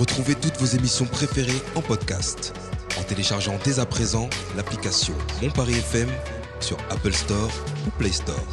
[0.00, 2.54] Retrouvez toutes vos émissions préférées en podcast
[2.98, 6.08] en téléchargeant dès à présent l'application Mon Paris FM
[6.58, 7.50] sur Apple Store
[7.86, 8.46] ou Play Store.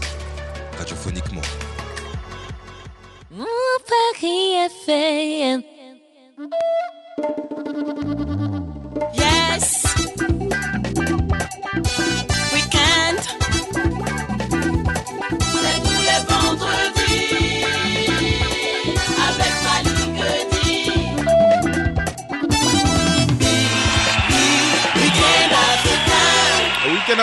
[0.78, 1.40] Radiophoniquement.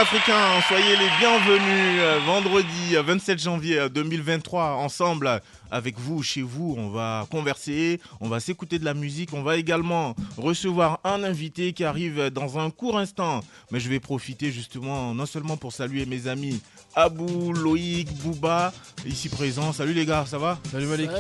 [0.05, 0.15] Africain.
[0.15, 5.39] Week-end africain, soyez les bienvenus euh, vendredi euh, 27 janvier euh, 2023 ensemble euh,
[5.71, 6.75] avec vous chez vous.
[6.79, 11.73] On va converser, on va s'écouter de la musique, on va également recevoir un invité
[11.73, 13.41] qui arrive dans un court instant.
[13.71, 16.61] Mais je vais profiter justement non seulement pour saluer mes amis
[16.97, 18.73] Abou, Loïc, Bouba,
[19.05, 19.73] ici présents.
[19.73, 20.59] Salut les gars, ça va?
[20.71, 21.11] Salut Malik.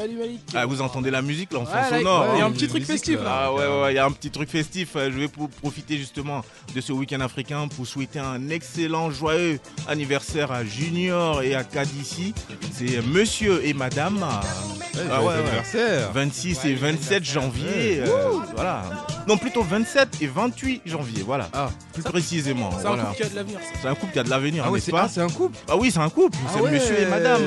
[0.55, 2.69] ah, Vous entendez la musique là en fond Ouais, sonore il y a un petit
[2.69, 3.46] truc festif là.
[3.46, 4.90] ah ouais, il y a un petit truc festif.
[4.95, 6.43] Je vais pour- profiter justement
[6.74, 12.34] de ce week-end africain pour souhaiter un excellent, joyeux anniversaire à Junior et à Kadici.
[12.73, 14.18] C'est monsieur et madame.
[14.18, 15.40] Ouais, Ah joyeux ouais, ouais.
[15.40, 16.12] anniversaire.
[16.12, 18.01] 26 et 27 janvier.
[18.01, 18.06] euh,
[18.54, 18.84] voilà.
[19.27, 21.23] Non, plutôt 27 et 28 janvier.
[21.24, 21.49] Voilà.
[21.52, 22.71] Ah, Plus précisément.
[22.79, 23.59] c'est un couple qui a de l'avenir.
[23.60, 23.79] ça.
[23.82, 25.02] C'est un couple qui a de l'avenir, Ah ouais, n'est-ce c'est pas?
[25.04, 25.56] ah, c'est un couple.
[25.68, 26.37] Ah oui, c'est un couple.
[26.46, 26.70] Ah c'est ouais.
[26.70, 27.43] monsieur et madame.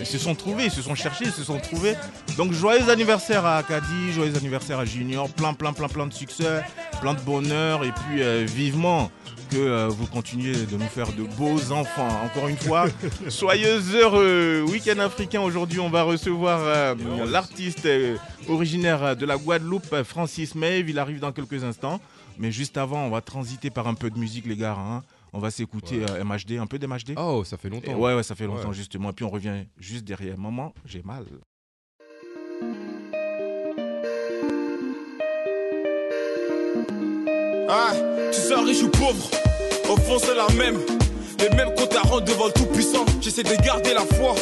[0.00, 1.94] Ils se sont trouvés, ils se sont cherchés, ils se sont trouvés.
[2.36, 6.62] Donc joyeux anniversaire à Acadie, joyeux anniversaire à Junior, plein plein plein plein de succès,
[7.00, 9.10] plein de bonheur et puis euh, vivement
[9.50, 12.08] que euh, vous continuez de nous faire de beaux enfants.
[12.24, 12.86] Encore une fois,
[13.28, 14.64] soyeux heureux.
[14.68, 16.94] Week-end africain aujourd'hui, on va recevoir euh,
[17.28, 18.16] l'artiste euh,
[18.48, 20.88] originaire de la Guadeloupe, euh, Francis Maeve.
[20.90, 22.00] Il arrive dans quelques instants.
[22.38, 24.76] Mais juste avant, on va transiter par un peu de musique, les gars.
[24.78, 25.02] hein.
[25.32, 27.14] On va s'écouter euh, MHD, un peu d'MHD.
[27.18, 27.94] Oh, ça fait Et longtemps.
[27.94, 28.74] Ouais, ouais, ça fait longtemps Ouais.
[28.74, 29.10] justement.
[29.10, 30.38] Et puis on revient juste derrière.
[30.38, 31.24] Maman, j'ai mal.
[37.68, 37.92] Ah,
[38.32, 39.28] tu sois riche ou pauvre,
[39.90, 40.78] au fond c'est la même.
[41.38, 43.04] Les mêmes comptes à rendre devant le tout-puissant.
[43.20, 44.34] J'essaie de garder la foi.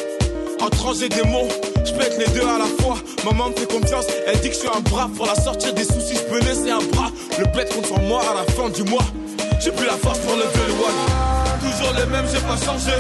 [0.61, 1.49] Anges et démons,
[1.85, 2.97] je pète les deux à la fois.
[3.25, 5.11] Maman me fait confiance, elle dit que je suis un bras.
[5.17, 7.11] Pour la sortir des soucis, je peux laisser un bras.
[7.39, 7.45] Le
[7.75, 9.05] compte sur moi à la fin du mois.
[9.61, 11.01] J'ai plus la force pour lever le one.
[11.61, 12.97] Toujours les mêmes, j'ai pas changé.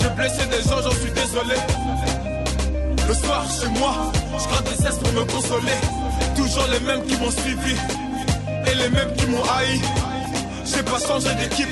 [0.00, 1.56] J'ai blessé des gens, j'en suis désolé.
[3.08, 5.78] Le soir chez moi, je gratte des cesses pour me consoler.
[6.36, 7.76] Toujours les mêmes qui m'ont suivi
[8.66, 9.80] et les mêmes qui m'ont haï.
[10.64, 11.68] J'ai pas changé d'équipe.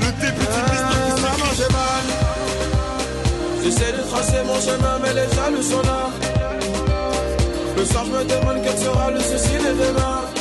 [0.00, 2.06] Le début d'une histoire qui j'ai mal.
[3.62, 6.10] J'essaie de tracer mon chemin, mais les jaloux sont là.
[7.76, 10.31] Le soir, je me demande quel sera le souci de demain.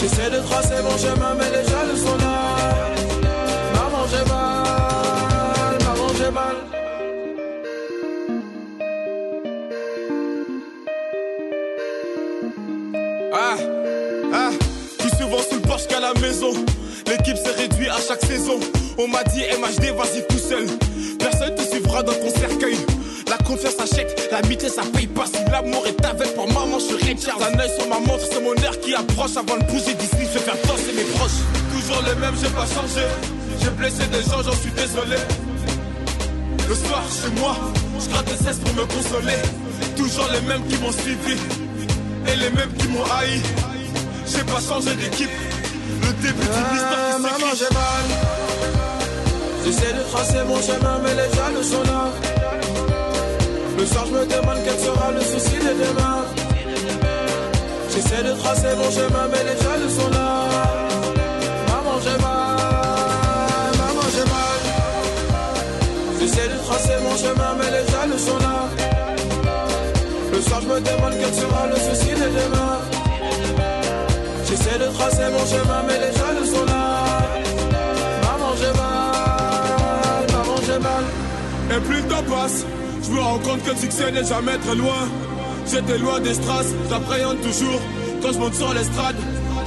[0.00, 2.56] J'essaie de tracer mon chemin, mais les jaloux sont là.
[3.74, 5.78] Maman, j'ai mal.
[5.84, 6.56] Maman, j'ai mal.
[13.34, 13.56] Ah,
[14.32, 14.50] ah,
[14.98, 16.52] plus souvent sous le porche qu'à la maison.
[17.06, 18.58] L'équipe s'est réduite à chaque saison.
[18.96, 20.66] On m'a dit MHD, vas-y tout seul.
[21.18, 22.78] Personne te suivra dans ton cercueil.
[23.30, 25.24] La confiance achète, l'amitié ça paye pas.
[25.24, 27.38] Si l'amour est avec pour maman, je suis Richard.
[27.40, 29.36] Un œil sur ma montre, c'est mon air qui approche.
[29.36, 31.38] Avant de bouger d'ici, je vais faire danser mes proches.
[31.70, 33.06] Toujours le même, j'ai pas changé.
[33.62, 35.16] J'ai blessé des gens, j'en suis désolé.
[36.68, 37.54] Le soir, chez moi,
[38.00, 39.38] je gratte des cesses pour me consoler.
[39.96, 41.38] Toujours les mêmes qui m'ont suivi
[42.26, 43.40] et les mêmes qui m'ont haï.
[44.26, 45.30] J'ai pas changé d'équipe.
[46.02, 48.06] Le début d'une histoire qui maman, j'ai mal.
[49.64, 52.10] J'essaie de tracer mon chemin, mais les jaloux sont là.
[53.80, 56.18] Le soir, je me demande quel sera le souci de demain.
[57.90, 60.28] J'essaie de tracer mon chemin, mais les jaloux sont là.
[61.68, 63.70] Maman, j'ai mal.
[63.80, 64.60] Maman, j'ai mal.
[66.20, 68.68] J'essaie de tracer mon chemin, mais les jaloux sont là.
[70.30, 72.76] Le soir, je me demande quel sera le souci de demain.
[74.44, 76.84] J'essaie de tracer mon chemin, mais les jaloux sont là.
[78.26, 80.26] Maman, j'ai mal.
[80.34, 81.04] Maman, j'ai mal.
[81.74, 82.66] Et plus le temps passe,
[83.10, 85.08] je me rends compte que le succès n'est jamais très loin.
[85.66, 87.80] J'étais loin des strass, j'appréhende toujours.
[88.22, 89.16] Quand je monte sur l'estrade,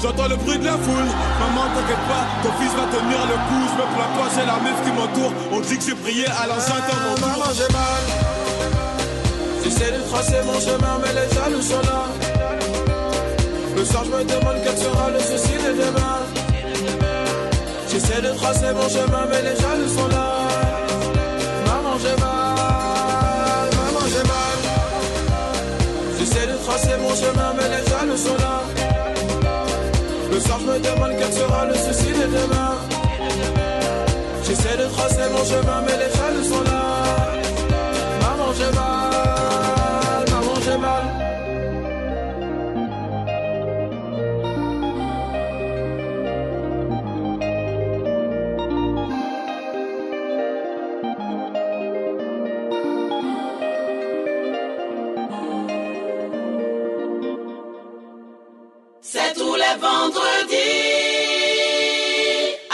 [0.02, 1.10] j'entends le bruit de la foule.
[1.40, 3.64] Maman, t'inquiète pas, ton fils va tenir le coup.
[3.68, 5.34] Je me plains pas, j'ai la meuf qui m'entoure.
[5.52, 8.04] On dit que j'ai prié à l'enceinte de mon Maman, j'ai mal.
[9.64, 12.04] J'essaie de tracer mon chemin, mais les jaloux sont là.
[13.76, 16.20] Le soir, je me demande quel sera le souci de demain.
[17.90, 20.93] J'essaie de tracer mon chemin, mais les jaloux sont là.
[28.14, 28.64] Le soir,
[30.60, 32.78] je me demande quel sera le souci de demain.
[34.44, 36.12] J'essaie de tracer mon chemin, mais les
[59.84, 60.94] Vendredis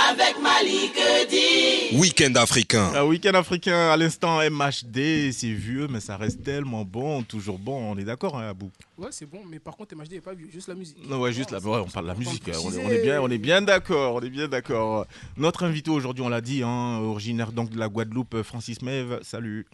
[0.09, 0.93] avec Malik
[1.27, 1.97] dit.
[1.97, 2.91] Week-end africain.
[2.93, 7.91] Un week-end africain à l'instant MHD, c'est vieux, mais ça reste tellement bon, toujours bon.
[7.91, 8.69] On est d'accord, hein, Abou?
[8.97, 10.97] Ouais, c'est bon, mais par contre, MHD n'est pas vieux, juste la musique.
[11.09, 12.43] Non, ouais, juste là, ouais, on parle de la musique.
[12.47, 15.07] On on est bien, on est bien d'accord, on est bien d'accord.
[15.35, 19.19] Notre invité aujourd'hui, on l'a dit, hein, originaire donc de la Guadeloupe, Francis Meve.
[19.23, 19.65] Salut.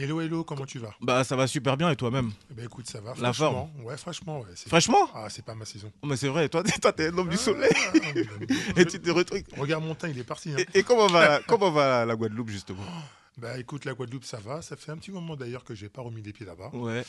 [0.00, 0.94] Hello, hello, comment tu vas?
[1.00, 2.30] Bah, ça va super bien et toi-même?
[2.50, 3.14] Ben écoute, ça va.
[3.18, 3.70] La franchement.
[3.82, 4.46] Ouais, franchement, ouais.
[4.54, 5.90] c'est- Franchement Ah, c'est pas ma saison.
[6.02, 7.70] Oh, Mais c'est vrai, toi, t'es- toi, t'es un homme du soleil.
[7.74, 7.90] Ah,
[8.80, 9.42] Et tu te retrouves.
[9.56, 10.52] Regarde mon teint, il est parti.
[10.52, 10.56] hein.
[10.72, 12.84] Et, et comment va, comment va la Guadeloupe justement?
[13.38, 14.62] Bah écoute, la Guadeloupe, ça va.
[14.62, 16.70] Ça fait un petit moment d'ailleurs que j'ai pas remis les pieds là-bas.
[16.74, 17.04] Ouais.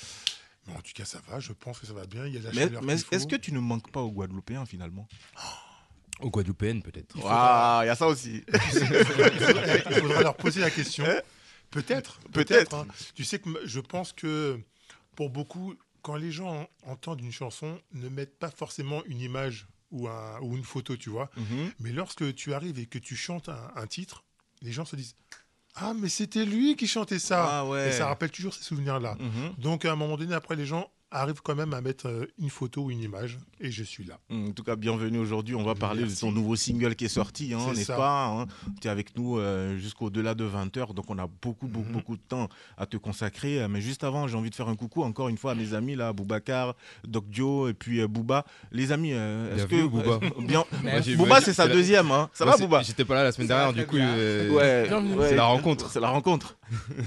[0.67, 1.39] Mais en tout cas, ça va.
[1.39, 2.25] Je pense que ça va bien.
[2.25, 2.81] Il y a la Mais, chaleur.
[2.83, 5.07] mais est-ce que tu ne manques pas aux Guadeloupéens finalement?
[6.21, 7.15] Aux Guadeloupéennes, peut-être.
[7.23, 8.43] Ah, il y a ça aussi.
[8.51, 11.05] il faudrait leur poser la question.
[11.71, 12.19] Peut-être.
[12.31, 12.73] Peut-être.
[12.75, 12.87] hein.
[13.15, 14.59] Tu sais que je pense que
[15.15, 20.07] pour beaucoup, quand les gens entendent une chanson, ne mettent pas forcément une image ou,
[20.07, 21.29] un- ou une photo, tu vois.
[21.35, 21.71] Mhm.
[21.79, 24.23] Mais lorsque tu arrives et que tu chantes un, un titre,
[24.61, 25.15] les gens se disent
[25.75, 27.59] Ah, mais c'était lui qui chantait ça.
[27.59, 27.89] Ah ouais.
[27.89, 29.15] Et ça rappelle toujours ces souvenirs-là.
[29.19, 29.53] Mhm.
[29.57, 32.49] Donc, à un moment donné, après, les gens arrivent quand même à mettre euh, une
[32.49, 33.39] photo ou une image.
[33.59, 34.19] Et je suis là.
[34.31, 35.55] En tout cas, bienvenue aujourd'hui.
[35.55, 38.45] On va parler de ton nouveau single qui est sorti, hein, n'est-ce pas
[38.79, 41.93] Tu es avec nous euh, jusqu'au-delà de 20h, donc on a beaucoup, beaucoup, Mhm.
[41.93, 42.47] beaucoup de temps
[42.77, 43.61] à te consacrer.
[43.61, 45.73] Euh, Mais juste avant, j'ai envie de faire un coucou encore une fois à mes
[45.73, 46.75] amis, là, Boubacar,
[47.07, 48.45] Doc Dio et puis Bouba.
[48.71, 49.87] Les amis, est-ce que.
[49.87, 50.19] Bouba.
[50.39, 50.63] bien...
[51.17, 52.29] Bouba, c'est sa la- deuxième, hein.
[52.33, 52.81] Ça Moi, va, Bouba?
[52.83, 53.97] J'étais pas là la semaine dernière, du coup.
[53.97, 55.15] euh, Ouais, Bienvenue.
[55.15, 55.29] ouais.
[55.29, 55.89] C'est la rencontre.
[55.89, 56.55] C'est la rencontre.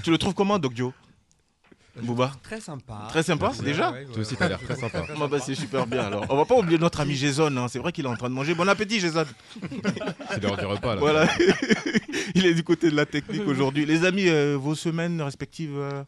[0.03, 0.93] tu le trouves comment, Doc Dio?
[2.01, 3.05] Bouba Très sympa.
[3.09, 5.05] Très sympa, Ouais, déjà ouais, ouais, Toi aussi, t'as l'air très sympa.
[5.19, 6.25] Bah, bah, c'est super bien alors.
[6.29, 7.67] On va pas oublier notre ami Jason, hein.
[7.67, 8.55] c'est vrai qu'il est en train de manger.
[8.55, 9.25] Bon appétit Jason.
[10.31, 10.99] C'est l'heure du repas, là.
[10.99, 11.27] Voilà.
[12.35, 13.85] Il est du côté de la technique aujourd'hui.
[13.85, 16.03] Les amis, euh, vos semaines respectives, euh,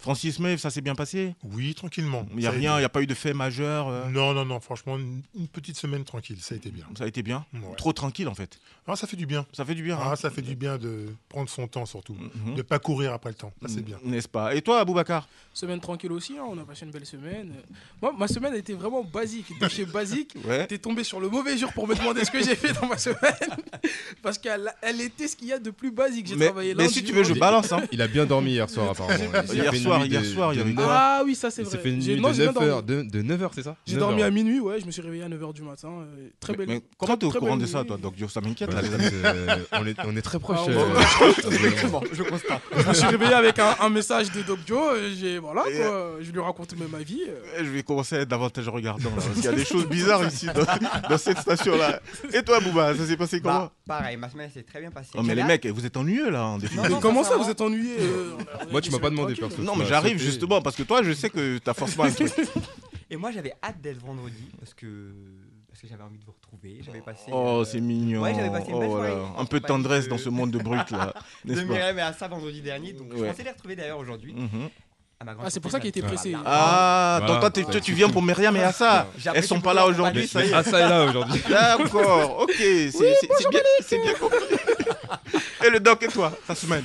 [0.00, 2.26] Francis May, ça s'est bien passé Oui, tranquillement.
[2.30, 4.32] Il n'y a Ça rien, il n'y a pas eu de fait majeur euh, Non,
[4.32, 4.58] non, non.
[4.58, 6.38] Franchement, une, petite semaine tranquille.
[6.40, 6.86] Ça a été bien.
[6.96, 7.76] Ça a été bien Ouais.
[7.76, 8.58] Trop tranquille en fait.
[8.86, 9.46] Ah, ça fait du bien.
[9.52, 9.98] Ça fait du bien.
[10.00, 12.14] Ah, hein ça fait du bien de prendre son temps, surtout.
[12.14, 12.52] Mhm.
[12.52, 13.52] De ne pas courir après le temps.
[13.62, 13.98] Ça, c'est bien.
[14.02, 14.54] N'est-ce pas?
[14.54, 15.28] Et toi, Aboubacar?
[15.52, 17.52] Semaine tranquille aussi, hein, on a passé une belle semaine.
[18.00, 19.46] Moi, ma semaine a été vraiment basique.
[19.60, 20.66] De chez basique, Ouais.
[20.66, 22.98] t'es tombé sur le mauvais jour pour me demander ce que j'ai fait dans ma
[22.98, 23.18] semaine.
[24.22, 26.26] Parce qu'elle elle était ce qu'il y a de plus basique.
[26.26, 27.70] J'ai Mais, travaillé mais lundi, si tu veux, je balance.
[27.72, 27.82] Hein.
[27.92, 29.24] Il a bien dormi hier soir, apparemment.
[29.52, 31.78] Il Hier une soir, hier soir, il y avait quoi Ah oui, ça c'est vrai.
[31.78, 32.82] fait une J'ai- nuit non, de j'ai bien 9 heures.
[32.82, 33.08] dormi.
[33.10, 35.22] De, de 9h, c'est ça J'ai 9 dormi à minuit, ouais, je me suis réveillé
[35.24, 35.88] à 9h du matin.
[35.88, 36.68] euh, très belle.
[36.68, 38.94] mais comment t'es au courant de ça, toi, Doc Dio Ça m'inquiète Bah, là, les
[38.94, 39.14] amis.
[39.24, 40.58] euh, on, est, on est très proches.
[40.66, 41.00] Ah, euh,
[42.12, 42.60] je constate.
[42.76, 44.78] Je me suis réveillé avec un, un message de Doc Joe.
[44.94, 46.12] euh, J'ai voilà Et, quoi.
[46.20, 47.22] Je lui raconte même ma vie.
[47.28, 47.64] euh.
[47.64, 50.26] Je vais commencer à être davantage regardant là, parce qu'il y a des choses bizarres
[50.26, 50.46] ici
[51.08, 52.00] dans, cette station-là.
[52.34, 55.10] Et toi, Bouba, ça s'est passé comment Bah, pareil, ma semaine s'est très bien passée.
[55.16, 56.98] Oh, mais les mecs, vous êtes ennuyeux là, en définitive.
[57.00, 57.68] Comment ça, vous êtes a-
[58.70, 59.62] Moi, tu m'as pas demandé, perso.
[59.62, 62.32] Non, mais m'as j'arrive justement parce que toi, je sais que t'as forcément un truc.
[63.10, 65.12] Et moi, j'avais hâte d'être vendredi parce que,
[65.68, 66.78] parce que j'avais envie de vous retrouver.
[66.84, 67.30] J'avais passé.
[67.32, 68.22] Oh, euh, c'est mignon.
[68.22, 69.10] Ouais, j'avais passé une Oh, belle voilà.
[69.14, 71.12] soirée en Un peu de tendresse dans ce monde de brut là,
[71.44, 72.92] de Myriam et à ça vendredi dernier.
[72.92, 73.28] Donc, je Ouais.
[73.30, 74.32] pensais les retrouver d'ailleurs aujourd'hui.
[74.34, 74.68] Mhm.
[75.22, 76.34] Ah, c'est pour ça qu'il était pressé.
[76.46, 77.26] Ah, Voilà.
[77.32, 79.06] donc toi, t'es- toi, tu viens pour Myriam et Assa.
[79.34, 80.52] Elles sont pas là aujourd'hui, ça y est.
[80.54, 81.42] Ah, ça est là aujourd'hui.
[81.50, 84.38] D'accord, ok, c'est c'est bien, c'est bien compris.
[85.66, 86.84] Et le doc et toi, ta semaine?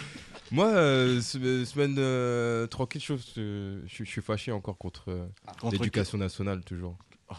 [0.51, 5.25] Moi, euh, se- semaine euh, tranquille, je, je, je suis fâché encore contre euh,
[5.59, 6.97] Contre l'éducation nationale, toujours.
[7.29, 7.33] Oh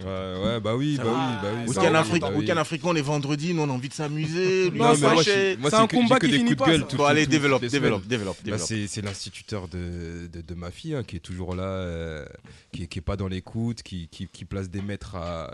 [0.00, 0.04] Ouais,
[0.44, 1.10] ouais, bah oui, bah oui,
[1.42, 1.68] bah oui.
[1.68, 2.38] Week-end Afrique, bah oui.
[2.44, 4.70] week-end africain, on est vendredi, nous on a envie de s'amuser.
[4.70, 6.70] lui, Non, mais moi, C'est un que- combat que qui des finit coups de pas,
[6.70, 6.86] gueule ça.
[6.86, 8.60] toutes- Bon, allez, développe, développe, Bah, développe.
[8.60, 12.24] c'est l'instituteur de, de, de ma fille hein, qui est toujours là, euh,
[12.72, 15.50] qui, est- qui est pas dans l'écoute, qui, qui, qui place des maîtres à,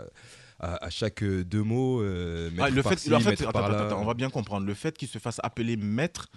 [0.59, 2.01] à, à chaque euh, deux mots.
[2.01, 4.67] euh, Ah, le fait, en attends, attends, on va bien comprendre.
[4.67, 6.27] Le fait qu'il se fasse appeler maître,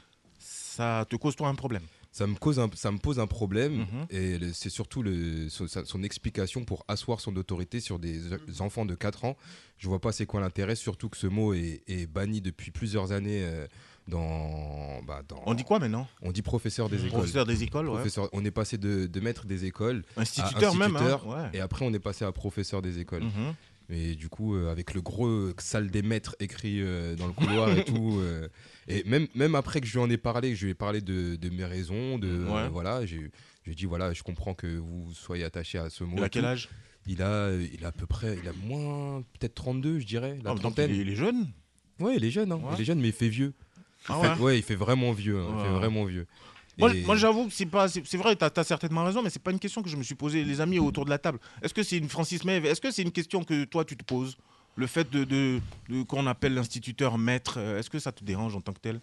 [0.76, 1.83] ça te cause toi un problème?
[2.12, 4.07] ça me cause un, ça me pose un problème Mhm.
[4.11, 8.95] et c'est surtout le, son, explication pour asseoir son autorité sur des des enfants de
[8.95, 9.37] 4 ans.
[9.78, 13.11] Je vois pas c'est quoi l'intérêt, surtout que ce mot est, est banni depuis plusieurs
[13.11, 13.66] années euh,
[14.07, 16.07] dans, bah, dans- On dit quoi maintenant?
[16.23, 17.11] On dit professeur des écoles.
[17.19, 17.95] Professeur des écoles, ouais.
[17.97, 20.95] Professeur- on est passé de, de maître des écoles Instituteur même.
[20.97, 21.50] hein, ouais.
[21.52, 23.25] et après on est passé à professeur des écoles.
[23.25, 23.54] Mhm.
[23.91, 27.71] Et du coup, euh, avec le gros salle des maîtres écrit euh, dans le couloir
[27.76, 28.17] et tout.
[28.21, 28.49] euh,
[28.88, 31.00] et même, même après que je lui en ai parlé, que je lui ai parlé
[31.03, 32.69] de, de mes raisons, de Ouais.
[32.71, 33.31] voilà, j'ai
[33.67, 36.17] dit voilà, je comprends que vous soyez attaché à ce mot.
[36.17, 36.49] Il a et quel tout.
[36.49, 36.69] âge?
[37.07, 40.53] Il a, il a à peu près, il a moins, peut-être 32, je dirais, la
[40.53, 40.91] Ah, trentaine.
[40.91, 41.49] il est, il est jeune?
[42.00, 42.57] Ouais, il est jeune, hein.
[42.57, 42.71] Ouais.
[42.76, 43.53] il est jeune, mais il fait vieux.
[44.09, 44.45] Il Ah fait- ouais.
[44.47, 46.26] ouais, il fait vraiment vieux, hein, il fait vraiment vieux.
[46.78, 49.43] Moi, Et- moi, j'avoue que c'est pas, c'est vrai, t'as as certainement raison, mais c'est
[49.43, 51.38] pas une question que je me suis posée, les amis autour de la table.
[51.62, 54.04] Est-ce que c'est une Francis Mev Est-ce que c'est une question que toi tu te
[54.04, 54.37] poses?
[54.76, 58.57] Le fait de, de, de- qu'on appelle l'instituteur maître, euh, est-ce que ça te dérange
[58.57, 59.00] en tant que tel?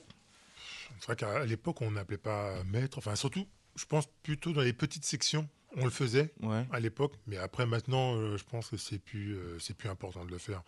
[0.99, 2.97] C'est vrai qu'à l'époque, on n'appelait pas maître.
[2.97, 3.47] Enfin, surtout,
[3.77, 5.47] je pense plutôt dans les petites sections.
[5.77, 6.67] On le faisait Ouais.
[6.73, 10.25] à l'époque, mais après maintenant, euh, je pense que c'est plus, euh, c'est plus important
[10.25, 10.61] de le faire.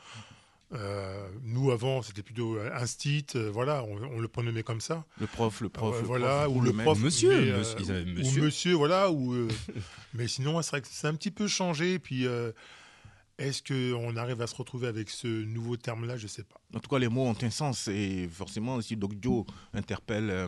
[0.75, 5.05] Euh, nous avant, c'était plutôt euh, instit, euh, voilà, on, on le prénommait comme ça.
[5.19, 5.93] Le prof, le prof.
[5.95, 8.41] Ouais, le voilà, prof, ou le prof, Monsieur, mais, euh, monsieur, ils avaient ou monsieur.
[8.41, 9.33] monsieur, voilà, ou.
[9.33, 9.47] euh,
[10.13, 11.99] mais sinon, c'est vrai que c'est un petit peu changé.
[11.99, 12.51] Puis, euh,
[13.39, 16.17] est-ce que on arrive à se retrouver avec ce nouveau terme-là?
[16.17, 16.55] Je sais pas.
[16.75, 20.47] En tout cas, les mots ont un sens et forcément, si Doc Joe interpelle euh,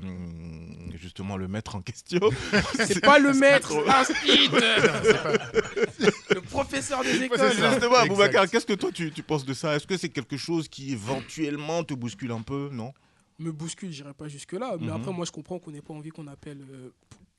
[0.95, 2.19] justement le maître en question,
[2.85, 4.49] C'est pas le maître, instit
[6.33, 7.39] Le professeur des écoles.
[7.51, 8.07] Justement, Exact.
[8.09, 9.75] Boubacar, qu'est-ce que toi tu, tu penses de ça?
[9.75, 12.69] Est-ce que c'est quelque chose qui éventuellement te bouscule un peu?
[12.71, 12.93] Non?
[13.39, 14.77] Me bouscule, j'irai pas jusque-là.
[14.79, 14.93] Mais Mhm.
[14.93, 16.89] après, moi, je comprends qu'on n'ait pas envie qu'on appelle, euh,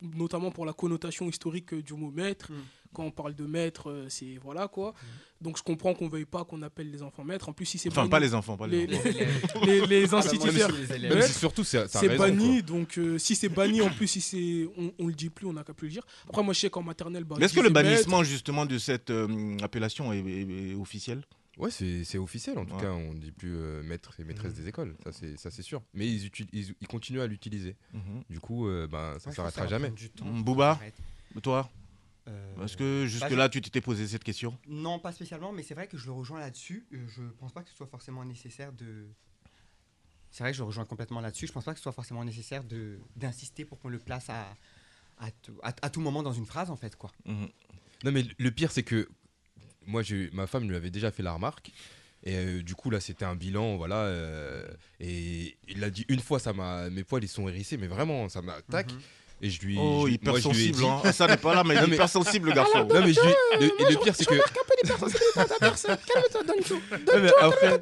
[0.02, 2.50] notamment pour la connotation historique euh, du mot maître.
[2.52, 2.58] Mhm.
[2.96, 4.94] Quand on parle de maître, euh, c'est voilà quoi.
[5.42, 7.50] Donc, je comprends qu'on veuille pas qu'on appelle les enfants maîtres.
[7.50, 9.60] En plus, si c'est Enfin, banni- pas les enfants, pas les, les, enfants.
[9.66, 10.70] les, instituteurs.
[11.24, 12.62] surtout, c'est banni, quoi.
[12.62, 15.52] donc euh, si c'est banni, en plus, si c'est, on, on le dit plus, on
[15.52, 16.06] n'a qu'à plus le dire.
[16.26, 19.10] Après, moi, je sais qu'en maternelle, bah, Mais est-ce que le bannissement justement de cette
[19.10, 21.22] euh, appellation est, est- est officiel?
[21.58, 22.82] Ouais, c'est c'est officiel en tout Ouais.
[22.82, 22.90] cas.
[22.92, 24.58] On dit plus euh, maître et maîtresse Mhm.
[24.62, 24.94] des écoles.
[25.04, 25.82] Ça, c'est ça, c'est sûr.
[25.94, 27.76] Mais ils, uti- ils, ils continuent à l'utiliser.
[27.94, 28.22] Mhm.
[28.30, 29.90] Du coup, euh, ben, ça que s'arrêtera jamais.
[30.60, 30.94] arrête.
[31.42, 31.68] Toi?
[32.28, 35.87] Euh, Est-ce que jusque-là tu t'étais posé cette question Non, pas spécialement, mais c'est vrai
[35.87, 36.87] que je le rejoins là-dessus.
[36.92, 39.06] Euh, Je pense pas que ce soit forcément nécessaire de.
[40.30, 41.47] C'est vrai que je le rejoins complètement là-dessus.
[41.47, 44.54] Je pense pas que ce soit forcément nécessaire de d'insister pour qu'on le place à
[45.18, 47.11] à, tout- à- à tout moment dans une phrase en fait quoi.
[47.25, 47.49] Mhm.
[48.04, 49.09] Non, mais le pire, c'est que
[49.87, 50.02] moi,
[50.33, 51.73] ma femme lui avait déjà fait la remarque.
[52.25, 54.02] Et euh, du coup, là, c'était un bilan, voilà.
[54.02, 54.66] euh,
[55.00, 58.28] et il l'a dit une fois, ça m'a, mes poils, ils sont hérissés, mais vraiment,
[58.28, 58.90] ça m'a tac.
[59.42, 60.78] Et je lui, Oh, je lui- hyper moi, je lui ai sensible.
[60.78, 61.00] dit- hein.
[61.04, 62.78] Ah, Ça n'est pas là, mais il Non, est mais- hyper sensible, le garçon.
[62.86, 63.28] Non, mais je lui,
[63.60, 64.34] le, et le pire, c'est que.
[64.34, 64.40] Ouais,
[67.22, 67.78] mais après,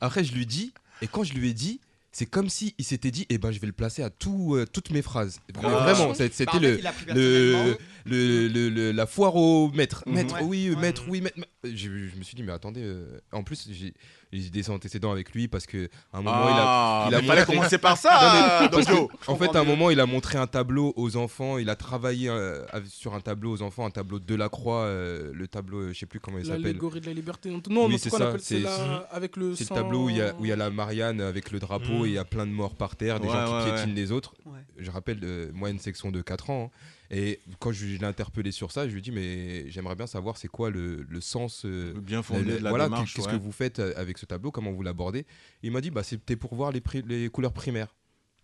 [0.00, 1.80] après, je lui dis, et quand je lui ai dit,
[2.12, 4.66] c'est comme si il s'était dit, eh ben, je vais le placer à tout, euh,
[4.72, 5.40] toutes mes phrases.
[5.56, 5.60] Ah.
[5.68, 10.04] Vraiment, Bah, c'était le, le, le, le- le- la foire au maître.
[10.06, 10.14] Mhm.
[10.14, 10.42] Maître, Ouais.
[10.44, 10.76] oui, Ouais.
[10.80, 11.36] maître, oui, maître.
[11.64, 13.94] Je, je me suis dit, mais attendez, euh, en plus, j'ai
[14.42, 15.78] j'ai des antécédents avec lui parce qu'à
[16.12, 16.64] un moment, il a.
[16.66, 19.10] Ah, il a mais fallait montré- commencer par Non, ça, mais parce que, Dojo.
[19.28, 21.58] en fait, à un moment, il a montré un tableau aux enfants.
[21.58, 25.46] Il a travaillé euh, sur un tableau aux enfants, un tableau de Delacroix, euh, le
[25.48, 26.62] tableau, euh, je sais plus comment il s'appelle.
[26.62, 27.50] L'allégorie de la liberté.
[27.70, 28.62] Non, Oui, c'est ça, c'est-
[29.10, 30.70] avec le C'est le sang- tableau où il y a, où il y a la
[30.70, 32.04] Marianne avec le drapeau Mhm.
[32.04, 33.94] et il y a plein de morts par terre, des Ouais, gens qui ouais, piétinent
[33.94, 34.34] les autres.
[34.46, 34.58] Ouais.
[34.78, 36.70] Je rappelle, euh, moi, une section de 4 ans.
[36.74, 36.78] hein.
[37.16, 40.36] Et quand je l'ai interpellé sur ça, je lui ai dit, mais j'aimerais bien savoir
[40.36, 41.64] c'est quoi le, le sens.
[41.64, 43.14] euh, Le bien fondé le- de la voilà, démarche.
[43.14, 43.38] qu'est-ce ouais.
[43.38, 45.24] que vous faites euh, avec ce tableau, comment vous l'abordez?
[45.62, 47.94] Il m'a dit, bah, c'était pour voir les, couleurs primaires.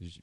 [0.00, 0.22] J'ai dit,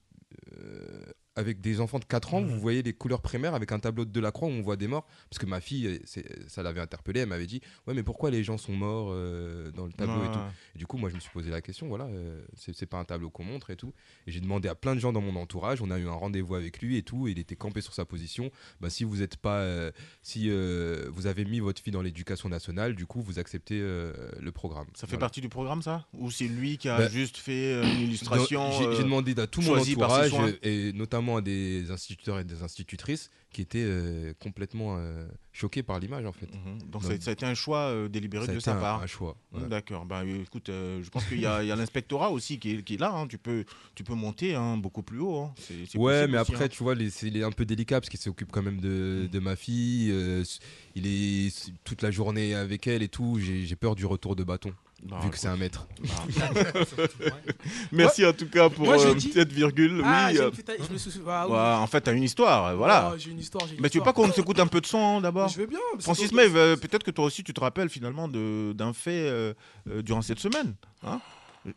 [0.59, 1.03] Euh,
[1.37, 4.11] avec des enfants de 4 ans, vous voyez les couleurs primaires avec un tableau de
[4.11, 6.01] Delacroix où on voit des morts Parce que ma fille,
[6.47, 9.85] ça l'avait interpellé, elle m'avait dit, ouais, mais pourquoi les gens sont morts euh, dans
[9.85, 10.31] le tableau et Ouais.
[10.31, 10.39] tout
[10.75, 13.05] et du coup, moi, je me suis posé la question, voilà, euh, c'est pas un
[13.05, 13.93] tableau qu'on montre et tout.
[14.25, 16.55] Et j'ai demandé à plein de gens dans mon entourage, on a eu un rendez-vous
[16.55, 18.49] avec lui et tout, et il était campé sur sa position.
[18.81, 19.91] Bah, si vous êtes pas, euh,
[20.23, 24.51] si euh, vous avez mis votre fille dans l'éducation nationale, du coup, vous acceptez le
[24.51, 24.87] programme.
[24.95, 25.19] Ça fait Voilà.
[25.19, 26.07] partie du programme, ça?
[26.13, 29.77] Ou c'est lui qui a Bah, juste fait une illustration J'ai demandé à tout mon
[29.77, 35.83] entourage, et notamment à des instituteurs et des institutrices, qui étaient euh, complètement euh, choqués
[35.83, 36.47] par l'image, en fait.
[36.53, 36.79] mhm.
[36.83, 38.77] Donc Donc, ça, ça a été un choix euh, délibéré Ça a de été sa
[38.77, 39.01] un, part.
[39.01, 39.35] un choix.
[39.53, 39.61] ouais.
[39.63, 40.05] Mm, D'accord.
[40.05, 43.11] Bah, écoute, je pense qu'il y a, a l'inspectorat aussi qui est, qui est là.
[43.13, 43.27] hein.
[43.27, 43.65] Tu, peux,
[43.95, 45.39] tu peux monter hein, beaucoup plus haut.
[45.41, 45.53] hein.
[45.95, 48.51] Ouais, mais aussi, après, tu vois, c'est il est un peu délicat parce qu'il s'occupe
[48.51, 50.13] quand même de, de ma fille.
[50.95, 53.39] il est toute la journée avec elle et tout.
[53.39, 54.73] J'ai peur du retour de bâton,
[55.21, 55.87] Vu que c'est un maître.
[56.97, 57.31] Ouais.
[57.91, 60.01] Merci en tout cas pour Moi, euh, dit- cette virgule.
[60.03, 60.35] Ah, oui.
[60.35, 61.11] j'ai euh, une petite- je me suis.
[61.27, 61.53] ah, oui.
[61.53, 62.65] ouais, en fait, tu as une histoire.
[62.67, 63.13] euh, Voilà.
[63.17, 63.67] J'ai une histoire.
[63.67, 65.65] j'ai une mais tu veux pas qu'on s'écoute un peu de son d'abord Je veux
[65.67, 65.79] bien.
[65.99, 69.53] Francis May, euh, peut-être que toi aussi tu te rappelles finalement de- d'un fait euh,
[69.89, 70.73] euh, durant cette semaine.
[71.03, 71.19] hein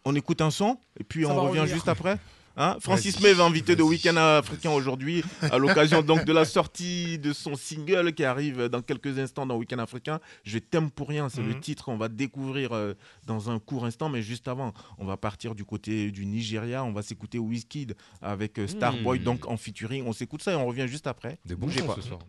[0.04, 1.74] on écoute un son et puis Ça on revient revenir.
[1.74, 2.18] juste après.
[2.57, 3.83] Hein Francis May va inviter de.
[3.83, 8.83] Week-end africain aujourd'hui à l'occasion donc de la sortie de son single qui arrive dans
[8.83, 10.21] quelques instants dans Week-end africain.
[10.45, 11.61] Je t'aime pour rien, c'est le Mhm.
[11.61, 11.88] titre.
[11.88, 12.95] On va découvrir euh,
[13.26, 16.85] dans un court instant, mais juste avant, on va partir du côté du Nigeria.
[16.85, 19.25] On va s'écouter Wizkid avec euh, Starboy Mhm.
[19.25, 20.04] donc en featuring.
[20.07, 21.38] On s'écoute ça et on revient juste après.
[21.47, 21.97] Des bons pas.
[21.97, 22.21] ce soir.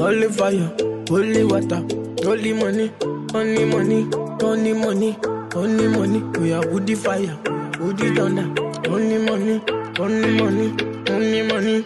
[0.00, 0.70] Holy fire,
[1.10, 1.82] holy water,
[2.24, 2.90] holy money,
[3.34, 4.06] only money,
[4.42, 5.14] only money,
[5.54, 6.20] only money.
[6.38, 7.36] We are woody fire,
[7.80, 8.46] woody thunder,
[8.90, 9.60] only money,
[9.98, 10.68] only money,
[11.10, 11.84] only money.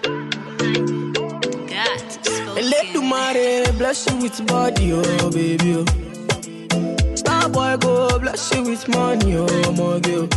[2.70, 5.84] Let the mare bless you with body, oh baby.
[5.84, 7.14] Oh.
[7.14, 10.28] Star boy go bless you with money, oh my girl.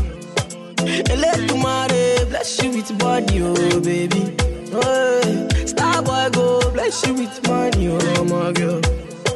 [1.18, 4.36] Let the mare bless you with body, oh baby.
[4.74, 5.48] Oh.
[5.66, 8.82] Star boy go bless you with money, oh my girl.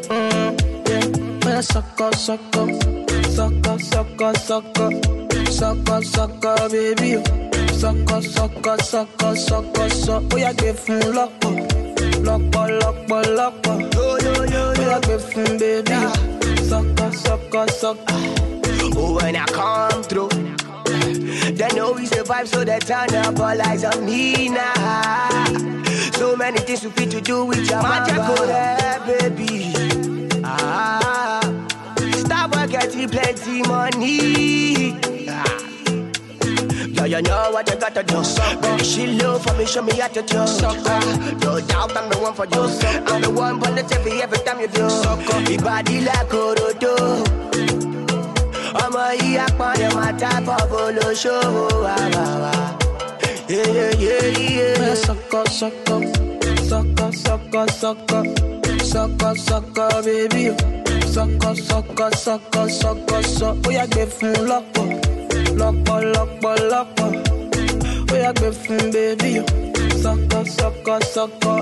[0.10, 2.68] Mm, yeah, man, sucker, sucker,
[3.36, 4.90] sucker, sucker, sucker,
[5.52, 7.12] sucker, sucker, baby.
[7.82, 10.28] Sucker, sucker, sucker, sucker, sucker.
[10.34, 11.56] Oh, yeah, give him lock up.
[12.28, 13.76] lọ́pọ̀lọpọ̀.
[13.96, 15.98] Bóyá gbé fún bébí.
[16.70, 18.22] Sọ́kọ̀ sọ́kọ̀ sọ́kọ̀.
[18.96, 20.30] Oh, when I come through,
[21.58, 25.46] they know we survive, so they turn up all eyes on me now.
[26.20, 28.20] So many things we fit to do with your magic,
[29.08, 29.74] baby.
[30.44, 31.42] Ah,
[32.52, 34.94] stop getting plenty money.
[35.30, 35.60] Ah.
[36.88, 38.22] Yeah, you know what you gotta do.
[38.62, 40.38] Baby, she low for me, show me how to do.
[40.38, 42.64] Ah, no doubt I'm the one for you.
[43.08, 44.82] I'm the one for the TV every time you do.
[45.52, 46.96] Your body like Orodo.
[48.84, 52.54] ọmọ yìí apọ̀nrẹ̀ máa tábọ̀ bó ló ṣòwò wá wá wá.
[53.48, 56.00] Bóyá sọ́kọ̀ sọ́kọ̀
[56.70, 58.22] sọ́kọ̀ sọ́kọ̀ sọ́kọ̀
[58.92, 60.83] sọ́kọ̀ sọ́kọ̀ bébí o.
[61.14, 63.52] Sọ́kọ̀ sọ́kọ̀ sọ́kọ̀ sọ́kọ̀ sọ́.
[63.64, 64.86] Bóyá gbé fún lọ́pọ̀
[65.60, 67.10] lọ́pọ̀ lọ́pọ̀ lọ́pọ̀.
[68.08, 69.44] Bóyá gbé fún bébí o.
[70.04, 71.58] Sọ́kọ̀ sọ́kọ̀ sọ́kọ̀.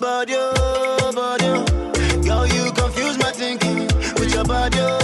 [0.00, 1.64] Body, oh, body, oh.
[2.26, 3.78] girl, you confuse my thinking
[4.18, 4.97] with your body, oh,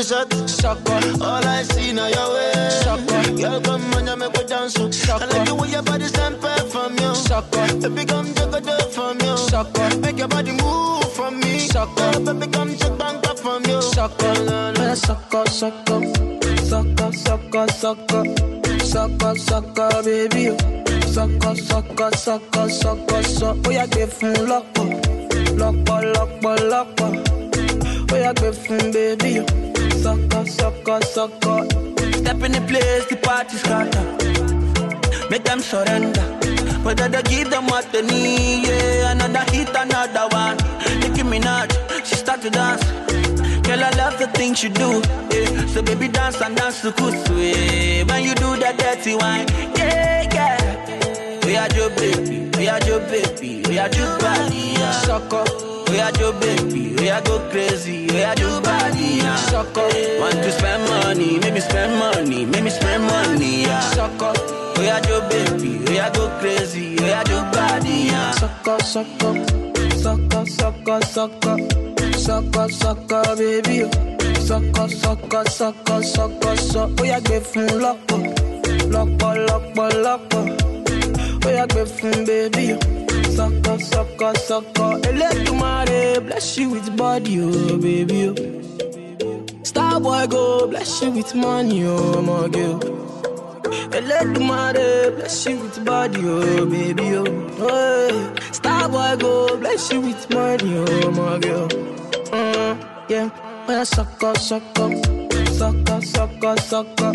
[0.00, 0.32] resort.
[0.48, 1.00] Sucker.
[1.20, 2.70] All I see now your way.
[2.84, 3.22] Sucker.
[3.40, 4.12] Girl, come on, oh.
[4.12, 4.74] you make me dance.
[4.74, 4.90] So.
[4.90, 5.24] Sucker.
[5.24, 6.36] I like the way your body stand
[6.72, 7.14] from you.
[7.14, 7.66] Sucker.
[7.82, 9.36] Baby, come take a dip from you.
[9.36, 9.88] Sucker.
[10.00, 11.58] Make your body move for me.
[11.58, 12.10] Sucker.
[12.26, 13.80] Baby, come take bang up from you.
[13.82, 14.34] Sucker.
[14.48, 14.94] La, la.
[14.94, 16.00] Sucker, sucker.
[16.70, 18.24] Sucker, sucker, sucker.
[18.92, 20.44] Sucker, sucker, baby.
[21.14, 23.60] Sucker, sucker, sucker, sucker, sucker.
[23.66, 24.88] Oh, yeah, give me lọ́pọ̀.
[25.60, 27.10] Lọ́pọ̀, lọ́pọ̀, lọ́pọ̀.
[28.12, 29.79] Oh, yeah, give me baby.
[30.02, 31.58] Sọ́kọ̀ sọ́kọ̀ sọ́kọ̀.
[32.20, 34.04] Step in the place, the party scatter.
[35.30, 36.26] Make them surrender.
[36.84, 39.10] But they give them what they need, yeah.
[39.12, 40.56] Another hit, another one.
[41.00, 41.70] Nicki Minaj,
[42.06, 42.82] she start to dance.
[43.66, 45.66] Girl, I love the things you do, yeah.
[45.66, 48.04] So baby, dance and dance to kusu, yeah.
[48.04, 51.40] When you do that dirty wine, yeah, yeah.
[51.44, 54.92] We are your baby, we are your baby, we are your body, yeah.
[55.02, 55.44] Sucker,
[55.90, 59.18] Oh yeah, Joe baby, oh yeah, go crazy, oh yeah, Joe body.
[59.50, 63.80] Sucker, want to spend money, make me spend money, make me spend money, yeah.
[63.80, 68.30] Sucker, oh yeah, Joe baby, oh yeah, go crazy, oh yeah, Joe body, yeah.
[68.30, 69.34] Sucker, sucker,
[69.98, 71.58] sucker, sucker, sucker,
[72.14, 73.90] sucker, sucker, baby.
[74.40, 78.86] Sucker, sucker, sucker, sucker, sucker, oh yeah, get from loco, oh.
[78.86, 80.56] loco, oh, loco, oh, loco,
[81.44, 83.09] oh yeah, get from baby.
[83.36, 84.92] Sucker, sucker, sucker.
[85.08, 87.48] Elédùmarè bless you with body o,
[87.84, 88.32] baby o.
[89.62, 92.78] Starboy go bless you with money o, ọmọge o.
[93.98, 97.24] Elédùmarè bless you with body o, baby o.
[97.62, 98.12] Hey.
[98.58, 101.68] Starboy go bless you with money o, my girl.
[102.32, 102.74] Mm,
[103.08, 103.28] yeah.
[103.66, 104.90] Bóyá sucker, sucker,
[105.58, 107.14] sucker, sucker, sucker,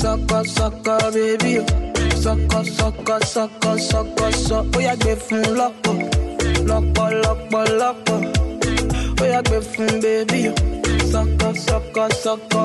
[0.00, 1.89] sucker, sucker, baby
[2.22, 5.94] sọkọ sọkọ sọkọ sọkọ sọ ó yá gbé fún lọ́pọ̀
[6.68, 8.18] lọ́pọ̀ lọ́pọ̀ lọ́pọ̀
[9.22, 10.42] ó yá gbé fún bébí
[11.12, 12.62] sọkọ sọkọ sọkọ.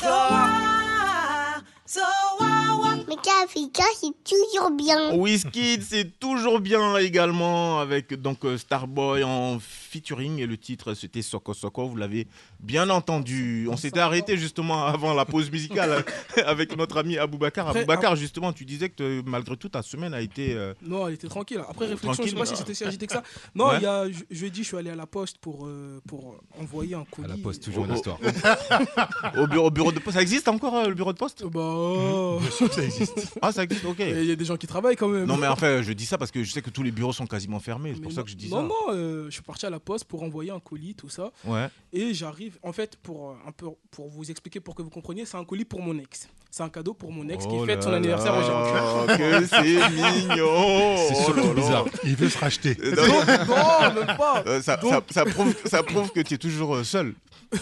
[0.00, 1.60] So why,
[1.94, 2.02] so
[2.38, 2.85] why, why?
[3.08, 3.14] Mais
[3.44, 5.14] Africa, c'est toujours bien.
[5.14, 11.22] Wizkid, c'est toujours bien également avec donc euh, Starboy en featuring et le titre c'était
[11.22, 12.26] Soko Soko, vous l'avez
[12.60, 13.68] bien entendu.
[13.70, 16.04] On s'était arrêté justement avant la pause musicale
[16.46, 17.68] avec notre ami Aboubacar.
[17.68, 21.14] Aboubacar, justement, tu disais que euh, malgré tout ta semaine a été euh, Non, elle
[21.14, 21.62] était tranquille.
[21.68, 22.58] Après réflexion, je sais Tranquille, pas si bah.
[22.58, 23.22] c'était si agité que ça.
[23.54, 23.76] Non, Ouais.
[23.78, 26.94] il y a je- jeudi, je suis allé à la poste pour, euh, pour envoyer
[26.94, 27.26] un colis.
[27.26, 28.18] À la poste, toujours une histoire.
[29.38, 30.16] au, bureau, au bureau de poste.
[30.16, 31.44] Ça existe encore euh, le bureau de poste?
[31.44, 32.38] Bah.
[32.40, 32.95] Bien sûr que ça existe.
[33.42, 33.98] Ah, ça existe, ok.
[34.00, 35.24] il y a des gens qui travaillent quand même.
[35.24, 37.26] Non, mais enfin, je dis ça parce que je sais que tous les bureaux sont
[37.26, 37.92] quasiment fermés.
[37.94, 38.62] C'est pour non, ça que je dis non, ça.
[38.62, 41.32] Non, euh, je suis parti à la poste pour envoyer un colis, tout ça.
[41.44, 41.68] Ouais.
[41.92, 45.24] Et j'arrive, en fait, pour euh, un peu pour vous expliquer, pour que vous compreniez,
[45.24, 46.28] c'est un colis pour mon ex.
[46.56, 49.16] C'est un cadeau pour mon ex Oh qui fête son là anniversaire aujourd'hui.
[49.18, 50.96] que c'est mignon.
[51.06, 51.52] C'est Oh surtout là.
[51.54, 51.84] bizarre.
[52.02, 52.74] Il veut se racheter.
[52.82, 54.42] Non, non, même pas.
[54.46, 57.12] Euh, ça, Donc- ça- ça prouve, ça prouve que tu es toujours euh, seul.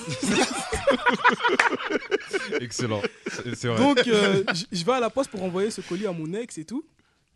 [2.60, 3.02] Excellent.
[3.26, 3.78] C'est c'est vrai.
[3.78, 6.64] Donc, euh, je vais à la poste pour envoyer ce colis à mon ex et
[6.64, 6.84] tout.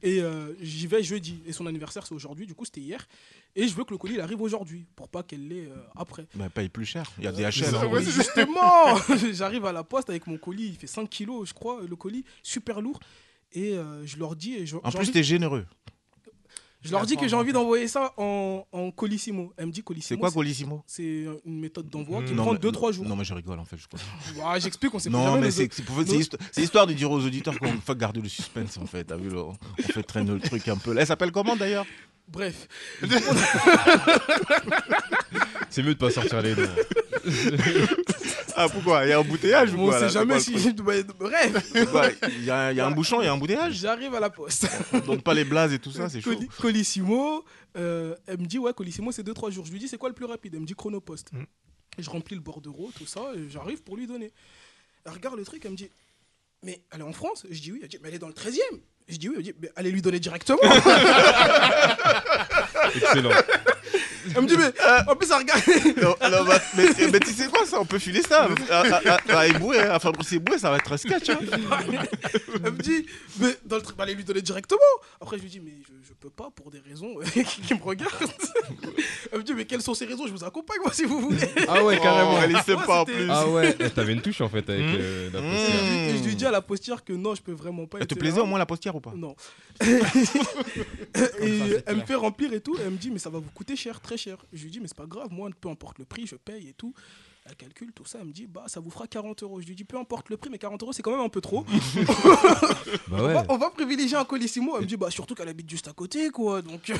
[0.02, 1.40] Et euh, j'y vais jeudi.
[1.46, 2.46] Et son anniversaire, c'est aujourd'hui.
[2.46, 3.06] Du coup, c'était hier.
[3.56, 6.26] Et je veux que le colis il arrive aujourd'hui pour pas qu'elle l'ait euh, après.
[6.34, 7.10] Bah, paye plus cher.
[7.18, 7.64] Il y a des Euh, HL.
[7.64, 7.86] ça, hein.
[7.88, 8.96] ouais, justement,
[9.32, 10.68] j'arrive à la poste avec mon colis.
[10.68, 13.00] Il fait 5 kilos, je crois, le colis, super lourd.
[13.52, 14.54] Et euh, je leur dis.
[14.54, 15.66] Et je- En plus, t'es généreux.
[16.82, 19.52] Je leur dis que j'ai envie d'envoyer ça en, en colissimo.
[19.56, 20.16] Elle me dit colissimo.
[20.16, 20.84] C'est quoi colissimo?
[20.86, 23.04] C'est une méthode d'envoi qui Non, prend mais- 2-3 jours.
[23.04, 23.98] Non, mais je rigole en fait, je crois.
[24.44, 27.94] Ah, J'explique, on sait Non, mais c'est nos- histoire de dire aux auditeurs qu'on faut
[27.96, 29.04] garder le suspense en fait.
[29.04, 30.96] T'as vu, là, on fait traîner le truc un peu.
[30.96, 31.84] Elle s'appelle comment d'ailleurs?
[32.28, 32.68] Bref.
[35.70, 36.62] C'est mieux de pas sortir les noms.
[38.60, 39.04] Ah pourquoi?
[39.04, 40.08] Il y a un embouteillage ou On quoi sait là?
[40.08, 40.52] C'est jamais quoi si.
[40.52, 41.16] le truc?
[41.18, 41.70] Bref.
[41.72, 43.74] C'est quoi Il y, a il y a un bouchon, il y a un embouteillage?
[43.74, 44.66] J'arrive à la poste.
[44.92, 46.32] On donne pas les blazes et tout ça, c'est chaud.
[46.32, 47.44] Coli- Colissimo,
[47.76, 49.64] euh, elle me dit ouais Colissimo c'est 2-3 jours.
[49.64, 50.54] Je lui dis c'est quoi le plus rapide?
[50.54, 51.32] Elle me dit Chronopost.
[51.32, 51.44] Mm.
[51.98, 54.32] Je remplis le bordereau, tout ça, et j'arrive pour lui donner.
[55.04, 55.88] Elle regarde le truc, elle me dit
[56.64, 57.46] mais elle est en France?
[57.50, 58.76] Je dis oui, elle dit mais elle est dans le 13 e
[59.08, 60.58] Je dis oui, elle dit mais allez lui donner directement.
[62.94, 63.30] Excellent.
[64.34, 64.72] Elle me dit mais
[65.08, 65.62] en plus elle regarde.
[66.02, 68.48] Non, non, bah, mais, mais tu sais quoi, ça, on peut filer ça.
[68.70, 71.30] À, à, à, à Eboué, hein, à Fabrice Eboué, ça va être un sketch.
[71.30, 71.38] hein.
[72.64, 73.06] Elle me dit,
[73.40, 74.78] mais dans le truc, bah, allez lui donner directement.
[75.20, 77.82] Après, je lui dis, mais je, je peux pas pour des raisons qui, qui me
[77.82, 78.12] regardent.
[79.32, 80.26] Elle me dit, mais quelles sont ces raisons?
[80.26, 81.38] Je vous accompagne, moi, si vous voulez.
[81.68, 82.34] Ah ouais, carrément.
[82.36, 83.30] Oh, elle est sympa en c'était- plus.
[83.30, 85.50] Ah ouais, t'avais une touche en fait avec euh, la Mmh.
[85.50, 85.84] postière.
[86.14, 87.98] Et je lui dis à la postière que non, je peux vraiment pas.
[88.00, 89.12] Elle te plaisait au moins la postière ou pas?
[89.16, 89.34] Non.
[91.40, 92.76] et elle me fait remplir et tout.
[92.76, 94.36] Et elle me dit, mais ça va vous coûter cher, très cher.
[94.52, 96.74] Je lui dis, mais c'est pas grave, moi, peu importe le prix, je paye et
[96.74, 96.92] tout.
[97.50, 99.58] Elle calcule tout ça, elle me dit, bah ça vous fera 40 euros.
[99.62, 101.40] Je lui dis, peu importe le prix, mais 40 euros, c'est quand même un peu
[101.40, 101.64] trop.
[103.08, 104.76] Bah on, va, on va privilégier un colissimo.
[104.76, 106.60] Elle me dit, bah surtout qu'elle habite juste à côté, quoi.
[106.62, 106.90] Donc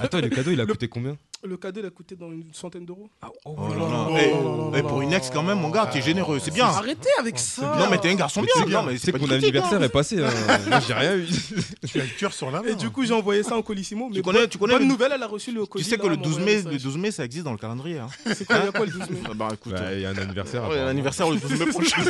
[0.00, 1.16] Attends, le cadeau il a Le- coûté combien?
[1.44, 3.08] Le cadeau, il a coûté dans une centaine d'euros.
[3.44, 4.08] Oh là là.
[4.20, 6.66] Eh, eh, pour une ex, quand même, mon gars, t'es généreux, c'est bien.
[6.66, 7.76] Arrêtez avec ça.
[7.78, 8.54] Non, mais t'es un garçon Mais bien.
[8.64, 10.16] tu sais Non, mais tu c'est que mon anniversaire est passé.
[10.68, 11.26] Moi j'ai rien eu.
[11.86, 12.68] Tu as le cœur sur la main.
[12.68, 14.08] Et du coup, j'ai envoyé ça en colissimo.
[14.08, 15.84] Mais Tu connais- bonne- tu connais bonne le- nouvelle, elle a reçu le Tu colis.
[15.84, 16.82] sais que le elle m'a 12 envoyé mai, un le message.
[16.82, 17.98] 12 mai, ça existe dans le calendrier.
[17.98, 18.08] Hein.
[18.34, 20.06] C'est quoi, il y a quoi le 12 mai Ah Bah écoute, Bah, il y
[20.06, 20.62] a un anniversaire.
[20.62, 20.86] ouais, apparemment.
[20.86, 22.02] l'anniversaire le 12 mai prochain.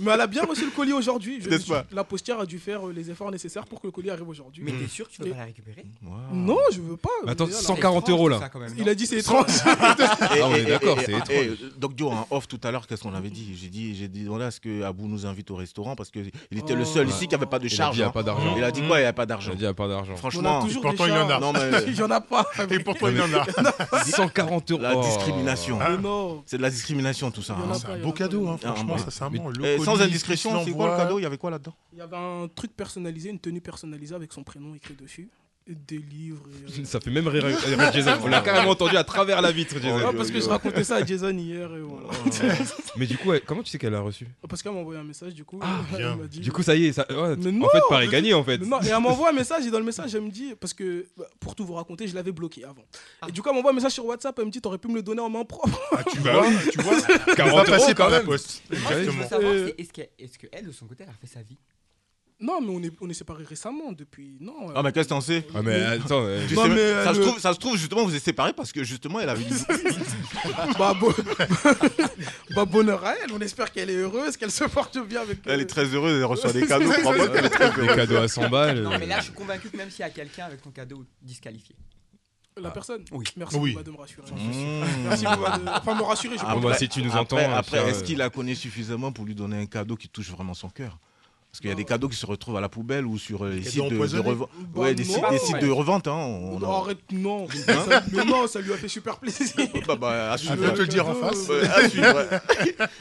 [0.00, 1.40] Mais elle a bien reçu le colis aujourd'hui.
[1.40, 3.90] Je- N'est-ce pas La postière a dû faire euh, les efforts nécessaires pour que le
[3.90, 4.62] colis arrive aujourd'hui.
[4.64, 5.84] Mais t'es sûr que tu veux pas la récupérer?
[6.32, 7.10] Non, je veux pas.
[7.26, 8.38] Attends, Déjà, là, 140 euros là.
[8.40, 9.46] Ça, Il a dit c'est étrange.
[10.22, 11.58] Ah, on est d'accord, c'est étrange.
[11.78, 13.54] Doc Dio, en off tout à l'heure, qu'est-ce qu'on avait dit?
[13.60, 16.74] J'ai dit, j'ai dit, voilà, est-ce que Abou nous invite au restaurant parce qu'il était
[16.74, 16.84] le Oh.
[16.86, 17.98] seul ici qui avait pas de Il a dit, charge.
[17.98, 18.10] y a hein.
[18.10, 18.54] pas d'argent.
[18.56, 19.52] Il a dit quoi Il n'y a pas Il d'argent.
[19.52, 20.12] a dit il y a pas d'argent.
[20.12, 21.28] On a Franchement, pourtant, des il y en a.
[21.28, 21.40] charges.
[21.42, 22.46] Non, mais- Il y en a pas.
[22.70, 24.04] Et pourtant, il y en a.
[24.04, 24.80] 140 euros.
[24.82, 25.02] la Oh.
[25.02, 25.78] discrimination.
[25.78, 26.42] Mais non.
[26.46, 27.54] C'est de la discrimination tout ça.
[27.58, 27.74] Il y en hein.
[27.74, 28.50] a C'est pas, un il y beau en a cadeau, pas.
[28.52, 29.48] hein, franchement, mais- sincèrement.
[29.48, 31.18] le Eh, sans indiscrétion, c'est quoi le cadeau?
[31.18, 31.74] Il y avait quoi là-dedans?
[31.92, 35.28] Il y avait un truc personnalisé, une tenue personnalisée avec son prénom écrit dessus.
[35.86, 36.42] Des livres.
[36.76, 38.10] Et, euh, Ça fait même rire, rire Jason.
[38.24, 40.00] On l'a carrément entendu à travers la vitre, Jason.
[40.04, 41.70] Ah, parce que je racontais ça à Jason hier.
[41.76, 42.08] Et voilà.
[42.96, 44.26] Mais du coup, comment tu sais qu'elle a reçu?
[44.48, 45.60] Parce qu'elle m'a envoyé un message, du coup.
[45.62, 46.16] Ah, elle bien.
[46.16, 48.34] m'a dit- Du coup, ça y est, ça, ouais, Mais en non, fait, Paris gagné
[48.34, 48.58] en fait.
[48.58, 51.06] Non, et elle m'envoie un message, et dans le message, elle me dit, parce que
[51.16, 52.84] bah, pour tout vous raconter, je l'avais bloqué avant.
[53.28, 54.94] Et du coup, elle m'envoie un message sur WhatsApp, elle me dit, t'aurais pu me
[54.96, 55.80] le donner en main propre.
[55.92, 57.34] Ah, tu vois, tu vois.
[57.36, 58.26] 40 va passer euros, par quand la même.
[58.26, 58.62] poste.
[58.72, 59.22] Exactement.
[59.22, 61.26] veux savoir, Euh, c'est est-ce qu'elle, est-ce que elle, de son côté, elle a fait
[61.32, 61.58] sa vie?
[62.42, 64.38] Non, mais on est, on est séparés récemment depuis.
[64.40, 64.70] Non.
[64.70, 66.76] euh, Ah, mais qu'est-ce que t'en sais Ah, mais attends, euh, Tu Non, sais, mais
[67.04, 69.20] ça, elle se me- trouve, ça se trouve, justement, vous êtes séparés parce que justement,
[69.20, 69.62] elle avait dit.
[70.78, 71.12] bah, bon-
[72.56, 75.40] bah, bonheur à elle, on espère qu'elle est heureuse, qu'elle se porte bien avec.
[75.46, 76.90] Elle euh, est très heureuse, elle reçoit des cadeaux.
[76.90, 78.80] Crois-moi qu'elle est très des cadeaux à 100 balles.
[78.82, 80.70] Non, mais là, euh, je suis convaincu que même s'il y a quelqu'un avec ton
[80.70, 81.76] cadeau disqualifié.
[82.60, 83.24] La personne Oui.
[83.36, 83.70] Merci Oui.
[83.72, 84.26] Bouba, de me rassurer.
[84.32, 85.04] Mmh.
[85.04, 85.68] Merci Bouba de.
[85.68, 86.62] Enfin, me rassurer, je Ah, pense.
[86.64, 89.24] bah, si tu nous après, entends, Après, Pierre, est-ce euh, qu'il la connaît suffisamment pour
[89.24, 90.98] lui donner un cadeau qui touche vraiment son cœur?
[91.50, 93.50] Parce qu'il y a des cadeaux qui se retrouvent à la poubelle ou sur euh,
[93.50, 94.48] les sites de, revente.
[94.72, 95.14] Bah, ouais, des, non.
[95.14, 96.06] sites, des sites de revente.
[96.06, 97.48] Hein, on- Non, on- arrête, non.
[97.68, 99.48] Hein Ça- mais non, ça lui a fait super plaisir.
[99.88, 101.48] Bah, bah, à Je vais te le dire en face.
[101.48, 102.22] Ouais, à suivre.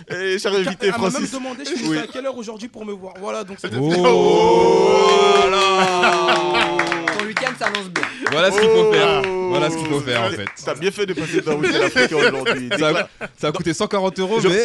[0.16, 1.32] Et cher invité, Elle m'a même Francis.
[1.32, 1.98] demandé je Oui.
[2.00, 3.14] à quelle heure aujourd'hui pour me voir.
[3.20, 3.92] Voilà, donc c'est Oh
[7.20, 8.04] Ton week-end s'annonce bien.
[8.32, 9.22] Voilà ce qu'il faut faire.
[9.50, 10.46] Voilà ce qu'il faut faire en fait.
[10.64, 12.70] T'as bien fait de passer dans Week-end Africain aujourd'hui.
[12.78, 14.64] Ça a, ça a coûté 140 euros, Je- mais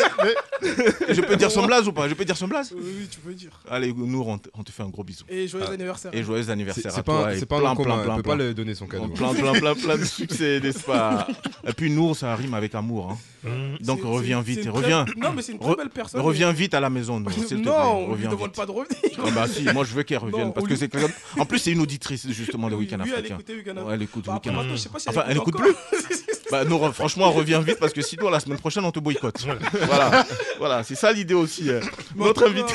[1.14, 2.09] Je peux dire son blaze ou pas?
[2.09, 2.73] Je peux dire son blaze?
[2.75, 3.51] Oui, oui, tu peux dire.
[3.70, 5.25] Allez, nous, on te, on te fait un gros bisou.
[5.29, 5.73] Et joyeux Ah.
[5.73, 6.11] anniversaire.
[6.14, 7.27] Et joyeux c'est anniversaire c'est à pas, toi.
[7.29, 7.88] un- et c'est pas un plein, nom commun.
[7.94, 9.09] plein, Elle plein, peut pas le donner son cadeau.
[9.09, 11.27] Plein, plein, plein, plein de succès, n'est-ce pas?
[11.66, 13.11] Et puis Nour, ça rime avec amour.
[13.12, 13.18] hein.
[13.47, 13.85] Mmh.
[13.85, 15.05] Donc C'est- reviens c'est- vite, c'est une reviens.
[15.05, 16.20] très- Non, mais c'est une très Re- belle personne.
[16.23, 17.62] Reviens vite à la maison, Nour, s'il te plaît.
[17.62, 18.57] Non, on lui Reviens demande vite.
[18.57, 18.97] pas de revenir.
[19.18, 21.12] Ah bah si, moi je veux qu'elle revienne Non, parce on que lui- c'est quelqu'un-
[21.38, 23.35] En plus, c'est une auditrice justement de Oui, Week-end lui, elle Africain.
[23.35, 24.62] écoutait Week-end Ouais, elle écoute Bah, après, Week-end.
[24.62, 25.66] maintenant, je sais pas si Enfin, elle écoute encore.
[26.50, 29.44] Bah non, franchement, reviens vite parce que sinon la semaine prochaine on te boycotte.
[29.87, 30.24] Voilà,
[30.58, 31.68] voilà, c'est ça l'idée aussi.
[31.70, 31.80] euh.
[32.18, 32.74] En Notre invité.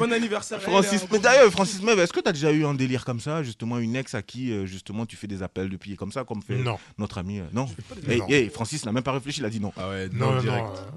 [0.00, 0.58] Bon anniversaire.
[0.58, 3.04] à elle, Francis, mais d'ailleurs, Francis Mev, est-ce que tu as déjà eu un délire
[3.04, 6.10] comme ça, justement, une ex à qui, euh, justement, tu fais des appels depuis comme
[6.10, 7.68] ça, comme fait Non, notre ami euh, Non?
[8.08, 8.26] Hey, Non.
[8.30, 9.72] hey, Francis n'a même pas réfléchi, il a dit non.
[9.76, 10.40] Ah ouais, non, non.
[10.40, 10.66] direct.
[10.66, 10.90] euh,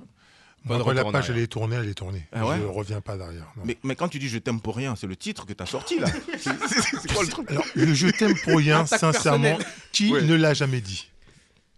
[0.67, 2.28] Pas de Après la page, elle est tournée, elle est tournée.
[2.32, 3.52] Ah ouais je reviens pas derrière.
[3.65, 5.65] Mais, mais quand tu dis je t'aime pour rien, c'est le titre que tu as
[5.65, 6.08] sorti là.
[6.38, 9.58] C'est- quoi le truc Alors, le je t'aime pour rien, sincèrement,
[9.91, 10.21] qui Ouais.
[10.21, 11.10] ne l'a jamais dit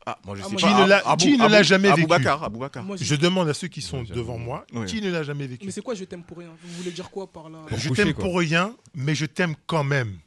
[0.06, 1.15] Ah, moi je Ah, sais pas.
[1.15, 2.84] Qui ne l'a- ne jamais vécu Aboubacar, Aboubacar.
[2.84, 5.65] Moi, je- Je demande à ceux qui sont devant moi, qui ne l'a jamais vécu
[5.65, 6.50] Mais c'est quoi je t'aime pour rien?
[6.62, 7.60] Vous voulez dire quoi par là?
[7.67, 10.17] Pour Je t'aime pour rien, mais je t'aime quand même.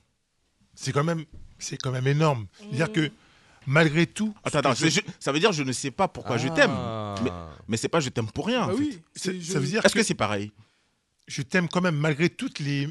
[0.75, 1.25] c'est quand même,
[1.59, 2.47] c'est quand même énorme.
[2.59, 3.11] C'est-à-dire que
[3.67, 6.37] malgré tout, Attends, attends, je- c'est- je- ça veut dire je ne sais pas pourquoi
[6.39, 6.55] je Ah.
[6.55, 7.25] t'aime.
[7.25, 7.31] Mais,
[7.69, 8.63] mais c'est pas je t'aime pour rien.
[8.65, 10.53] en Bah oui, ça veut dire Est-ce que, que c'est pareil?
[11.29, 12.89] Je t'aime quand même malgré toutes les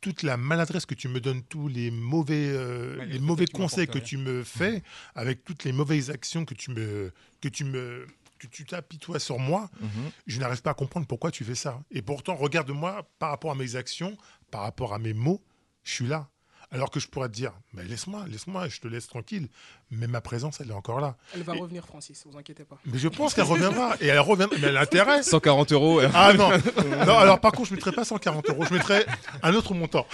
[0.00, 3.98] toute la maladresse que tu me donnes, tous les mauvais, euh, les mauvais conseils que
[3.98, 4.82] tu me fais,
[5.14, 8.06] avec toutes les mauvaises actions que tu me que tu me
[8.38, 9.88] que tu t'apitoies sur moi, Mhm.
[10.26, 11.82] je n'arrive pas à comprendre pourquoi tu fais ça.
[11.90, 14.14] Et pourtant, regarde-moi par rapport à mes actions,
[14.50, 15.42] par rapport à mes mots,
[15.84, 16.28] je suis là.
[16.74, 19.48] Alors que je pourrais te dire, mais laisse-moi, laisse-moi, je te laisse tranquille.
[19.92, 21.16] Mais ma présence, elle est encore là.
[21.34, 22.78] Elle va Et- revenir, Francis, vous inquiétez pas.
[22.84, 23.94] Mais je pense qu'elle reviendra.
[24.00, 24.56] Et elle reviendra.
[24.60, 25.22] Mais elle a intérêt.
[25.22, 26.00] 140 euros.
[26.12, 26.50] Ah non.
[27.06, 27.16] non.
[27.16, 28.64] Alors par contre, je ne mettrais pas 140 euros.
[28.68, 29.06] Je mettrais
[29.44, 30.04] un autre montant.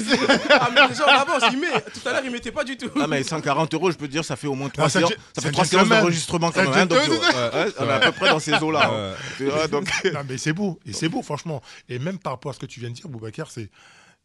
[0.50, 1.68] Ah, mais déjà avance, il met.
[1.80, 2.90] Tout à l'heure, il mettait pas du tout.
[3.00, 5.00] Ah, mais 140 euros, je peux te dire, ça fait au moins 3 Ah, Ça
[5.34, 6.88] c'est fait un 3 séances d'enregistrement quand même.
[6.92, 8.90] euh, ouais, on est à peu près dans ces eaux-là.
[8.92, 9.14] hein.
[10.12, 10.78] Non, mais c'est beau.
[10.84, 11.62] Et c'est beau, franchement.
[11.88, 13.70] Et même par rapport à ce que tu viens de dire, Boubacar, c'est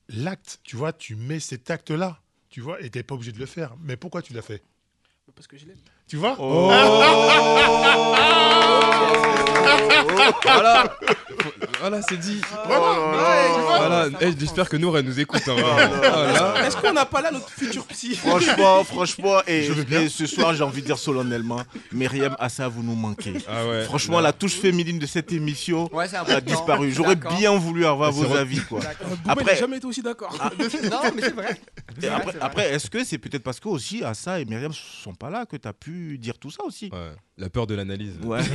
[0.09, 0.59] l'acte.
[0.63, 2.19] Tu vois, tu mets cet acte-là.
[2.55, 3.75] Tu vois, et t'es pas obligé de le faire.
[3.81, 4.63] Mais pourquoi tu l'as fait?
[5.35, 5.75] Parce que je l'aime.
[6.07, 6.37] Tu vois?
[6.39, 6.71] Oh.
[10.43, 10.97] Voilà,
[11.79, 12.41] voilà c'est dit.
[12.65, 15.41] Voilà, ça Eh, j'espère que Nour elle nous écoute.
[15.47, 15.61] hein, Oh.
[15.99, 16.65] Voilà.
[16.67, 18.15] Est-ce qu'on n'a pas là notre futur psy?
[18.15, 19.69] Franchement, franchement, et,
[20.09, 23.33] ce soir, j'ai envie de dire solennellement, Myriam Assa, vous nous manquez.
[23.47, 23.83] Ah ouais.
[23.85, 26.41] Franchement, la touche féminine de cette émission Ouais, c'est a important.
[26.45, 26.91] disparu.
[26.91, 27.37] J'aurais D'accord.
[27.37, 28.79] bien voulu avoir C'est vos avis, quoi.
[29.27, 30.35] Après- n'a jamais été aussi d'accord.
[30.39, 31.51] Non, mais c'est vrai.
[31.97, 32.45] Et C'est vrai, après, c'est vrai.
[32.47, 35.55] après, est-ce que c'est peut-être parce que aussi Assa et Myriam sont pas là que
[35.57, 36.89] tu as pu dire tout ça aussi?
[36.91, 38.17] Ouais, La peur de l'analyse.
[38.23, 38.41] Ouais.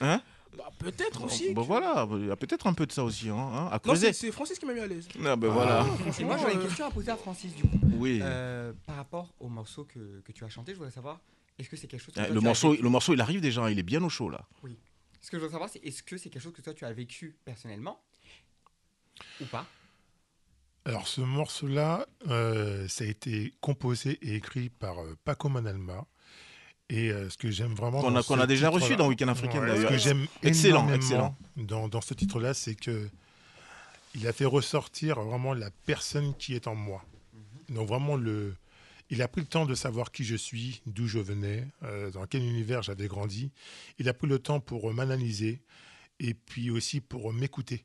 [0.00, 0.20] Hein
[0.58, 1.54] Bah, peut-être aussi.
[1.54, 3.78] Bah voilà, il y a peut-être un peu de ça aussi, hein, hein, à Non,
[3.78, 4.08] creuser.
[4.12, 5.06] c'est c'est Francis qui m'a mis à l'aise.
[5.24, 5.86] Ah, ben voilà.
[6.18, 7.78] Et moi, j'aurais une euh, question à poser à Francis, du coup.
[7.92, 8.18] Oui.
[8.22, 11.20] Euh, par rapport au morceau que, que tu as chanté, je voudrais savoir,
[11.58, 12.82] est-ce que c'est quelque chose que Eh, toi, le, tu as morceau, vécu?
[12.82, 14.44] le morceau, il arrive déjà, il est bien au chaud là.
[15.20, 16.92] Ce que je veux savoir, c'est est-ce que c'est quelque chose que toi, tu as
[16.92, 18.00] vécu personnellement
[19.40, 19.66] ou pas?
[20.86, 26.06] Alors ce morceau-là, euh, ça a été composé et écrit par euh, Paco Manalma.
[26.92, 28.00] Et euh, ce que j'aime vraiment.
[28.00, 29.90] Qu'on a- déjà reçu dans Week-end Africain, Ouais, d'ailleurs.
[29.90, 31.36] Ce que j'aime Excellent, excellent.
[31.56, 33.08] Dans, dans ce titre-là, c'est que
[34.16, 37.04] il a fait ressortir vraiment la personne qui est en moi.
[37.68, 37.76] Mhm.
[37.76, 38.54] Donc vraiment le.
[39.12, 42.26] Il a pris le temps de savoir qui je suis, d'où je venais, euh, dans
[42.26, 43.50] quel univers j'avais grandi.
[43.98, 45.60] Il a pris le temps pour euh, m'analyser
[46.20, 47.84] et puis aussi pour m'écouter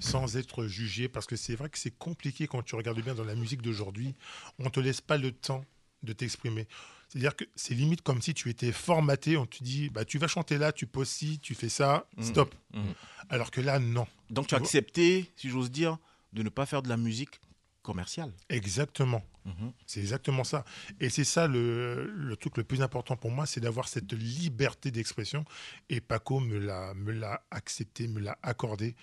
[0.00, 3.24] sans être jugé parce que c'est vrai que c'est compliqué quand tu regardes bien dans
[3.24, 4.14] la musique d'aujourd'hui,
[4.58, 5.64] on te laisse pas le temps
[6.02, 6.66] de t'exprimer.
[7.12, 10.28] C'est-à-dire que c'est limite comme si tu étais formaté, on te dit bah tu vas
[10.28, 12.24] chanter là, tu poses ci, tu fais ça, Mhm.
[12.24, 12.54] stop.
[12.72, 12.94] Mhm.
[13.28, 14.06] Alors que là non.
[14.30, 15.98] Donc tu as vois accepté, si j'ose dire,
[16.32, 17.38] de ne pas faire de la musique
[17.82, 18.32] commerciale.
[18.48, 19.22] Exactement.
[19.44, 19.72] Mhm.
[19.86, 20.64] C'est exactement ça.
[21.00, 24.90] Et c'est ça le, le truc le plus important pour moi, c'est d'avoir cette liberté
[24.90, 25.44] d'expression.
[25.90, 28.94] Et Paco me l'a, me l'a accepté, me l'a accordé.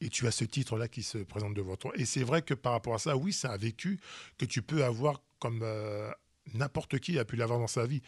[0.00, 1.92] Et tu as ce titre-là qui se présente devant toi.
[1.96, 3.98] Et c'est vrai que par rapport à ça, oui, c'est un vécu
[4.38, 6.10] que tu peux avoir comme euh,
[6.54, 8.02] n'importe qui a pu l'avoir dans sa vie.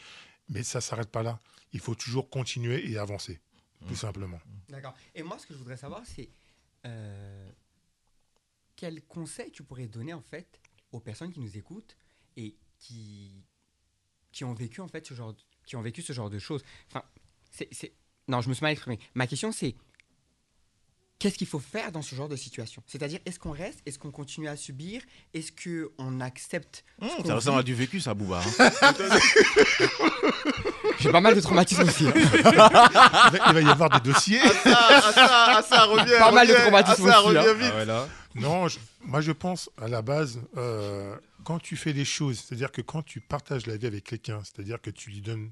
[0.49, 1.39] Mais ça ne s'arrête pas là.
[1.73, 3.41] Il faut toujours continuer et avancer,
[3.87, 4.41] tout simplement.
[4.69, 4.95] D'accord.
[5.15, 6.29] Et moi, ce que je voudrais savoir, c'est
[6.87, 7.51] euh,
[8.77, 10.61] quel conseil tu pourrais donner en fait
[10.93, 11.97] aux personnes qui nous écoutent
[12.37, 13.45] et qui
[14.33, 16.63] qui ont vécu en fait ce genre de- qui ont vécu ce genre de choses?
[16.89, 17.05] Enfin,
[17.51, 17.93] c'est c'est-
[18.29, 18.99] non, je me suis mal exprimé.
[19.15, 19.75] Ma question c'est
[21.21, 22.83] qu'est-ce qu'il faut faire dans ce genre de situation?
[22.89, 23.79] C'est-à-dire, est-ce qu'on reste?
[23.87, 25.03] Est-ce qu'on continue à subir?
[25.35, 28.43] Est-ce qu'on accepte ce Mmh, qu'on ça ressemble à du vécu, ça, Bouba.
[28.59, 28.73] hein.
[30.99, 32.07] J'ai pas mal de traumatismes aussi.
[32.09, 32.13] hein.
[32.15, 34.41] Il va, y avoir des dossiers.
[34.67, 36.19] Ah, ça revient.
[36.19, 37.55] Pas mal de traumatismes aussi, hein.
[37.55, 37.71] vite.
[37.73, 38.09] Ah ouais, là.
[38.35, 42.71] Non, je- moi je pense à la base, euh, quand tu fais les choses, c'est-à-dire
[42.71, 45.51] que quand tu partages la vie avec quelqu'un, c'est-à-dire que tu lui donnes,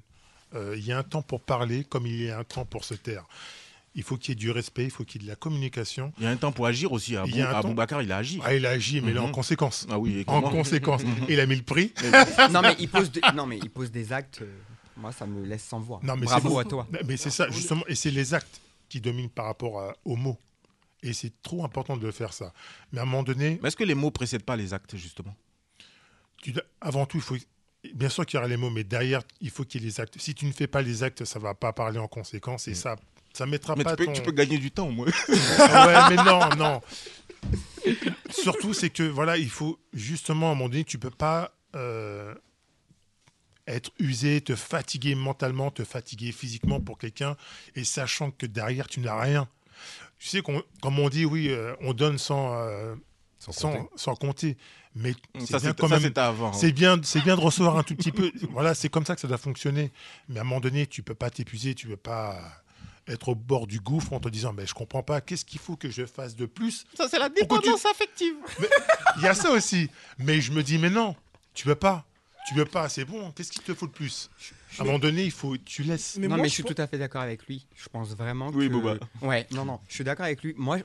[0.55, 2.85] euh, il y a un temps pour parler comme il y a un temps pour
[2.85, 3.25] se taire.
[3.95, 6.13] Il faut qu'il y ait du respect, il faut qu'il y ait de la communication.
[6.19, 7.11] Il y a un temps pour agir aussi.
[7.25, 8.39] Il y a un temps- Aboubacar, il a agi.
[8.43, 9.31] Ah, il a agi, mais là en Mhm.
[9.33, 9.87] conséquence.
[9.89, 11.03] Ah oui, En conséquence.
[11.03, 11.25] Mhm.
[11.27, 11.93] Il a mis le prix.
[12.51, 14.41] non mais il pose de- non mais il pose des actes.
[14.41, 14.57] euh,
[14.95, 15.99] moi, ça me laisse sans voix.
[16.03, 16.87] Non, mais Bravo c'est à toi.
[17.07, 20.37] Mais c'est ça, justement, et c'est les actes qui dominent par rapport à- aux mots.
[21.01, 22.51] Et c'est trop important de faire ça.
[22.91, 25.33] Mais à un moment donné, Mais est-ce que les mots précèdent pas les actes, justement?
[26.41, 27.37] Tu avant tout, il faut.
[27.93, 29.99] Bien sûr qu'il y aura les mots, mais derrière, il faut qu'il y ait les
[30.01, 30.19] actes.
[30.19, 32.97] Si tu ne fais pas les actes, ça va pas parler en conséquence et ça,
[33.33, 33.75] ça mettra.
[33.75, 35.07] Mais pas tu peux, ton- tu peux gagner du temps, moins.
[35.59, 36.81] Ah ouais, mais non, non.
[38.29, 42.33] Surtout, c'est que voilà, il faut justement à un moment donné, tu peux pas euh,
[43.67, 47.35] être usé, te fatiguer mentalement, te fatiguer physiquement pour quelqu'un,
[47.75, 49.47] et sachant que derrière tu n'as rien.
[50.17, 52.95] Tu sais, qu'on- comme on dit, oui, euh, on donne sans, euh,
[53.39, 53.89] Sans sans, compter.
[53.95, 54.57] sans compter.
[54.95, 56.11] Mais c'est Ça, bien quand même.
[56.53, 58.31] C'est bien, c'est bien de recevoir un tout petit peu.
[58.49, 59.91] Voilà, c'est comme ça que ça doit fonctionner.
[60.27, 62.41] Mais à un moment donné, tu peux pas t'épuiser, tu peux pas
[63.09, 65.75] être au bord du gouffre en te disant mais je comprends pas, qu'est-ce qu'il faut
[65.75, 68.35] que je fasse de plus Ça, c'est la tu- dépendance affective.
[69.17, 69.89] Il y a ça aussi.
[70.17, 71.15] Mais je me dis mais non,
[71.53, 72.05] tu veux pas.
[72.47, 73.31] Tu veux pas, c'est bon.
[73.31, 74.29] Qu'est-ce qu'il te faut de plus?
[74.79, 76.17] À un moment donné, il faut, tu laisses.
[76.17, 77.67] non, mais je suis tout à fait d'accord avec lui.
[77.75, 78.73] Je pense vraiment Oui, que...
[78.73, 78.95] Boba.
[79.21, 80.55] Ouais, non, non, je suis d'accord avec lui.
[80.57, 80.79] Moi,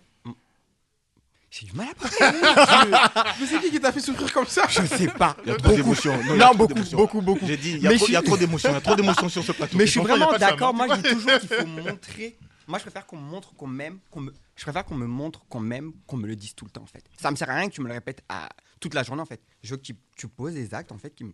[1.60, 2.90] j'ai du mal à parler.
[3.40, 5.36] Mais c'est qui qui t'a fait souffrir comme ça Je sais pas.
[5.44, 6.16] Il y a trop d'émotions.
[6.16, 6.96] Non, il y a Non, trop beaucoup, d'émotions.
[6.98, 7.46] beaucoup, beaucoup.
[7.46, 8.70] J'ai dit, il y a Mais trop- je il y a suis- trop d'émotions.
[8.70, 9.76] Il y a trop d'émotions sur ce plateau.
[9.78, 10.70] Mais je suis il vraiment d'accord.
[10.70, 10.72] hein.
[10.72, 12.38] Moi, je dis toujours qu'il faut montrer.
[12.66, 13.98] Moi, je préfère qu'on me montre qu'on m'aime.
[14.10, 14.32] qu'on me...
[14.56, 16.86] Je préfère qu'on me montre qu'on m'aime, qu'on me le dise tout le temps, en
[16.86, 17.04] fait.
[17.20, 18.48] Ça me sert à rien que tu me le répètes à...
[18.80, 19.42] toute la journée, en fait.
[19.62, 21.32] Je veux que tu, tu poses des actes, en fait, qui me,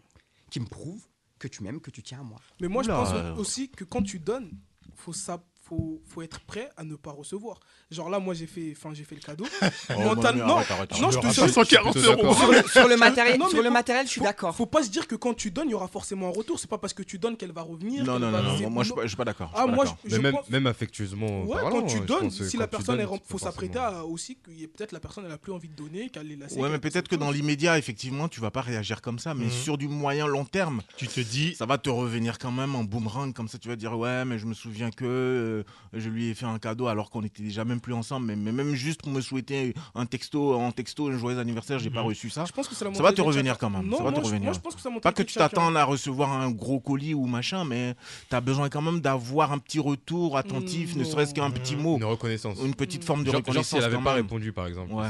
[0.51, 1.03] qui me prouvent
[1.39, 2.39] que tu m'aimes, que tu tiens à moi.
[2.61, 4.51] Mais moi, je pense aussi que quand tu donnes,
[4.97, 7.61] faut ça, faut, faut être prêt à ne pas recevoir.
[7.93, 9.45] Genre là, moi, j'ai fait, enfin, j'ai fait le cadeau.
[9.97, 11.13] Oh, Mental- bah, non, arrête, arrête, non, arrête.
[11.23, 11.45] je te jure.
[11.49, 12.17] 540 plutôt euros.
[12.23, 12.39] d'accord.
[12.39, 14.55] Sur le, sur le Je- matériel, non, sur le faut- matériel, je suis d'accord.
[14.55, 16.59] Faut pas se dire que quand tu donnes, il y aura forcément un retour.
[16.59, 18.05] C'est pas parce que tu donnes qu'elle va revenir.
[18.05, 18.71] Non, non, non, non.
[18.71, 19.53] Moi, je suis pas- je suis pas d'accord.
[19.55, 23.39] Ah, moi, je, même, même affectueusement Ouais, parlant, quand tu donnes, si la personne, faut
[23.39, 26.09] s'apprêter à aussi que y ait- peut-être la personne, elle a plus envie de donner,
[26.11, 26.59] qu'elle est lassée.
[26.59, 29.51] Ouais, mais peut-être que dans l'immédiat, effectivement, tu vas pas réagir comme ça, mais Mhm.
[29.51, 32.85] sur du moyen long terme, Tu te dis, ça va te revenir quand même en
[32.85, 33.59] boomerang comme ça.
[33.59, 35.60] Tu vas dire ouais, mais je me souviens que
[35.93, 38.53] je lui ai fait un cadeau alors qu'on était déjà même plus ensemble, mais, mais
[38.53, 42.07] même juste pour me souhaiter un texto, en texto, un joyeux anniversaire, j'ai pas Mhm.
[42.09, 42.45] reçu ça.
[42.45, 43.69] Je pense que Ça va te revenir chacun.
[43.69, 44.45] quand même, Non, ça va te je- revenir.
[44.45, 47.15] Moi, je pense que c'est la Pas que tu t'attendes à recevoir un gros colis
[47.15, 47.95] ou machin, mais
[48.29, 51.97] tu as besoin quand même d'avoir un petit retour attentif, ne serait-ce qu'un petit mot,
[51.97, 52.59] Une reconnaissance.
[52.65, 53.67] une petite forme de Genre, genre reconnaissance.
[53.69, 54.23] si elle avait quand pas même.
[54.25, 54.93] répondu, par exemple.
[54.93, 55.09] Ouais.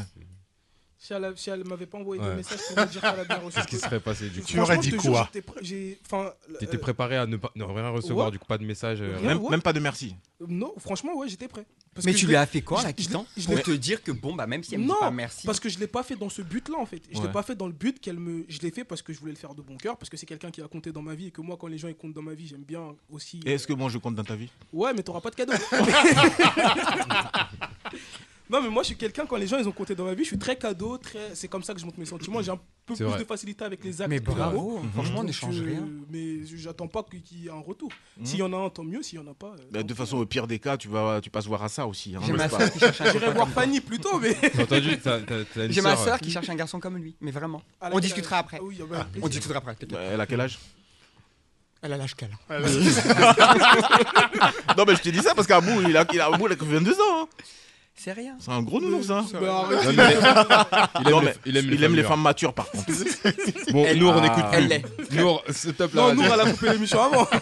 [1.03, 3.25] Si elle, a- si elle m'avait pas envoyé de message pour me dire qu'elle a
[3.25, 3.57] bien reçu.
[3.57, 7.39] Qu'est-ce qui serait passé du coup Tu aurais dit quoi T'étais euh, préparé à ne,
[7.39, 8.33] pas, ne rien recevoir, ouais.
[8.33, 9.01] du coup pas de message.
[9.01, 9.29] euh, Rien.
[9.29, 9.51] Même, Ouais.
[9.51, 10.15] même pas de merci.
[10.47, 11.65] Non, franchement, ouais, j'étais prêt.
[11.95, 14.03] Parce Mais que tu lui as fait quoi, la je- quittant je Pour te dire
[14.03, 15.47] que bon, bah même si elle me dit Non, pas merci.
[15.47, 17.01] Parce que je l'ai pas fait dans ce but-là en fait.
[17.11, 18.45] Je l'ai pas fait dans le but qu'elle me.
[18.49, 20.27] Je l'ai fait parce que je voulais le faire de bon cœur, parce que c'est
[20.27, 22.13] quelqu'un qui a compté dans ma vie et que moi, quand les gens ils comptent
[22.13, 23.41] dans ma vie, j'aime bien aussi.
[23.47, 24.51] Et est-ce que moi je compte dans ta vie?
[24.73, 25.55] Ouais, mais t'auras pas de cadeau.
[28.51, 30.25] non, mais moi, je suis quelqu'un quand les gens ils ont compté dans ma vie,
[30.25, 31.35] je suis très cadeau, très.
[31.35, 32.43] C'est comme ça que je montre mes sentiments.
[32.43, 33.19] J'ai un peu plus vrai.
[33.21, 34.11] de facilité avec les actes.
[34.11, 35.87] Mais bravo, franchement, on n'échange euh, rien.
[36.11, 37.91] Mais j'attends pas qu'il y ait un retour.
[38.19, 38.27] Mhm.
[38.27, 39.03] S'il y en a un, tant mieux.
[39.03, 39.55] S'il y en a pas.
[39.59, 41.87] euh, Bah, De façon, au pire des cas, tu, vas, tu passes voir à ça
[41.87, 42.15] aussi.
[42.17, 43.49] hein, J'ai ma n'est-ce pas soeur qui cherche un J'irai voir.
[43.51, 44.37] Fanny plutôt, mais.
[45.71, 47.63] J'ai ma sœur, soeur qui cherche un garçon comme lui, mais vraiment.
[47.81, 48.59] On discutera après.
[48.61, 49.75] Ah oui, ah bah, On discutera après.
[49.77, 49.93] t'inquiète.
[49.97, 50.59] Ouais, Elle a quel âge?
[51.83, 52.59] Elle a l'âge qu'elle a.
[54.77, 56.65] Non, mais je t'ai dit ça parce qu'Abou, il a, il a, il a que
[56.65, 56.97] 22 ans.
[57.23, 57.29] hein.
[58.03, 58.35] C'est rien.
[58.41, 59.27] C'est un gros nounours, hein.
[59.39, 59.85] Bah, arrête.
[59.85, 60.15] Non, mais
[61.05, 62.87] il aime Non, les- mais il aime les il aime les femmes matures, par contre.
[63.73, 64.21] Bon, Elle- Nour, on Ah.
[64.23, 64.57] n'écoute plus.
[64.57, 65.13] Elle l'est.
[65.13, 66.01] Nour, s'il te plaît.
[66.01, 66.17] Non, arrête.
[66.17, 67.27] nous, elle a coupé l'émission avant.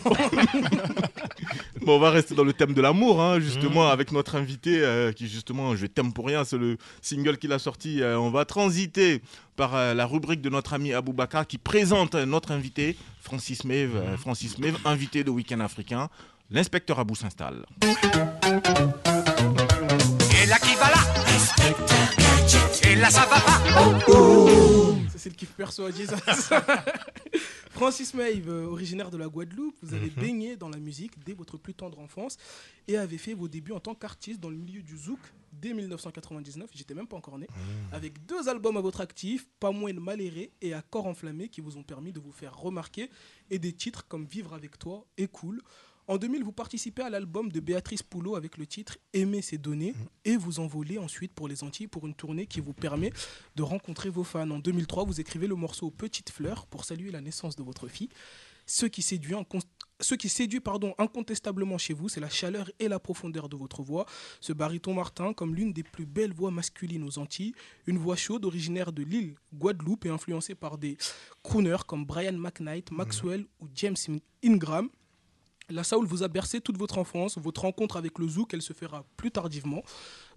[1.80, 5.12] Bon, on va rester dans le thème de l'amour, hein, justement, avec notre invité euh,
[5.12, 8.02] qui, justement, je t'aime pour rien, c'est le single qu'il a sorti.
[8.02, 9.22] Euh, on va transiter
[9.56, 13.60] par euh, la rubrique de notre ami Abou Bakar qui présente euh, notre invité, Francis
[13.64, 16.08] euh, Francis Meve, invité de Week-end africain.
[16.50, 17.64] L'inspecteur Abou s'installe.
[20.48, 21.00] Là qui va là
[22.90, 23.60] Et là ça va pas
[25.10, 26.14] Ça, c'est le kiff perso à Jesus.
[27.70, 30.14] Francis Maeve, euh, originaire de la Guadeloupe, vous avez Mhm.
[30.22, 32.36] baigné dans la musique dès votre plus tendre enfance
[32.88, 35.20] et avez fait vos débuts en tant qu'artiste dans le milieu du zouk
[35.52, 36.70] dès 1999.
[36.74, 37.46] J'étais même pas encore né.
[37.50, 37.94] Mhm.
[37.94, 41.76] Avec deux albums à votre actif, Pas moins de maléré et Accord enflammé qui vous
[41.76, 43.10] ont permis de vous faire remarquer
[43.50, 45.60] et des titres comme Vivre avec toi et Cool.
[46.10, 49.94] En 2000, vous participez à l'album de Béatrice Poulot avec le titre Aimer ses données
[50.24, 53.12] et vous envolez ensuite pour les Antilles pour une tournée qui vous permet
[53.56, 54.50] de rencontrer vos fans.
[54.50, 58.08] En 2003, vous écrivez le morceau Petite fleur pour saluer la naissance de votre fille.
[58.64, 59.60] Ce qui séduit, incon-
[60.00, 63.82] ce qui séduit pardon, incontestablement chez vous, c'est la chaleur et la profondeur de votre
[63.82, 64.06] voix.
[64.40, 67.52] Ce baryton Martin, comme l'une des plus belles voix masculines aux Antilles,
[67.86, 70.96] une voix chaude originaire de l'île Guadeloupe et influencée par des
[71.42, 73.96] crooners comme Brian McKnight, Maxwell ou James
[74.42, 74.88] Ingram.
[75.70, 77.36] La Soul vous a bercé toute votre enfance.
[77.36, 79.82] Votre rencontre avec le zouk, elle se fera plus tardivement.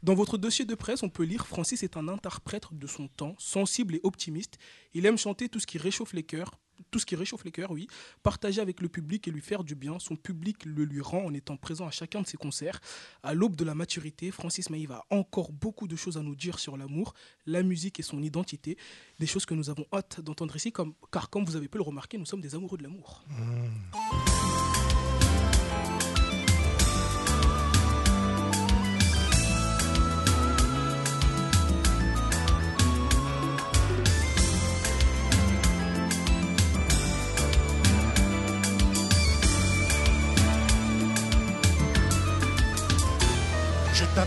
[0.03, 3.35] Dans votre dossier de presse, on peut lire Francis est un interprète de son temps,
[3.37, 4.57] sensible et optimiste.
[4.93, 6.59] Il aime chanter tout ce qui réchauffe les cœurs.
[6.89, 7.87] Tout ce qui réchauffe les cœurs, oui.
[8.23, 9.99] Partager avec le public et lui faire du bien.
[9.99, 12.81] Son public le lui rend en étant présent à chacun de ses concerts.
[13.23, 16.59] À l'aube de la maturité, Francis Maïve a encore beaucoup de choses à nous dire
[16.59, 17.13] sur l'amour,
[17.45, 18.77] la musique et son identité.
[19.19, 20.73] Des choses que nous avons hâte d'entendre ici,
[21.11, 23.23] car comme vous avez pu le remarquer, nous sommes des amoureux de l'amour.
[23.29, 24.70] Je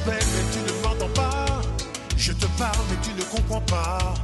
[0.06, 0.18] mais
[0.52, 1.62] tu ne m'entends pas.
[2.16, 4.14] Je te parle mais tu ne comprends pas.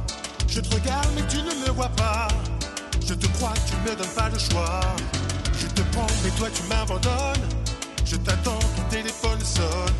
[0.47, 2.27] Je te regarde mais tu ne me vois pas.
[3.07, 4.81] Je te crois, tu me donnes pas le choix.
[5.59, 7.47] Je te prends mais toi tu m'abandonnes.
[8.05, 9.95] Je t'attends, ton téléphone sonne.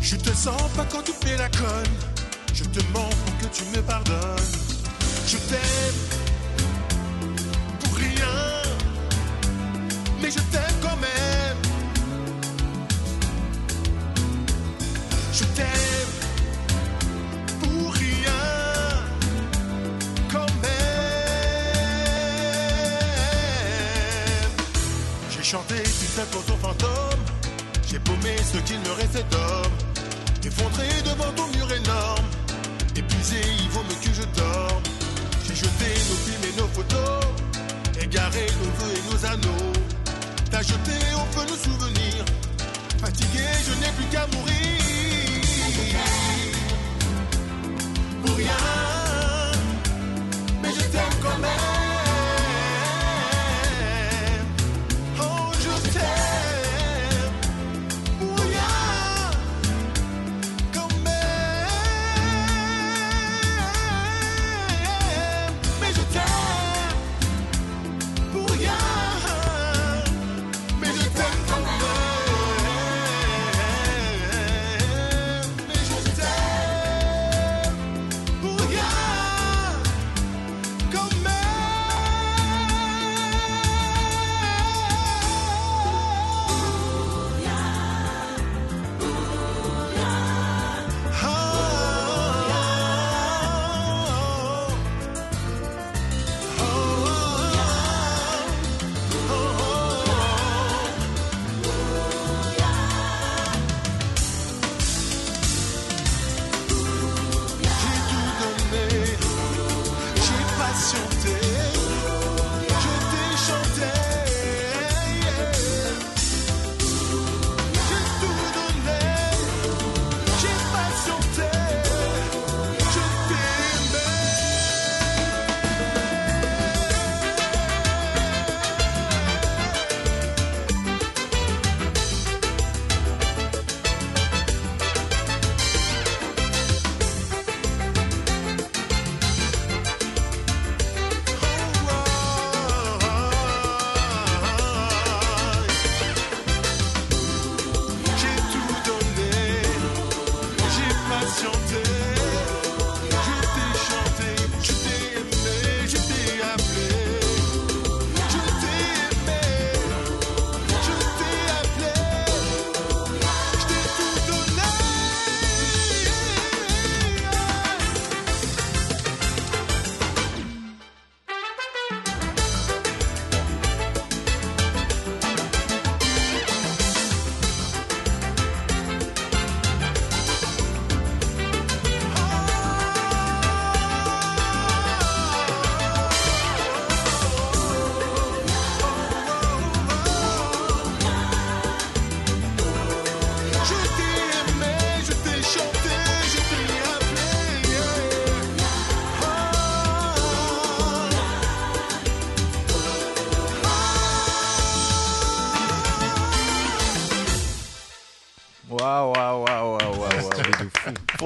[0.00, 1.96] Je te sens pas quand tu fais la conne.
[2.54, 4.52] Je te mens pour que tu me pardonnes.
[5.26, 6.00] Je t'aime
[7.80, 8.62] pour rien,
[10.22, 10.65] mais je t'aime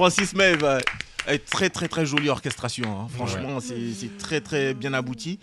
[0.01, 0.79] Francis euh,
[1.27, 3.01] euh, très très très jolie orchestration.
[3.01, 3.07] hein.
[3.07, 5.39] Franchement, c'est c'est très très bien abouti.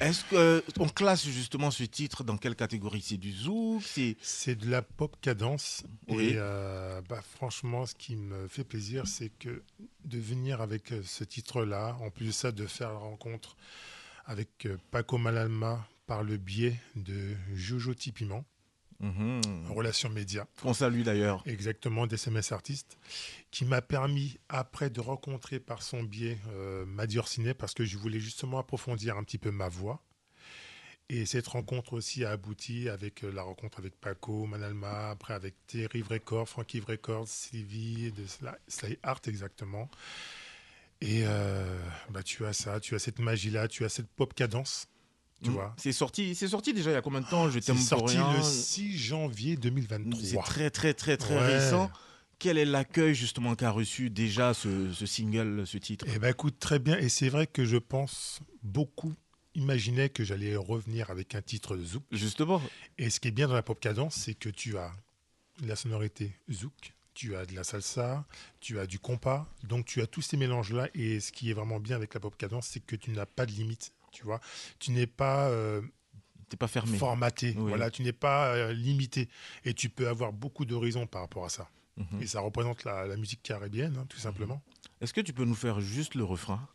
[0.00, 0.24] Est-ce
[0.72, 3.02] qu'on classe justement ce titre dans quelle catégorie?
[3.02, 3.82] C'est du zouk
[4.22, 5.82] C'est de la pop cadence.
[6.08, 6.28] Oui.
[6.30, 9.62] Et euh, bah, franchement, ce qui me fait plaisir, c'est que
[10.06, 13.54] de venir avec euh, ce titre-là, en plus de ça, de faire la rencontre
[14.24, 18.46] avec euh, Paco Malalma par le biais de Jojo Tipiment.
[19.00, 19.40] Mhm.
[19.70, 20.44] Relations médias.
[20.62, 21.42] Qu'on salue d'ailleurs.
[21.46, 22.98] Exactement, d'SMS Artiste,
[23.50, 27.96] qui m'a permis après de rencontrer par son biais euh, Madi Orsinet parce que je
[27.96, 30.02] voulais justement approfondir un petit peu ma voix.
[31.08, 35.54] Et cette rencontre aussi a abouti avec euh, la rencontre avec Paco, Manalma, après avec
[35.66, 39.90] Thierry Records, Frankie Records, Sylvie, de Sly, Sly Art exactement.
[41.00, 41.78] Et euh,
[42.10, 44.86] bah, tu as ça, tu as cette magie-là, tu as cette pop cadence.
[45.42, 45.54] Tu Mm.
[45.54, 45.74] vois.
[45.78, 48.10] C'est sorti, c'est sorti déjà il y a combien de temps Je C'est t'aime pour
[48.10, 50.20] sorti le 6 janvier 2023.
[50.22, 51.46] C'est très très très très Ouais.
[51.56, 51.90] récent.
[52.38, 56.06] Quel est l'accueil justement qu'a reçu déjà ce, ce single, ce titre?
[56.08, 56.96] Eh ben écoute, très bien.
[56.98, 59.14] Et c'est vrai que je pense beaucoup
[59.54, 62.04] imaginaient que j'allais revenir avec un titre de zouk.
[62.12, 62.62] Justement.
[62.98, 64.92] Et ce qui est bien dans la pop cadence, c'est que tu as
[65.66, 68.24] la sonorité zouk, tu as de la salsa,
[68.60, 69.46] tu as du compas.
[69.64, 70.88] Donc tu as tous ces mélanges-là.
[70.94, 73.44] Et ce qui est vraiment bien avec la pop cadence, c'est que tu n'as pas
[73.44, 73.92] de limite.
[74.10, 74.40] Tu vois,
[74.78, 75.80] tu n'es pas euh,
[76.48, 76.98] T'es pas fermé.
[76.98, 77.54] formaté.
[77.56, 77.68] Oui.
[77.68, 79.28] Voilà, tu n'es pas euh, limité.
[79.64, 81.68] Et tu peux avoir beaucoup d'horizons par rapport à ça.
[81.96, 82.22] Mhm.
[82.22, 84.60] Et ça représente la, la musique caribéenne, hein, tout simplement.
[85.00, 86.66] Est-ce que tu peux nous faire juste le refrain?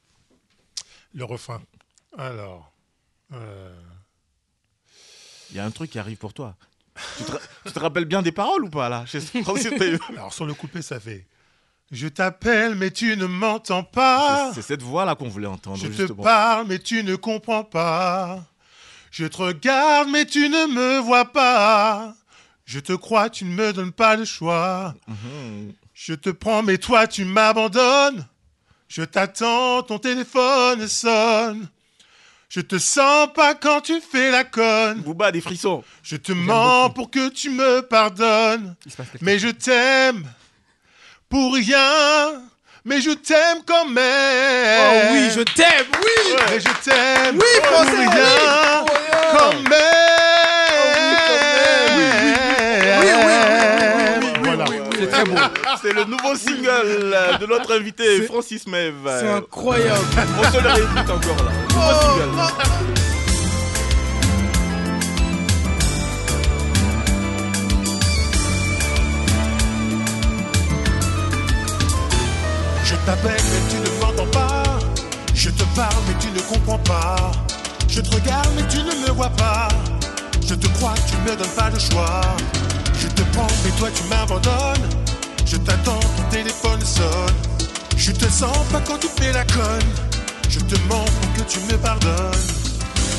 [1.13, 1.61] Le refrain.
[2.17, 2.71] Alors.
[3.33, 3.77] euh,
[5.51, 6.55] Il y a un truc qui arrive pour toi.
[7.17, 7.31] Tu te,
[7.65, 9.03] tu te rappelles bien des paroles ou pas là?
[10.09, 11.27] Alors sur le couplet, ça fait.
[11.91, 14.51] Je t'appelle, mais tu ne m'entends pas.
[14.53, 16.23] C'est cette voix là qu'on voulait entendre Je te justement.
[16.23, 18.43] parle, mais tu ne comprends pas.
[19.11, 22.13] Je te regarde, mais tu ne me vois pas.
[22.65, 24.93] Je te crois, tu ne me donnes pas le choix.
[25.07, 25.73] Mhm.
[25.93, 28.25] Je te prends, mais toi, tu m'abandonnes.
[28.89, 31.67] Je t'attends, ton téléphone sonne.
[32.49, 35.01] Je te sens pas quand tu fais la conne.
[35.01, 35.83] Bouba, des frissons.
[36.03, 38.75] Je te mens pour que tu me pardonnes.
[39.21, 40.25] Mais je t'aime
[41.29, 42.41] pour rien.
[42.87, 44.79] Mais je t'aime quand même.
[44.79, 46.35] Oh oui, je t'aime, oui.
[46.49, 47.91] Mais je t'aime Oui, pour rien.
[47.97, 48.85] oui, pour rien.
[49.37, 49.81] Quand même.
[54.43, 54.65] Voilà.
[54.99, 55.35] C'est très beau.
[55.81, 58.93] C'est le nouveau single de notre invité Francis Mev.
[59.19, 60.05] C'est incroyable.
[60.39, 61.51] On se le réécoute encore là.
[61.69, 62.29] Nouveau single.
[62.95, 63.01] Je
[73.05, 74.63] t'appelle mais tu ne m'entends pas.
[75.33, 77.31] Je te parle mais tu ne comprends pas.
[77.87, 79.67] Je te regarde mais tu ne me vois pas.
[80.47, 82.21] Je te crois, tu me donnes pas le choix.
[82.99, 84.89] Je te prends mais toi tu m'abandonnes.
[85.45, 87.35] Je t'attends, ton téléphone sonne.
[87.97, 89.91] Je te sens pas quand tu fais la conne.
[90.49, 92.41] Je te mens pour que tu me pardonnes.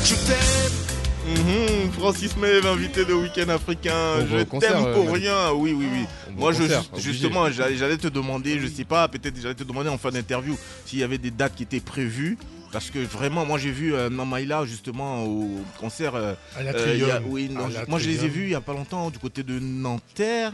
[0.03, 0.86] Je t'aime.
[1.27, 4.25] Mhm, Francis Mev, invité de Week-end africain.
[4.29, 5.51] Je t'aime euh, pour rien.
[5.51, 6.03] Oui, oui, oui.
[6.27, 6.63] Va Moi, je,
[7.01, 10.57] justement, j'allais j'allais te demander, je sais pas, peut-être j'allais te demander en fin d'interview
[10.85, 12.37] s'il y avait des dates qui étaient prévues.
[12.71, 15.49] Parce que vraiment, moi j'ai vu euh, Namaïla justement au
[15.79, 16.15] concert.
[16.15, 18.49] euh, À la euh, a- oui, non, À la moi je les ai vus il
[18.51, 20.51] y a pas longtemps du côté de Nanterre.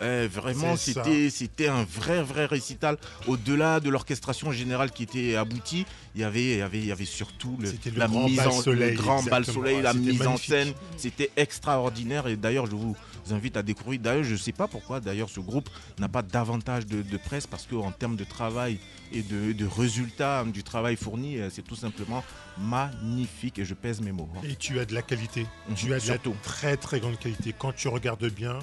[0.00, 2.96] Euh, vraiment, c'était c'était un vrai vrai récital.
[3.26, 5.84] Au-delà de l'orchestration générale qui était aboutie,
[6.14, 8.50] il y avait il y avait il y avait surtout le, la grand mise en
[8.52, 12.26] soleil, le grand bal soleil, la mise en scène, c'était extraordinaire.
[12.28, 12.96] Et d'ailleurs, je vous
[13.30, 14.00] invite à découvrir.
[14.00, 15.00] D'ailleurs, je sais pas pourquoi.
[15.00, 18.78] D'ailleurs, ce groupe n'a pas davantage de, de presse parce qu'en termes de travail
[19.12, 22.24] et de, de résultats du travail fourni, euh, c'est tout simplement
[22.58, 23.58] magnifique.
[23.58, 24.28] Et je pèse mes mots.
[24.36, 24.40] hein.
[24.48, 25.46] Et tu as de la qualité.
[25.68, 26.30] Mhm, Tu as de surtout.
[26.30, 27.54] la très très grande qualité.
[27.56, 28.58] Quand tu regardes bien,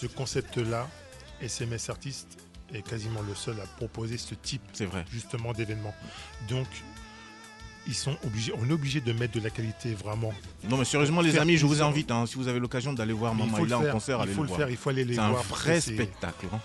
[0.00, 0.88] ce concept-là,
[1.40, 2.26] SMS Artist
[2.74, 5.04] est quasiment le seul à proposer ce type C'est vrai.
[5.10, 5.94] justement d'événement.
[6.48, 6.66] Donc,
[7.86, 10.32] ils sont obligés, on est obligé de mettre de la qualité vraiment.
[10.68, 12.10] Non, mais sérieusement, les amis, je vous invite.
[12.10, 14.22] hein, si vous avez l'occasion d'aller voir Mais il faut Mamaïla le en concert, il
[14.24, 14.58] allez faut le voir.
[14.60, 16.46] faire, il faut aller les C'est un voir vrai spectacle.
[16.52, 16.60] hein.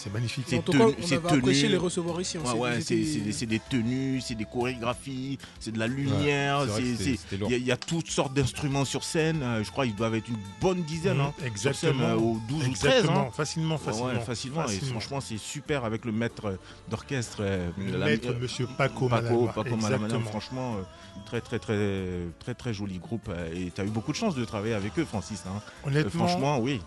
[0.00, 0.44] C'est magnifique.
[0.48, 2.38] C'est En tout cas, tenu- les recevoir ici.
[2.38, 7.64] Ouais, c'est des, tenues, c'est des chorégraphies, c'est de la lumière, il y, a- il
[7.64, 9.42] y a toutes sortes d'instruments sur scène.
[9.42, 12.04] euh, je crois qu'ils doivent être une bonne dizaine Mhm, hein, sur scène exactement.
[12.04, 12.92] euh, au 12 ou 13.
[12.94, 13.30] Exactement, hein.
[13.32, 14.68] facilement, Ouais, ouais, facilement, facilement.
[14.68, 17.38] Et franchement, c'est super avec le maître d'orchestre.
[17.40, 20.30] euh, Le la- maître, euh, monsieur Paco Paco, Paco Malama, exactement.
[20.30, 20.82] franchement, euh,
[21.26, 23.28] très, très, très, très, très joli groupe.
[23.52, 25.42] Et tu as eu beaucoup de chance de travailler avec eux, Francis.
[25.46, 25.60] hein.
[25.84, 26.80] Euh, Honnêtement, franchement, oui.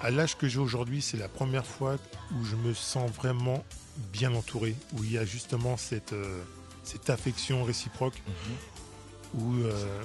[0.00, 1.96] À l'âge que j'ai aujourd'hui, c'est la première fois
[2.32, 3.64] où je me sens vraiment
[4.12, 6.42] bien entouré, où il y a justement cette, euh,
[6.82, 9.40] cette affection réciproque, Mhm.
[9.40, 10.02] où, euh,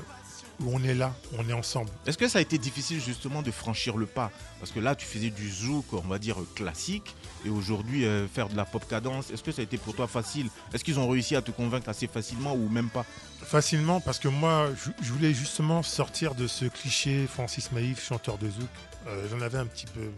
[0.61, 1.89] où on est là, on est ensemble.
[2.05, 4.31] Est-ce que ça a été difficile justement de franchir le pas?
[4.59, 7.15] Parce que là, tu faisais du zouk, on va dire classique,
[7.45, 9.31] et aujourd'hui euh, faire de la pop cadence.
[9.31, 10.49] Est-ce que ça a été pour toi facile?
[10.73, 13.05] Est-ce qu'ils ont réussi à te convaincre assez facilement ou même pas?
[13.41, 18.37] Facilement, parce que moi, je, je voulais justement sortir de ce cliché Francis Maïf, chanteur
[18.37, 18.69] de zouk.
[19.07, 20.09] Euh, J'en avais un petit peu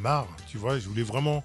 [0.00, 0.78] marre, tu vois.
[0.78, 1.44] Je voulais vraiment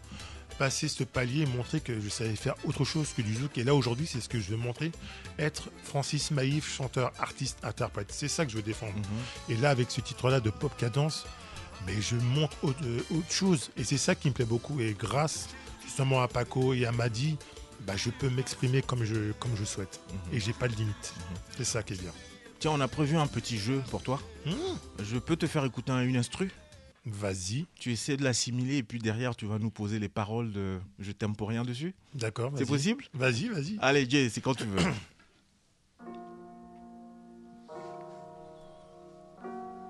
[0.57, 3.57] passer ce palier et montrer que je savais faire autre chose que du zouk.
[3.57, 4.91] Et là, aujourd'hui, c'est ce que je veux montrer.
[5.37, 8.07] Être Francis Maïf, chanteur, artiste, interprète.
[8.11, 8.93] C'est ça que je veux défendre.
[8.97, 9.03] Mhm.
[9.49, 11.25] Et là, avec ce titre-là de pop cadence,
[11.85, 13.71] mais je montre autre, euh, autre chose.
[13.77, 14.81] Et c'est ça qui me plaît beaucoup.
[14.81, 15.47] Et grâce
[15.85, 17.37] justement à Paco et à Madi,
[17.87, 20.01] bah, je peux m'exprimer comme je, comme je souhaite.
[20.11, 20.35] Mhm.
[20.35, 21.13] Et j'ai pas de limite.
[21.55, 22.11] C'est ça qui est bien.
[22.59, 24.19] Tiens, on a prévu un petit jeu pour toi.
[25.01, 26.51] Je peux te faire écouter un- une instru?
[27.05, 27.65] Vas-y.
[27.75, 31.11] Tu essaies de l'assimiler et puis derrière, tu vas nous poser les paroles de Je
[31.11, 31.93] t'aime pour rien dessus?
[32.13, 32.51] D'accord.
[32.55, 32.69] C'est vas-y.
[32.69, 33.03] possible?
[33.13, 33.77] Vas-y, vas-y.
[33.81, 34.79] Allez, Jay, c'est quand tu veux.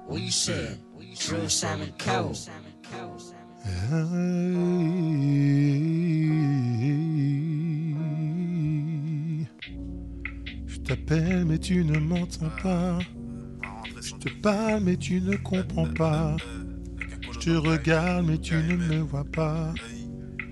[0.07, 0.79] We said,
[1.19, 2.33] True Simon Cowell.
[10.67, 12.99] Je t'appelle mais tu ne m'entends pas.
[14.01, 16.37] Je te parle mais tu ne comprends pas.
[17.39, 19.73] Je te regarde mais tu ne me vois pas.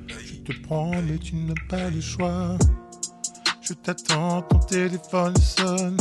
[0.08, 2.58] Je te prends mais tu n'as pas le choix.
[3.62, 5.98] Je t'attends, ton téléphone sonne.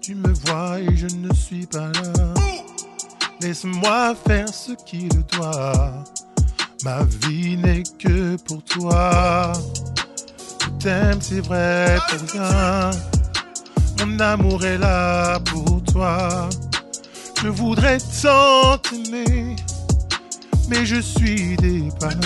[0.00, 2.34] tu me vois et je ne suis pas là.
[3.40, 6.04] Laisse-moi faire ce qu'il doit.
[6.82, 9.52] Ma vie n'est que pour toi.
[10.62, 12.90] Je t'aime, c'est vrai pour rien.
[14.00, 16.48] Mon amour est là pour toi.
[17.42, 19.54] Je voudrais tant t'aimer,
[20.68, 22.16] mais je suis dépassé.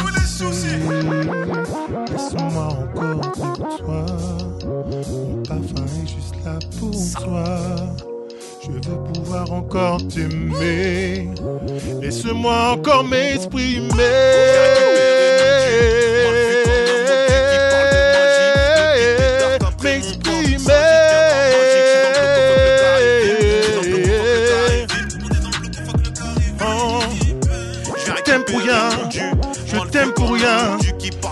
[2.11, 4.07] Laisse-moi encore pour toi.
[5.11, 7.77] Mon parfum est juste là pour toi.
[8.63, 11.29] Je veux pouvoir encore t'aimer.
[12.01, 13.89] Laisse-moi encore m'exprimer.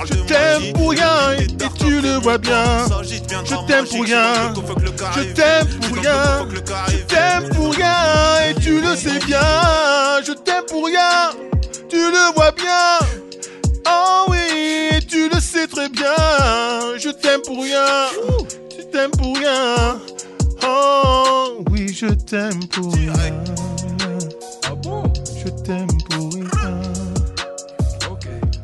[0.09, 1.47] Je t'aime pour rien et
[1.79, 2.87] tu le vois bien.
[3.45, 4.55] Je t'aime pour rien.
[5.15, 6.49] Je t'aime pour rien.
[6.89, 9.41] Je t'aime pour rien et tu le sais bien.
[10.27, 11.31] Je t'aime pour rien.
[11.89, 12.99] Tu le vois bien.
[13.87, 16.15] Oh oui, tu le sais très bien.
[16.99, 18.09] Je t'aime pour rien.
[18.77, 19.99] Je t'aime pour rien.
[20.65, 23.13] Oh oui, je t'aime pour rien.
[25.43, 26.83] Je t'aime pour rien.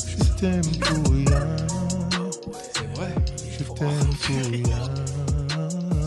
[0.06, 1.33] Je t'aime pour rien.
[3.76, 3.88] T'aime
[4.20, 4.94] pour rien.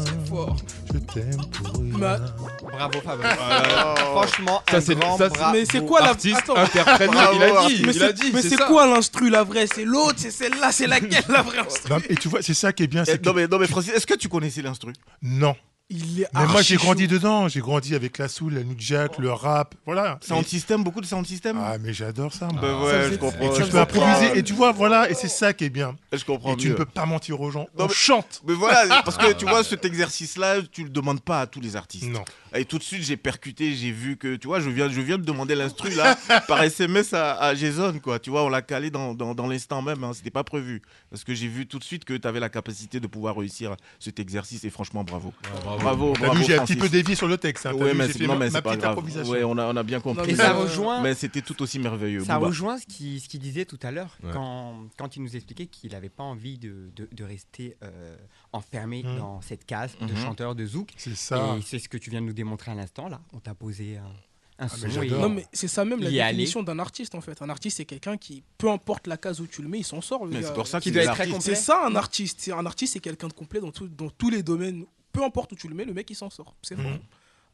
[0.05, 0.55] C'est fort.
[0.93, 1.97] Je t'aime pour rien.
[1.97, 2.17] Ma-
[2.71, 3.31] Bravo Fabrice.
[3.97, 5.53] Franchement, Ça, c'est- grand ça, c'est- bravo.
[5.57, 6.55] Mais c'est quoi la Artiste, Attends.
[6.57, 7.83] interprète, Bravo, il a dit.
[7.85, 8.65] Mais il a c'est- dit, Mais c'est c'est ça.
[8.65, 9.67] quoi l'instru la vraie?
[9.67, 11.89] C'est l'autre, c'est celle-là, c'est laquelle la vraie instru?
[11.89, 13.03] Non, et tu vois, c'est ça qui est bien.
[13.03, 14.93] Eh, c'est Non que- mais, non mais Francis, est-ce que tu connaissais l'instru?
[15.21, 15.55] Non.
[15.89, 17.47] Il est Mais moi, j'ai grandi dedans.
[17.47, 19.73] J'ai grandi avec la soul, la new jack, le rap.
[19.85, 20.19] Voilà.
[20.21, 22.47] Sound Et- system, beaucoup de sound system Ah, mais j'adore ça.
[22.47, 22.59] moi.
[22.61, 23.39] Ben ouais, je comprends.
[23.41, 24.01] Et je tu peux comprends.
[24.05, 24.37] improviser.
[24.37, 25.09] Et tu vois, voilà.
[25.09, 25.95] Et c'est ça qui est bien.
[26.11, 27.67] Je comprends Et tu ne peux pas mentir aux gens.
[27.77, 28.41] Non, On mais- chante.
[28.45, 31.77] Mais voilà, parce que tu vois, cet exercice-là, tu le demandes pas à tous les
[31.77, 32.03] artistes.
[32.09, 32.25] Non.
[32.59, 35.17] Et tout de suite, j'ai percuté, j'ai vu que, tu vois, je viens, je viens
[35.17, 38.19] de demander l'instru là par SMS à, à Jason, quoi.
[38.19, 40.81] Tu vois, on l'a calé dans, dans, dans l'instant même, hein, c'était pas prévu.
[41.09, 43.75] Parce que j'ai vu tout de suite que tu avais la capacité de pouvoir réussir
[43.99, 45.33] cet exercice et franchement, bravo.
[45.63, 45.77] bravo.
[45.79, 46.41] Bravo, bravo.
[46.45, 47.65] j'ai un petit peu dévié sur le texte.
[47.65, 47.73] hein.
[47.73, 48.91] Ouais, mais non, ma- mais ma c'est pas petite grave.
[48.93, 49.31] improvisation.
[49.33, 50.31] Ouais, on a, on a bien compris.
[50.31, 52.23] Et ça rejoint- Mais c'était tout aussi merveilleux.
[52.23, 52.47] Ça Booba.
[52.47, 54.31] rejoint ce qu'il ce qu'il disait tout à l'heure Ouais.
[54.33, 58.15] quand, quand il nous expliquait qu'il n'avait pas envie de, de, de rester euh,
[58.53, 59.17] enfermé Mhm.
[59.17, 60.17] dans cette case de Mhm.
[60.17, 60.89] chanteur de zouk.
[60.97, 61.55] C'est ça.
[61.57, 63.19] Et c'est ce que tu viens de nous démontrer à l'instant là.
[63.33, 64.03] On t'a posé un,
[64.65, 65.07] un Ah, mais.
[65.09, 67.41] Non, mais c'est ça même la Y définition d'un artiste en fait.
[67.41, 70.01] Un artiste, c'est quelqu'un qui, peu importe la case où tu le mets, il s'en
[70.01, 70.27] sort.
[70.31, 71.37] c'est pour ça Qui qu'il doit être très l'artiste.
[71.47, 71.55] complet.
[71.55, 72.39] C'est ça un artiste.
[72.41, 74.85] C'est- Un artiste, c'est quelqu'un de complet dans, tout- dans tous les domaines.
[75.11, 76.55] Peu importe où tu le mets, le mec il s'en sort.
[76.61, 76.77] C'est.
[76.77, 76.99] Mhm.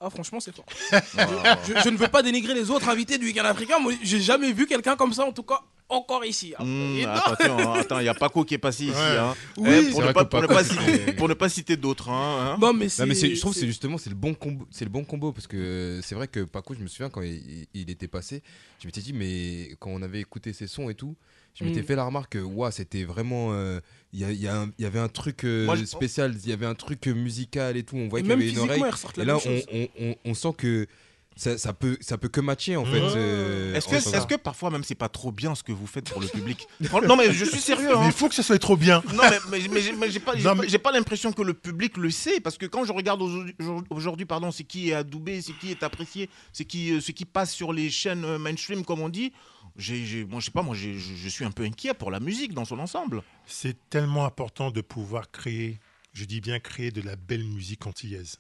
[0.06, 0.66] Ah, franchement, c'est fort.
[0.92, 3.80] je, je ne veux pas dénigrer les autres invités du week-end africain.
[3.80, 6.54] Moi, j'ai jamais vu quelqu'un comme ça, en tout cas, encore ici.
[6.60, 6.64] hein.
[6.66, 8.94] Mmh, attention, hein, attends, il y a Paco qui est passé ici.
[8.94, 9.18] Ouais.
[9.18, 9.36] hein.
[9.58, 9.70] Oui.
[9.72, 12.10] Eh, C'est pour, ne pas, pour, ne citer, pour ne pas citer d'autres.
[12.10, 12.58] hein, hein.
[12.60, 14.92] Non, mais Non, je trouve que c'est c'est- justement c'est le bon combo c'est le
[14.92, 18.08] bon combo parce que c'est vrai que Paco je me souviens quand il, il était
[18.08, 18.42] passé
[18.80, 21.16] je m'étais dit mais quand on avait écouté ses sons et tout
[21.56, 21.86] je m'étais Mm.
[21.86, 23.80] fait la remarque que ouah, c'était vraiment euh,
[24.12, 24.48] il y, a- il y
[24.80, 27.14] il y avait un truc euh, Moi, je- spécial il y avait un truc euh,
[27.14, 28.84] musical et tout on voyait qu'il y même avait une oreille
[29.18, 29.66] et là on, chose.
[29.72, 30.88] on- on- on sent que
[31.36, 34.70] ça, ça peut ça peut que matcher en fait euh, Est-ce que, est-ce que parfois
[34.70, 36.68] même c'est pas trop bien ce que vous faites pour le public?
[37.08, 37.88] Non mais je suis sérieux.
[37.90, 38.04] Mais hein.
[38.06, 39.02] il faut que ce soit trop bien.
[39.16, 42.40] Non mais, mais, mais j'ai- mais j'ai pas, mais- l'impression que le public le sait
[42.40, 46.30] parce que quand je regarde aujourd'hui- pardon c'est qui est adoubé, c'est qui est apprécié,
[46.52, 49.34] c'est qui euh, ce qui passe sur les chaînes euh, mainstream comme on dit.
[49.76, 52.66] J'ai, moi je sais pas moi je suis un peu inquiet pour la musique dans
[52.66, 53.24] son ensemble.
[53.48, 55.80] C'est tellement important de pouvoir créer,
[56.14, 58.38] je dis bien créer de la belle musique antillaise.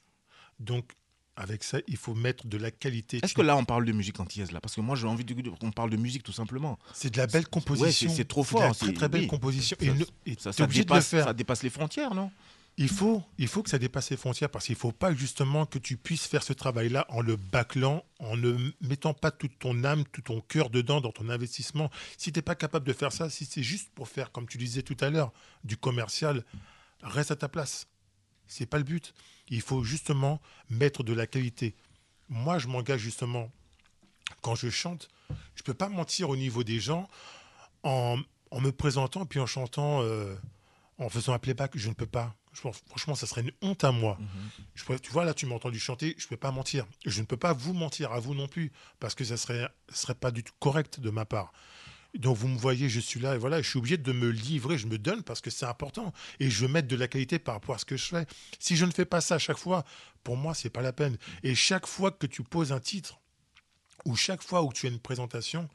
[0.59, 0.91] Donc,
[1.35, 3.19] avec ça, il faut mettre de la qualité.
[3.23, 4.61] Est-ce que là on parle de musique antillaise là?
[4.61, 5.25] Parce que moi j'ai envie
[5.59, 6.77] qu'on parle de musique tout simplement.
[6.93, 8.09] C'est de la belle composition.
[8.11, 8.61] c'est- c'est trop fort.
[8.61, 9.27] la très c'est- très belle oui.
[9.27, 9.75] composition.
[9.79, 9.85] Ça-
[10.27, 11.25] Et, ça, ça dépasse, de le faire.
[11.29, 12.29] ça dépasse les frontières non?
[12.77, 15.67] Il faut, il faut que ça dépasse les frontières parce qu'il ne faut pas justement
[15.67, 19.83] que tu puisses faire ce travail-là en le bâclant, en ne mettant pas toute ton
[19.83, 21.91] âme, tout ton cœur dedans dans ton investissement.
[22.17, 24.57] Si tu n'es pas capable de faire ça, si c'est juste pour faire, comme tu
[24.57, 25.31] disais tout à l'heure,
[25.63, 26.43] du commercial,
[27.03, 27.87] reste à ta place.
[28.47, 29.13] C'est pas le but.
[29.49, 31.75] Il faut justement mettre de la qualité.
[32.27, 33.51] Moi, je m'engage justement
[34.41, 35.09] quand je chante.
[35.53, 37.07] Je peux pas mentir au niveau des gens
[37.83, 38.17] en,
[38.49, 40.01] en me présentant puis en chantant.
[40.01, 40.35] euh,
[40.99, 42.35] en faisant un playback, je ne peux pas.
[42.53, 44.17] Je pense- franchement, ça serait une honte à moi.
[44.75, 46.85] Je pourrais- tu vois, là, tu m'as entendu chanter, je ne peux pas mentir.
[47.05, 50.15] Je ne peux pas vous mentir, à vous non plus, parce que ça ne serait
[50.15, 51.51] pas du tout correct de ma part.
[52.13, 54.77] Donc, vous me voyez, je suis là, et voilà, je suis obligé de me livrer,
[54.77, 56.13] je me donne parce que c'est important.
[56.39, 58.27] Et je veux mettre de la qualité par rapport à ce que je fais.
[58.59, 59.83] Si je ne fais pas ça à chaque fois,
[60.23, 61.17] pour moi, c'est pas la peine.
[61.41, 63.19] Et chaque fois que tu poses un titre,
[64.05, 65.67] ou chaque fois où tu as une présentation,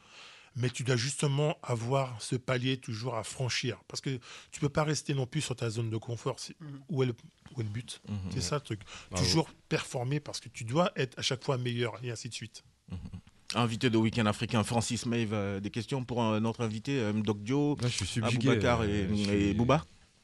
[0.58, 3.78] mais tu dois justement avoir ce palier toujours à franchir.
[3.88, 4.18] Parce que
[4.50, 6.36] tu peux pas rester non plus sur ta zone de confort.
[6.60, 6.66] Mhm.
[6.90, 7.14] Où, est le,
[7.56, 8.16] où est le but Mhm.
[8.34, 8.80] C'est ça le truc.
[9.10, 9.24] Bravo.
[9.24, 12.62] Toujours performer parce que tu dois être à chaque fois meilleur et ainsi de suite.
[13.54, 17.42] Invité de Week-end africain, Francis Maeve, euh, des questions pour euh, notre invité, euh, Doc
[17.42, 19.56] Dio, Là, je suis subjugué, Aboubacar et, euh, suis- et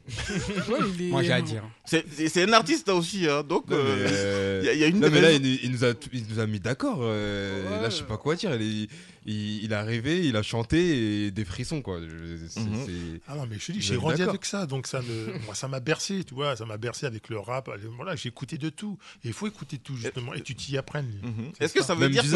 [0.68, 1.64] Ouais, il est- Moi, j'ai à dire.
[1.86, 4.84] C'est- un artiste aussi, hein, donc Non, mais, euh, euh, il y, a- il y
[4.84, 6.98] a une non, mais là, il, nous- il nous a, il nous a mis d'accord.
[7.00, 8.54] euh, Là, je sais pas quoi dire.
[8.60, 8.88] Il, est-
[9.26, 12.00] il, il est arrivé, il a chanté et des frissons, quoi.
[12.00, 13.20] Je- Mhm.
[13.26, 15.66] Ah non, mais je te dis, j'ai grandi avec ça, donc ça me, moi, ça
[15.68, 17.70] m'a bercé, tu vois, ça m'a bercé avec le rap.
[17.96, 18.98] Voilà, j'ai écouté de tout.
[19.24, 21.10] Et il faut écouter tout, justement, et tu t'y apprennes.
[21.22, 21.52] Mhm.
[21.60, 22.28] Est-ce que ça veut Même dire que-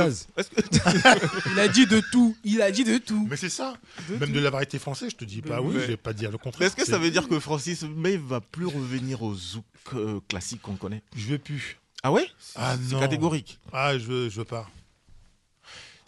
[0.42, 2.36] que- Il a dit de tout.
[2.44, 3.26] Il a dit de tout.
[3.30, 3.74] Mais c'est ça.
[4.08, 4.34] De Même tout.
[4.34, 6.66] de la variété française, je te dis pas oui, je vais pas dire le contraire.
[6.68, 9.64] Est-ce que ça veut dire que Francis Maeve va plus revenir au zouk
[9.94, 11.02] euh, classique qu'on connaît?
[11.16, 11.78] Je veux plus.
[12.02, 12.26] Ah ouais?
[12.56, 13.00] Ah C'est non.
[13.00, 13.58] catégorique.
[13.72, 14.70] Ah, je veux, je veux pas.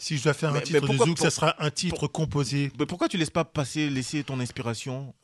[0.03, 2.07] Si je dois faire Mais- un titre pourquoi- de zouk, pour- ça sera un titre
[2.07, 5.15] composé Mais pourquoi tu laisses pas passer, laisser ton inspiration?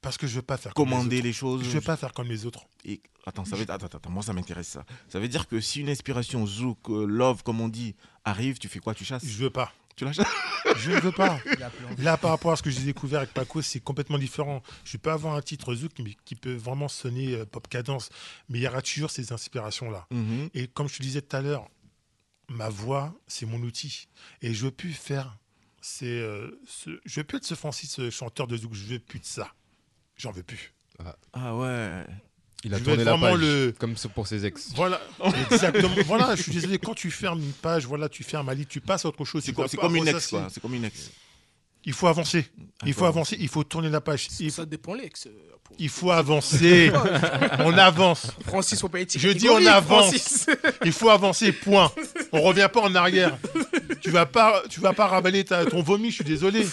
[0.00, 1.38] Parce que je veux pas faire comme commander les, les autres.
[1.38, 2.64] choses Je veux pas faire comme les autres.
[2.86, 4.84] Et attends, ça veut attends, attends, attends, moi ça m'intéresse ça.
[5.08, 8.68] Ça veut dire que si une inspiration zouk, euh, love comme on dit, arrive, tu
[8.68, 8.94] fais quoi?
[8.94, 9.26] Tu chasses?
[9.26, 9.72] Je veux pas.
[9.96, 10.26] Tu la chasses?
[10.78, 11.38] Je ne veux pas.
[11.98, 14.62] Là, par rapport à ce que j'ai découvert avec Paco, c'est complètement différent.
[14.84, 18.08] Je peux avoir un titre zouk qui, qui peut vraiment sonner euh, pop cadence,
[18.48, 20.06] mais il y aura toujours ces inspirations-là.
[20.10, 20.48] Mhm.
[20.54, 21.68] Et comme je te disais tout à l'heure,
[22.50, 24.08] ma voix, c'est mon outil.
[24.42, 25.38] Et je veux plus faire.
[25.80, 28.74] C'est, euh, ce, je veux plus être ce Francis euh, chanteur de zouk.
[28.74, 29.54] Je veux plus de ça.
[30.16, 30.74] J'en veux plus.
[31.32, 32.04] Ah ouais.
[32.62, 34.72] Il a Je tourné la page, le- comme pour ses ex.
[34.74, 35.00] Voilà,
[35.50, 35.94] exactement.
[36.04, 36.78] voilà, je suis désolé.
[36.78, 39.42] Quand tu fermes une page, voilà, tu fermes un livre, tu passes à autre chose.
[39.42, 40.34] C'est comme, comme une ex.
[40.50, 41.10] C'est comme une ex.
[41.84, 42.46] Il faut avancer.
[42.84, 43.36] Il faut faut avancer.
[43.40, 44.28] Il faut tourner la page.
[44.38, 45.26] Il, Ça dépend l'ex.
[45.26, 45.30] euh,
[45.64, 46.90] pour- il faut avancer.
[47.60, 48.26] on avance.
[48.46, 50.46] Francis, faut pas être Je dis on avance.
[50.84, 51.52] Il faut avancer.
[51.52, 51.90] Point.
[52.32, 53.36] On revient pas en arrière.
[54.02, 56.10] Tu vas pas, tu vas pas ravaler ta- ton vomi.
[56.10, 56.66] Je suis désolé.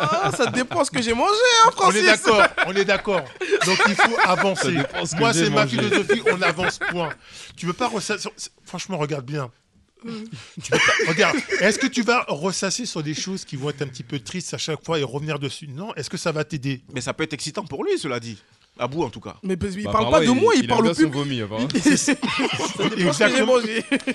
[0.00, 1.30] Ah, ça dépend ce que j'ai mangé,
[1.64, 2.00] hein, On Francis.
[2.00, 2.42] est d'accord.
[2.66, 3.22] On est d'accord.
[3.66, 4.76] Donc il faut avancer.
[5.04, 6.22] ce Moi, c'est ma philosophie.
[6.32, 6.78] On avance.
[6.90, 7.10] Point.
[7.56, 7.90] Tu veux pas.
[8.64, 9.50] Franchement, regarde bien.
[11.08, 14.18] Regarde, est-ce que tu vas ressasser sur des choses qui vont être un petit peu
[14.18, 15.68] tristes à chaque fois et revenir dessus?
[15.68, 16.80] Non, est-ce que ça va t'aider?
[16.94, 18.38] Mais ça peut être excitant pour lui, cela dit.
[18.78, 19.36] À bout, en tout cas.
[19.42, 21.12] Mais parce- il Bah, parle pas de apparemment, moi, il, il parle au public.
[21.12, 21.36] vomi.
[22.96, 23.54] Il- Exactement.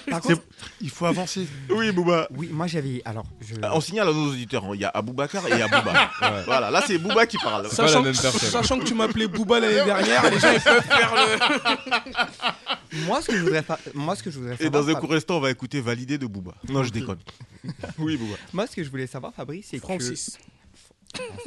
[0.09, 0.41] Par contre,
[0.81, 1.47] Il faut avancer.
[1.69, 2.27] Oui, Booba.
[2.35, 3.01] oui, moi j'avais.
[3.05, 3.55] Alors, je.
[3.61, 6.11] On signale à nos auditeurs, il y a Aboubacar et Abouba.
[6.45, 7.63] Voilà, là c'est Booba qui parle.
[7.63, 8.49] pas la Sachant, même personne.
[8.49, 13.03] sachant que tu m'appelais Booba l'année dernière, les gens ils peuvent faire le.
[13.07, 15.13] Moi, ce que je voudrais, fa- moi, ce que je voudrais Et dans un court
[15.13, 16.53] instant, on va écouter Validé de Booba.
[16.69, 17.17] Non, je déconne.
[17.97, 18.35] Oui, Booba.
[18.53, 19.83] Moi, ce que je voulais savoir, Fabrice, c'est que.
[19.85, 20.37] Francis.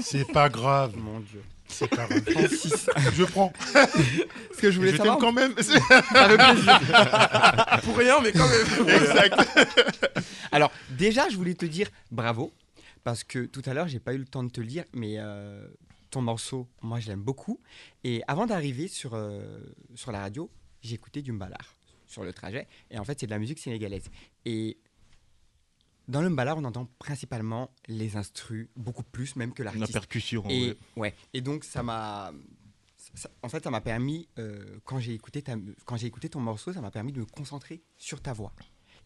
[0.01, 0.93] C'est pas grave.
[0.97, 1.43] Mon Dieu.
[1.69, 2.09] C'est pas.
[3.15, 3.53] Je prends.
[4.55, 5.19] Ce que je voulais Je savoir.
[5.19, 5.53] quand même.
[5.55, 5.81] Plaisir.
[7.85, 8.89] Pour rien, mais quand même.
[9.03, 9.35] exact.
[10.53, 12.53] Alors, déjà, je voulais te dire bravo.
[13.05, 15.65] Parce que tout à l'heure, j'ai pas eu le temps de te lire, mais euh,
[16.11, 17.61] ton morceau, moi, je l'aime beaucoup.
[18.03, 19.61] Et avant d'arriver sur, euh,
[19.95, 20.51] sur la radio,
[20.83, 21.77] j'ai écouté du mbalar
[22.09, 22.67] sur le trajet.
[22.91, 24.07] Et en fait, c'est de la musique sénégalaise.
[24.45, 24.77] Et
[26.09, 29.93] dans le mbalar, on entend principalement les instrus, beaucoup plus même que La l'artiste.
[29.93, 30.45] percussion.
[30.49, 30.77] Et, ouais.
[30.97, 31.15] ouais.
[31.33, 32.33] et donc, ça m'a.
[33.43, 36.73] En fait, ça m'a permis, euh, quand j'ai écouté, ta- quand j'ai écouté ton morceau,
[36.73, 38.53] ça m'a permis de me concentrer sur ta voix.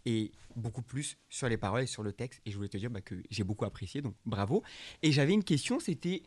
[0.07, 2.41] Et beaucoup plus sur les paroles et sur le texte.
[2.47, 4.63] Et je voulais te dire bah, que j'ai beaucoup apprécié, donc bravo.
[5.03, 6.23] Et j'avais une question, c'était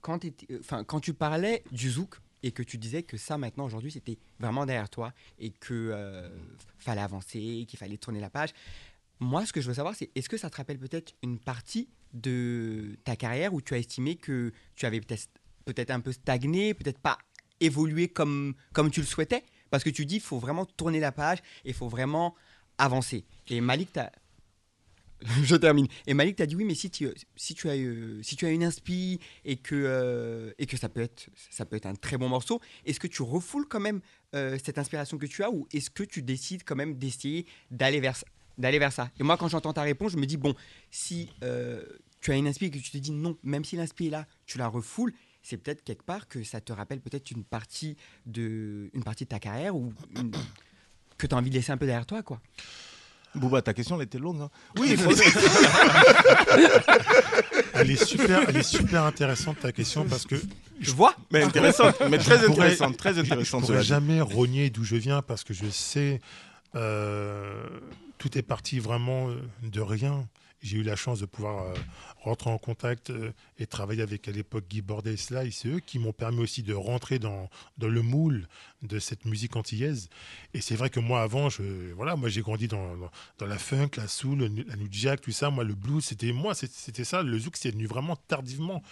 [0.00, 0.30] quand, euh,
[0.60, 4.18] enfin, quand tu parlais du zouk et que tu disais que ça, maintenant, aujourd'hui, c'était
[4.40, 6.28] vraiment derrière toi et que euh,
[6.78, 8.50] fallait avancer, qu'il fallait tourner la page.
[9.20, 11.88] Moi, ce que je veux savoir, c'est est-ce que ça te rappelle peut-être une partie
[12.12, 15.28] de ta carrière où tu as estimé que tu avais peut-être
[15.64, 17.18] peut-être un peu stagné, peut-être pas
[17.60, 19.44] évolué comme, comme tu le souhaitais?
[19.70, 22.34] Parce que tu dis il faut vraiment tourner la page et il faut vraiment
[22.78, 23.24] avancer.
[23.48, 24.10] Et Malik, t'as-
[25.44, 25.86] je termine.
[26.06, 28.50] Et Malik t'a dit oui, mais si tu, si tu, as, euh, si tu as
[28.50, 32.16] une inspi et que, euh, et que ça, peut être, ça peut être un très
[32.18, 34.00] bon morceau, est-ce que tu refoules quand même
[34.34, 38.00] euh, cette inspiration que tu as ou est-ce que tu décides quand même d'essayer d'aller
[38.00, 38.16] vers,
[38.58, 40.54] d'aller vers ça Et moi, quand j'entends ta réponse, je me dis bon,
[40.90, 41.82] si euh,
[42.20, 44.26] tu as une inspi et que tu te dis non, même si l'inspi est là,
[44.46, 47.96] tu la refoules, c'est peut-être quelque part que ça te rappelle peut-être une partie
[48.26, 50.30] de, une partie de ta carrière ou une-
[51.18, 52.40] que tu as envie de laisser un peu derrière toi, quoi.
[53.34, 54.42] Booba, ta question elle était longue.
[54.42, 54.50] hein.
[54.78, 54.94] Oui,
[57.74, 60.36] elle est super, elle est super intéressante ta question parce que
[60.80, 63.62] je vois, mais intéressante, mais très Je pourrais- intéressante, très je- intéressante.
[63.62, 66.20] Je cela pourrais jamais rogner d'où je viens parce que je sais
[66.74, 67.66] euh,
[68.22, 70.28] tout est parti vraiment euh, de rien
[70.62, 71.74] j'ai eu la chance de pouvoir euh,
[72.20, 75.50] rentrer en contact euh, et travailler avec à l'époque Guy Bordet et Sly.
[75.50, 77.50] C'est eux qui m'ont permis aussi de rentrer dans,
[77.80, 78.46] le moule
[78.82, 80.08] de cette musique antillaise.
[80.54, 82.96] Et c'est vrai que moi, avant, je, voilà, moi j'ai grandi dans,
[83.38, 85.50] dans, la funk, la soul, la new jack, tout ça.
[85.50, 87.22] Moi, le blues, c'était moi, c'était ça.
[87.22, 88.82] Le zouk, c'est venu vraiment tardivement.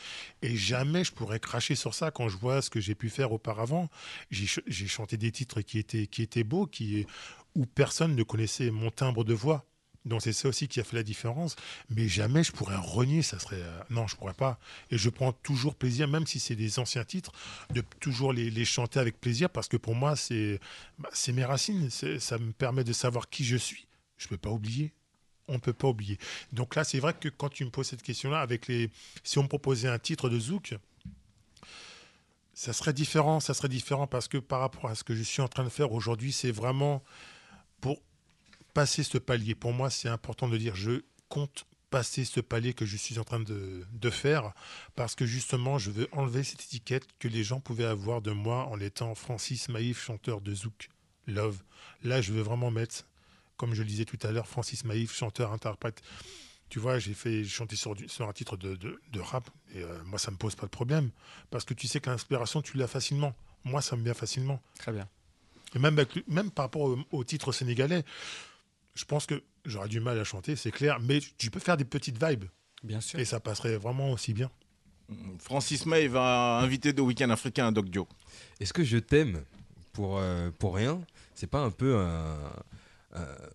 [0.43, 3.31] Et jamais je pourrais cracher sur ça quand je vois ce que j'ai pu faire
[3.31, 3.89] auparavant.
[4.31, 7.07] J'ai chanté des titres qui étaient, qui étaient beaux, qui,
[7.55, 9.65] où personne ne connaissait mon timbre de voix.
[10.07, 11.57] Donc c'est ça aussi qui a fait la différence.
[11.91, 13.61] Mais jamais je pourrais renier, ça serait...
[13.61, 14.59] euh, non, je pourrais pas.
[14.91, 17.33] Et je prends toujours plaisir, même si c'est des anciens titres,
[17.71, 20.61] de toujours les, chanter avec plaisir, parce que pour moi, c'est
[20.99, 21.91] bah, mes racines.
[21.91, 23.87] Ça me permet de savoir qui je suis.
[24.17, 24.93] Je peux pas oublier.
[25.49, 26.19] On ne peut pas oublier.
[26.53, 28.91] Donc là, c'est vrai que quand tu me poses cette question-là, avec les,
[29.25, 30.77] si on me proposait un titre de zouk,
[32.55, 33.41] ça serait différent.
[33.41, 35.69] Ça serait différent parce que par rapport à ce que je suis en train de
[35.69, 37.03] faire aujourd'hui, c'est vraiment
[38.73, 39.55] passer ce palier.
[39.55, 43.25] Pour moi, c'est important de dire je compte passer ce palier que je suis en
[43.25, 44.53] train de, de faire
[44.95, 48.67] parce que justement, je veux enlever cette étiquette que les gens pouvaient avoir de moi
[48.67, 50.89] en étant Francis Maïf, chanteur de zouk,
[51.27, 51.59] love.
[52.05, 53.07] Là, je veux vraiment mettre,
[53.57, 56.01] comme je le disais tout à l'heure, Francis Maïf, chanteur, interprète.
[56.69, 60.21] Tu vois, j'ai fait chanté sur, un titre de, de- de rap et euh, moi,
[60.21, 61.11] ça me pose pas de problème
[61.51, 63.35] parce que tu sais que l'inspiration, tu l'as facilement.
[63.65, 64.63] Moi, ça me vient facilement.
[64.79, 65.09] Très bien.
[65.75, 68.05] Et même, avec même par rapport au, au titre sénégalais,
[69.01, 71.85] je pense que j'aurais du mal à chanter, c'est clair, mais tu peux faire des
[71.87, 72.45] petites vibes.
[72.83, 73.19] Bien sûr.
[73.19, 74.51] Et ça passerait vraiment aussi bien.
[75.41, 78.07] Francis May va inviter de Week-end africain à Doc Dio.
[78.61, 79.43] Est-ce que je t'aime
[79.93, 81.01] pour, euh, pour rien?
[81.35, 82.37] C'est pas un peu un.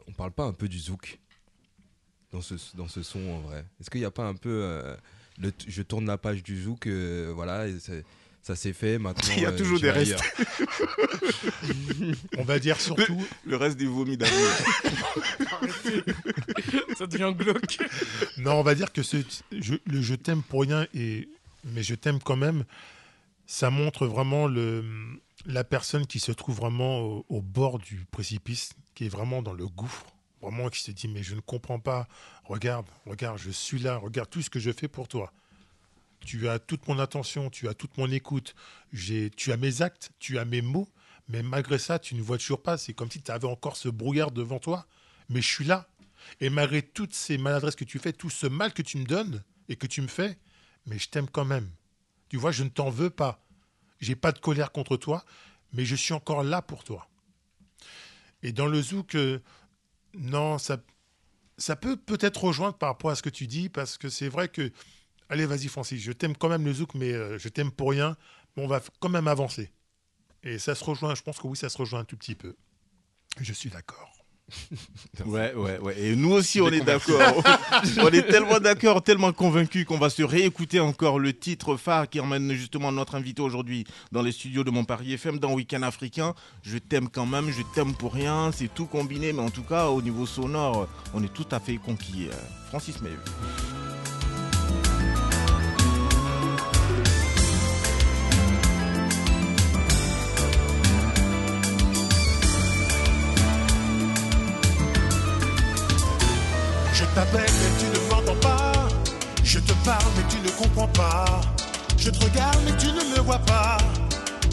[0.08, 1.20] on parle pas un peu du zouk
[2.32, 4.50] dans ce, dans ce son en vrai Est-ce qu'il n'y a pas un peu.
[4.64, 4.96] euh,
[5.38, 8.04] le je tourne la page du zouk, euh, voilà, et c'est-
[8.46, 9.34] ça s'est fait maintenant.
[9.36, 10.20] Il y a euh, toujours des restes.
[12.38, 13.18] On va dire surtout.
[13.44, 14.36] Le, le reste des vomis d'amour.
[16.96, 17.80] Ça devient glauque.
[18.38, 19.18] Non, on va dire que ce,
[19.52, 21.28] je, le je t'aime pour rien, et,
[21.64, 22.66] mais je t'aime quand même,
[23.48, 24.86] ça montre vraiment le,
[25.48, 29.54] la personne qui se trouve vraiment au, au bord du précipice, qui est vraiment dans
[29.54, 30.06] le gouffre,
[30.44, 32.08] vraiment qui se dit mais je ne comprends pas,
[32.44, 35.34] regarde, regarde, je suis là, regarde tout ce que je fais pour toi.
[36.22, 38.56] Tu as toute mon attention, tu as toute mon écoute,
[38.94, 40.90] tu as mes actes, tu as mes mots,
[41.28, 42.78] mais malgré ça, tu ne vois toujours pas.
[42.78, 44.88] C'est comme si tu avais encore ce brouillard devant toi,
[45.30, 45.88] mais je suis là.
[46.40, 49.44] Et malgré toutes ces maladresses que tu fais, tout ce mal que tu me donnes
[49.70, 50.38] et que tu me fais,
[50.86, 51.70] mais je t'aime quand même.
[52.30, 53.46] Tu vois, je ne t'en veux pas.
[54.00, 55.26] J'ai pas de colère contre toi,
[55.74, 57.08] mais je suis encore là pour toi.
[58.44, 59.40] Et dans le zouk, euh,
[60.14, 60.78] non, ça,
[61.58, 64.50] ça peut peut-être rejoindre par rapport à ce que tu dis, parce que c'est vrai
[64.50, 64.72] que,
[65.30, 68.18] allez, vas-y Francis, je t'aime quand même le zouk, mais euh, je t'aime pour rien,
[68.56, 69.72] mais on va quand même avancer.
[70.44, 72.56] Et ça se rejoint, je pense que oui, ça se rejoint un tout petit peu.
[73.42, 74.12] Je suis d'accord.
[75.26, 76.00] Ouais, ouais, ouais.
[76.00, 77.44] Et nous aussi, on est d'accord.
[78.00, 82.20] on est tellement d'accord, tellement convaincus qu'on va se réécouter encore le titre phare qui
[82.20, 86.36] emmène justement notre invité aujourd'hui dans les studios de Mon Paris FM dans Week-end africain.
[86.62, 88.52] Je t'aime quand même, je t'aime pour rien.
[88.52, 91.78] C'est tout combiné, mais en tout cas, au niveau sonore, on est tout à fait
[91.78, 92.28] conquis.
[92.28, 92.36] Euh,
[92.68, 93.22] Francis Maeve.
[107.16, 108.74] T'appelle mais tu ne m'entends pas.
[109.44, 111.42] Je te parle mais tu ne comprends pas.
[111.98, 113.78] Je te regarde mais tu ne me vois pas.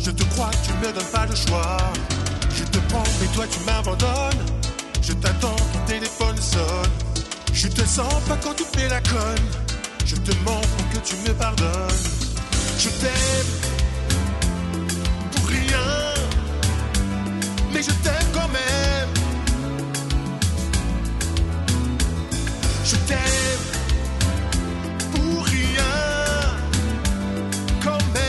[0.03, 1.77] Je te crois, tu me donnes pas le choix.
[2.57, 4.45] Je te prends mais toi tu m'abandonnes.
[5.03, 6.93] Je t'attends, ton téléphone sonne.
[7.53, 9.49] Je te sens pas quand tu fais la conne.
[10.07, 12.03] Je te mens pour que tu me pardonnes.
[12.79, 13.51] Je t'aime
[15.33, 15.89] pour rien.
[17.73, 18.42] Mais je t'aime quand
[22.85, 23.19] Je t'aime
[25.13, 25.95] pour rien
[27.83, 28.23] quand même.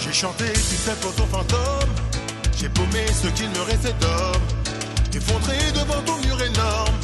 [0.00, 1.90] J'ai chanté, sais, pour ton fantôme.
[2.56, 4.42] J'ai paumé ce qu'il me restait d'homme.
[5.14, 6.94] Effondré devant ton mur énorme.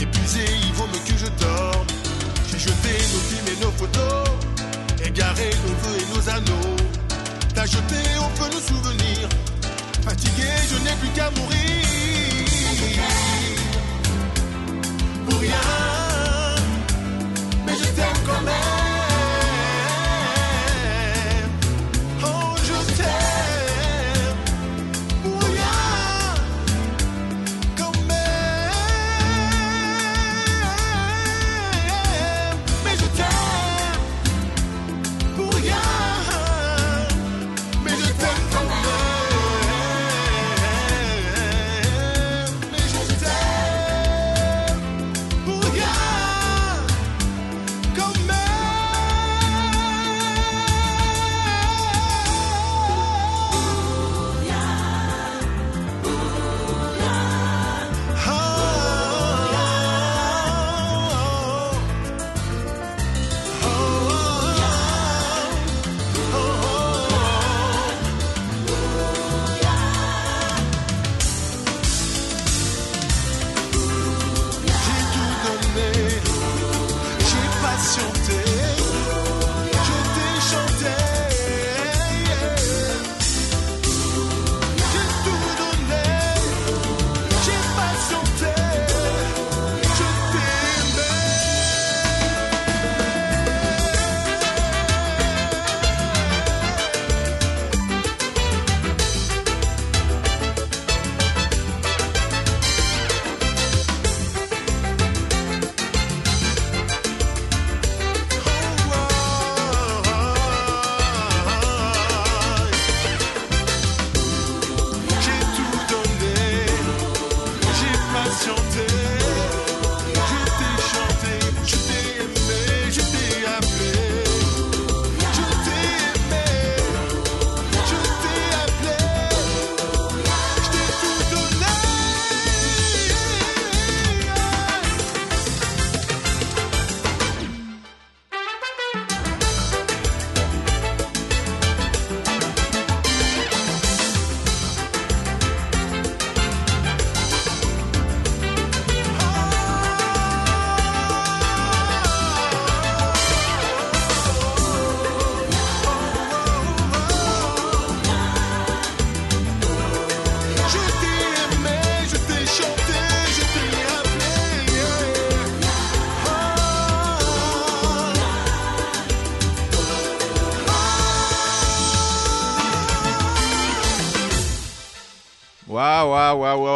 [0.00, 1.86] Épuisé, il vaut mieux que je dorme.
[2.50, 4.28] J'ai jeté nos films et nos photos.
[5.04, 6.76] Égaré nos vœux et nos anneaux.
[7.54, 9.28] T'as jeté au feu nos souvenirs.
[10.04, 12.23] Fatigué, je n'ai plus qu'à mourir.
[15.28, 15.56] Pour rien,
[17.66, 18.83] mais je t'aime quand même.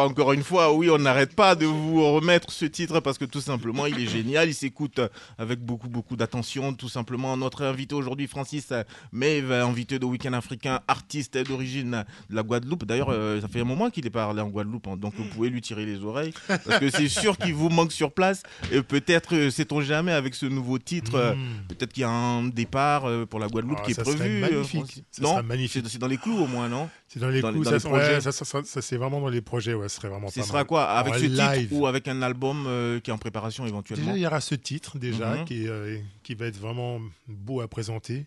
[0.09, 3.41] Encore une fois, oui, on n'arrête pas de vous remettre ce titre parce que tout
[3.41, 4.49] simplement, il est génial.
[4.49, 5.01] Il s'écoute
[5.39, 6.73] avec beaucoup, beaucoup d'attention.
[6.75, 8.73] Tout simplement, notre invité aujourd'hui, Francis
[9.13, 12.85] Maeve, invité de Week-end africain, artiste d'origine de la Guadeloupe.
[12.85, 15.49] D'ailleurs, euh, ça fait un moment qu'il est parlé en Guadeloupe, hein, donc vous pouvez
[15.51, 18.43] lui tirer les oreilles parce que c'est sûr qu'il vous manque sur place.
[18.73, 21.35] Et peut-être, euh, sait-on jamais, avec ce nouveau titre, euh,
[21.69, 24.41] peut-être qu'il y a un départ euh, pour la Guadeloupe Ah, qui est prévu.
[24.41, 25.05] magnifique.
[25.11, 25.85] Ça non, magnifique.
[25.89, 26.89] c'est dans les clous au moins, non?
[27.09, 28.15] C'est dans les Dans dans ça, les ça- projets.
[28.17, 30.41] ouais, ça, ça- ça- ça, c'est vraiment dans les projets, ouais, ce serait vraiment Ce
[30.41, 30.67] pas sera mal.
[30.67, 30.85] quoi?
[30.85, 31.61] Avec En ce live.
[31.69, 34.41] titre ou avec un album euh, qui est en préparation éventuellement Déjà, il y aura
[34.41, 35.45] ce titre déjà Mhm.
[35.45, 38.26] qui, euh, qui va être vraiment beau à présenter.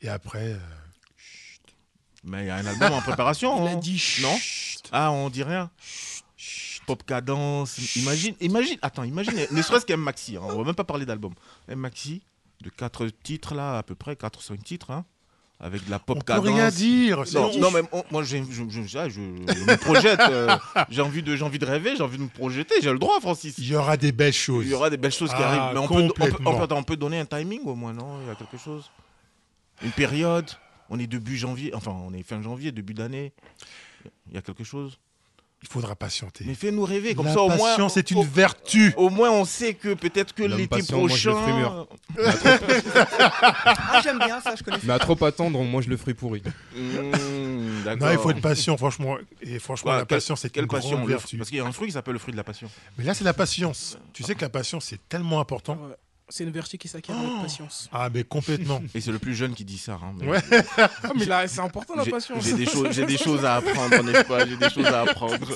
[0.00, 0.58] Et après, euh,
[2.24, 3.56] Mais il y a un album en préparation.
[3.66, 3.76] Il a hein.
[3.76, 4.22] dit chut.
[4.22, 4.36] Non
[4.92, 5.70] Ah, on dit rien
[6.86, 7.94] Pop cadence.
[7.96, 11.32] Imagine, imagine, attends, imagine, ne serait-ce qu'un maxi, hein, on va même pas parler d'album.
[11.68, 12.22] Un maxi
[12.60, 15.04] de 4 titres là, à peu près, 4-5 titres, hein,
[15.62, 18.68] avec de la pop On peut rien dire, Non, non, mais on- moi, je, je-
[18.68, 20.18] je- je me projette.
[20.20, 20.54] euh,
[20.90, 23.20] j'ai envie, de- j'ai envie de rêver, j'ai envie de me projeter, j'ai le droit,
[23.20, 23.54] Francis.
[23.58, 24.64] il y aura des belles choses.
[24.66, 25.74] Il y aura des belles choses qui Ah, arrivent.
[25.74, 26.50] Mais on peut, on, peut, complètement.
[26.50, 28.18] on peut- on peut donner un timing au moins, non?
[28.22, 28.90] Il y a quelque chose
[29.82, 30.50] Une période
[30.90, 33.32] On est début janvier, enfin, on est fin janvier, début d'année.
[34.28, 34.98] Il y a quelque chose?
[35.62, 36.44] Il faudra patienter.
[36.46, 37.56] Mais fais-nous rêver, comme La ça au moins.
[37.56, 38.92] patience est une au- vertu.
[38.96, 41.46] Au moins, on sait que peut-être que l'été patient, moi, je le prochain.
[41.46, 41.88] ferai mûr.
[43.94, 46.42] Ah, j'aime bien ça, je connais Mais à trop attendre, moi je le ferai pourri.
[46.76, 48.06] Mmh, d'accord.
[48.08, 49.16] Non, il faut être patient, franchement.
[49.40, 51.36] Et franchement, la patience, c'est quelle une passion grande vertu.
[51.36, 52.68] Parce qu'il y a un fruit qui s'appelle le fruit de la passion.
[52.98, 53.98] Mais là, c'est la patience.
[54.12, 55.74] Tu sais que la patience, c'est tellement important.
[55.74, 55.94] Ouais.
[56.34, 57.90] C'est une vertu qui s'acquiert avec patience.
[57.92, 58.80] Ah, mais complètement.
[58.94, 60.00] Et c'est le plus jeune qui dit ça.
[60.02, 60.40] hein, mais- Ouais.
[60.78, 62.42] Ah, mais là, c'est important la patience.
[62.42, 64.46] J'ai des, choses- j'ai des choses à apprendre, n'est-ce pas?
[64.46, 65.46] J'ai des choses à apprendre.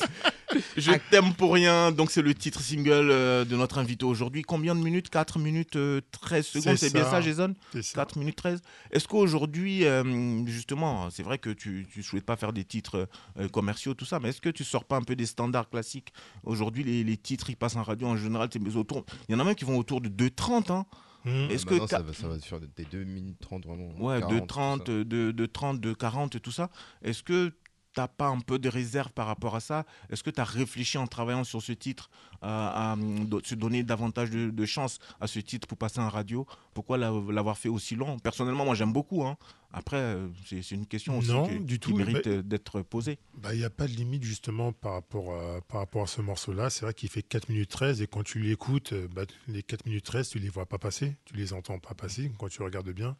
[0.76, 1.92] Je t'aime pour rien.
[1.92, 4.42] Donc, c'est le titre single euh, de notre invité aujourd'hui.
[4.42, 5.10] Combien de minutes?
[5.10, 6.76] 4 minutes euh, 13 secondes.
[6.76, 7.20] C'est bien ça.
[7.20, 7.54] Jason?
[7.72, 7.96] C'est ça.
[7.96, 8.62] 4 minutes 13.
[8.90, 13.48] Est-ce qu'aujourd'hui, euh, justement, c'est vrai que tu ne souhaites pas faire des titres euh,
[13.48, 16.12] commerciaux, tout ça, mais est-ce que tu sors pas un peu des standards classiques?
[16.44, 19.04] Aujourd'hui, les, les titres, ils passent en radio en général, autour.
[19.28, 20.72] Il y en a même qui vont autour de 2,30.
[20.72, 20.86] Hein.
[21.24, 21.50] Mmh.
[21.50, 23.88] Est-ce Bah que ça, va, ça va sur des 2 minutes 30 vraiment.
[23.98, 24.92] Ouais, 40, de tout 30, ça.
[24.92, 26.70] de, de 30, de 40, tout ça.
[27.02, 27.52] Est-ce que
[27.96, 29.84] tu n'as pas un peu de réserve par rapport à ça?
[30.10, 32.10] Est-ce que tu as réfléchi en travaillant sur ce titre
[32.42, 36.08] à, à, do- se donner davantage de, de chance à ce titre pour passer en
[36.10, 36.46] radio?
[36.74, 38.18] Pourquoi l'a- l'avoir fait aussi long?
[38.18, 39.24] Personnellement, moi j'aime beaucoup.
[39.24, 39.36] hein.
[39.72, 43.18] Après, euh, c'est une question aussi Non, du qui tout, mérite euh, d'être posée.
[43.34, 46.22] Bah, Il n'y a pas de limite justement par rapport à, par rapport à ce
[46.22, 46.70] morceau-là.
[46.70, 49.84] C'est vrai qu'il fait 4 minutes 13 et quand tu l'écoutes, euh, bah, les 4
[49.84, 52.90] minutes 13, tu les vois pas passer, tu les entends pas passer quand tu regardes
[52.90, 53.16] bien.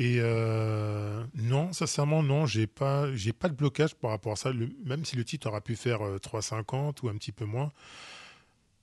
[0.00, 4.50] Et euh, non, sincèrement, non, j'ai pas, j'ai pas de blocage par rapport à ça.
[4.50, 7.70] Le- même si le titre aura pu faire euh, 3,50 ou un petit peu moins,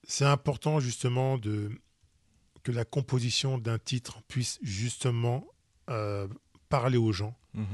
[0.04, 1.72] c'est important justement de,
[2.62, 5.44] que la composition d'un titre puisse justement
[5.90, 6.28] euh,
[6.70, 7.36] parler aux gens.
[7.56, 7.66] Mhm.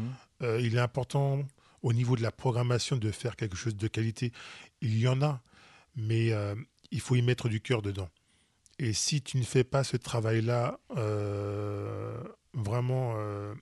[0.43, 1.43] Euh, il est important
[1.81, 4.31] au niveau de la programmation de faire quelque chose de qualité.
[4.79, 5.41] Il y en a,
[5.97, 6.55] mais euh,
[6.91, 8.09] il faut y mettre du cœur dedans.
[8.79, 12.23] Et si tu ne fais pas ce travail-là euh,
[12.53, 13.53] vraiment euh,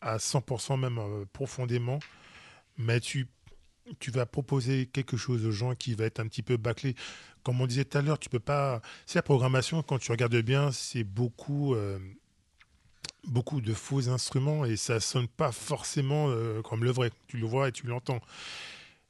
[0.00, 1.98] à 100%, même euh, profondément,
[2.78, 3.28] mais tu,
[4.00, 6.94] tu vas proposer quelque chose aux gens qui va être un petit peu bâclé.
[7.42, 8.82] Comme on disait tout à l'heure, tu peux pas.
[9.06, 11.74] C'est la programmation, quand tu regardes bien, c'est beaucoup.
[11.74, 11.98] euh,
[13.26, 16.32] beaucoup de faux instruments et ça sonne pas forcément
[16.62, 17.10] comme le vrai.
[17.28, 18.20] Tu le vois et tu l'entends.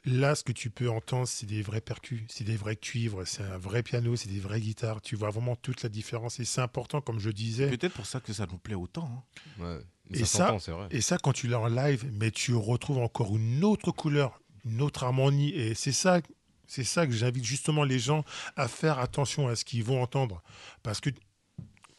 [0.06, 3.42] Là, ce que tu peux entendre, c'est des vrais percus, c'est des vrais cuivres, c'est
[3.42, 5.02] un vrai piano, c'est des vraies guitares.
[5.02, 7.68] Tu vois vraiment toute la différence et c'est important, comme je disais.
[7.68, 9.24] Peut-être pour ça que ça nous plaît autant.
[9.58, 9.62] hein.
[9.62, 9.78] Ouais,
[10.18, 10.88] Et ça vrai.
[10.90, 14.80] et ça, quand tu l'as en live, mais tu retrouves encore une autre couleur, une
[14.80, 15.50] autre harmonie.
[15.50, 16.20] Et c'est ça,
[16.66, 18.24] c'est ça que j'invite justement les gens
[18.56, 20.42] à faire attention à ce qu'ils vont entendre.
[20.82, 21.10] Parce que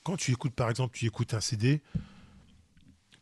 [0.03, 1.81] quand tu écoutes, par exemple, tu écoutes un CD,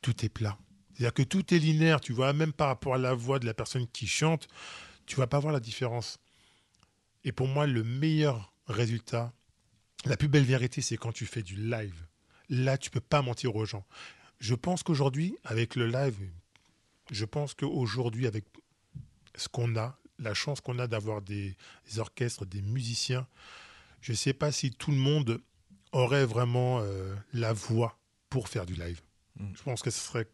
[0.01, 0.57] tout est plat.
[0.99, 3.53] C'est-à-dire que tout est linéaire, tu vois, même par rapport à la voix de la
[3.53, 4.49] personne qui chante,
[5.05, 6.19] tu vas pas voir la différence.
[7.23, 9.31] Et pour moi, le meilleur résultat,
[10.03, 12.05] la plus belle vérité, c'est quand tu fais du live.
[12.49, 13.85] Là, tu peux pas mentir aux gens.
[14.39, 16.17] Je pense qu'aujourd'hui, avec le live,
[17.11, 18.43] je pense qu'aujourd'hui, avec
[19.35, 21.55] ce qu'on a, la chance qu'on a d'avoir des,
[21.89, 23.25] des orchestres, des musiciens,
[24.01, 25.39] je ne sais pas si tout le monde
[25.93, 27.97] aurait vraiment euh, la voix
[28.29, 28.99] pour faire du live.
[29.39, 30.27] Je pense que ce serait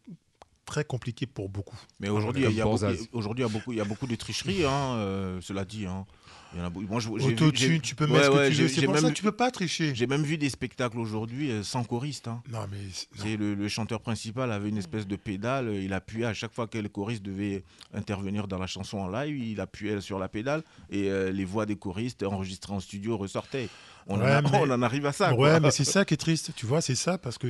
[0.65, 1.77] très compliqué pour beaucoup.
[1.99, 3.07] Mais aujourd'hui, il y a- il beaucoup- Borzaz.
[3.13, 5.85] aujourd'hui, il y a beaucoup, il y a beaucoup de tricheries, hein, euh, cela dit.
[5.85, 6.05] hein.
[6.53, 6.85] Il y en a beaucoup.
[6.87, 9.03] Moi, je- j'ai vu- Autotune, tu peux mettre ce que tu j'ai- veux, pour même
[9.03, 9.93] ça tu peux pas tricher.
[9.93, 12.29] J'ai même vu des spectacles aujourd'hui euh, sans choriste.
[12.29, 12.41] hein.
[12.49, 15.73] Non, mais le, le chanteur principal avait une espèce de pédale.
[15.75, 17.63] Il appuyait à chaque fois que le choriste devait
[17.93, 21.65] intervenir dans la chanson en live, il appuyait sur la pédale et euh, les voix
[21.65, 23.67] des choristes enregistrées en studio ressortaient.
[24.07, 25.31] On, Ouais, en, a- mais- on en arrive à ça.
[25.31, 25.59] Ouais, quoi.
[25.59, 27.47] mais c'est ça qui est triste, tu vois, c'est ça, parce que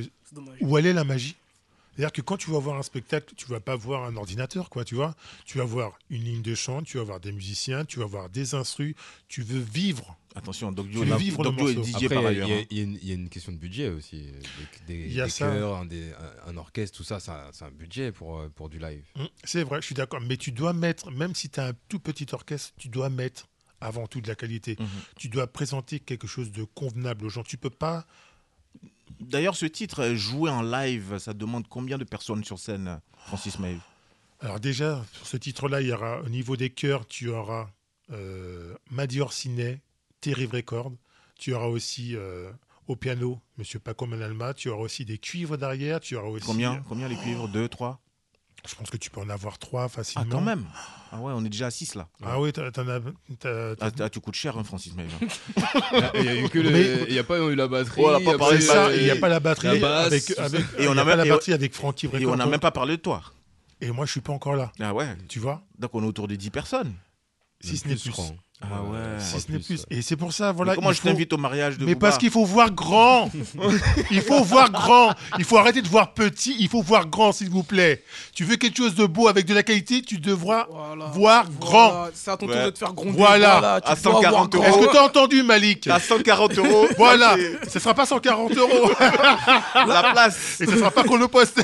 [0.60, 1.36] où est la magie?
[1.96, 4.84] C'est-à-dire que quand tu vas voir un spectacle, tu vas pas voir un ordinateur, quoi,
[4.84, 5.14] tu vois.
[5.46, 8.28] Tu vas voir une ligne de chant, tu vas voir des musiciens, tu vas voir
[8.28, 8.94] des instrus,
[9.28, 10.16] tu veux vivre.
[10.34, 11.84] Attention, Doc Tu Dio, veux là, vivre le Doc Dio est.
[11.86, 12.66] DJ Après, par il y a- ailleurs.
[12.70, 14.26] il y, a- y une- il y a une question de budget aussi.
[14.86, 15.46] Des, des, Il y a des ça.
[15.50, 18.48] chœurs, un, des- un- un orchestre, tout ça, c'est un, c'est un budget pour, euh,
[18.54, 19.02] pour du live.
[19.16, 20.20] Mm, C'est vrai, je suis d'accord.
[20.20, 23.48] Mais tu dois mettre, même si tu as un tout petit orchestre, tu dois mettre
[23.80, 24.76] avant tout de la qualité.
[24.78, 24.86] Mhm.
[25.18, 27.42] Tu dois présenter quelque chose de convenable aux gens.
[27.42, 28.06] Tu peux pas.
[29.20, 33.58] D'ailleurs, ce titre, euh, jouer en live, ça demande combien de personnes sur scène, Francis
[33.58, 33.80] Maeve
[34.40, 37.70] Alors déjà, sur ce titre-là, il y aura au niveau des chœurs, tu auras
[38.12, 39.80] euh, Madi Orsinet,
[40.34, 40.92] Record.
[41.38, 42.50] Tu auras aussi euh,
[42.88, 44.54] au piano Monsieur Paco Manalma.
[44.54, 46.00] Tu auras aussi des cuivres derrière.
[46.00, 46.46] Tu auras aussi.
[46.46, 46.82] Combien?
[46.88, 47.48] Combien les cuivres?
[47.48, 48.00] Deux, trois?
[48.66, 50.26] Je pense que tu peux en avoir trois Ah, facilement.
[50.30, 50.64] quand même
[51.12, 52.08] Ah ouais, on est déjà à 6 là.
[52.24, 52.98] Ah oui, t'en t'en as.
[53.80, 55.12] Ah, t- ah, tu coûtes cher, hein, Francis Maeve.
[56.14, 58.02] Il y a eu que le- Mais- il y a pas eu la batterie.
[58.04, 60.38] Oh, on a il pas parlé de ça, n'y a pas la batterie la basse,
[60.38, 62.70] avec, Et on a pas même- la batterie avec Frankie Et on n'a même pas
[62.72, 63.22] parlé de toi.
[63.80, 64.72] Et moi, je suis pas encore là.
[64.80, 65.62] Ah ouais Tu vois?
[65.78, 66.94] Donc on est autour de 10 personnes.
[67.60, 68.22] Si ce n'est plus, plus.
[68.62, 68.98] Ah ouais.
[69.18, 69.84] Si ce n'est plus.
[69.90, 70.72] Et c'est pour ça, voilà.
[70.72, 73.30] Mais comment je faut- t'invite au mariage de Mais Booba parce qu'il faut voir grand.
[74.10, 75.14] il faut voir grand.
[75.38, 76.56] Il faut arrêter de voir petit.
[76.58, 78.02] Il faut voir grand, s'il vous plaît.
[78.34, 81.04] Tu veux quelque chose de beau avec de la qualité, tu devras Voilà.
[81.06, 81.90] voir grand.
[81.90, 83.12] Voilà, C'est à ton tour de te faire gronder.
[83.16, 83.80] Voilà.
[83.84, 84.64] tu À dois avoir 140 grand.
[84.64, 86.86] Est-ce que tu as entendu, Malik À 140 euros.
[86.96, 87.36] Voilà.
[87.68, 88.90] Ce sera pas 140 euros.
[89.86, 90.60] La place.
[90.62, 91.60] Et ce sera pas qu'on le poste.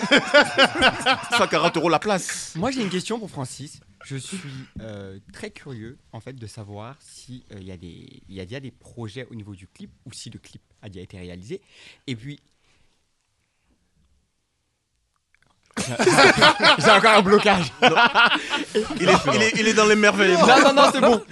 [1.38, 2.53] 140 euros la place.
[2.57, 3.80] Moi, j'ai une question pour Francis.
[4.05, 4.38] Je suis
[4.80, 8.40] euh, très curieux, en fait, de savoir si euh, il y a des, il y
[8.40, 11.18] a déjà des projets au niveau du clip ou si le clip a déjà été
[11.18, 11.61] réalisé.
[12.07, 12.40] Et puis,
[16.78, 17.72] j'ai encore un blocage.
[19.00, 20.37] Il est, il est, il est dans les merveilles.
[20.37, 21.22] Non, non, non, c'est bon.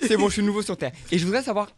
[0.00, 0.92] C'est bon, je suis nouveau sur Terre.
[1.10, 1.68] Et je voudrais savoir.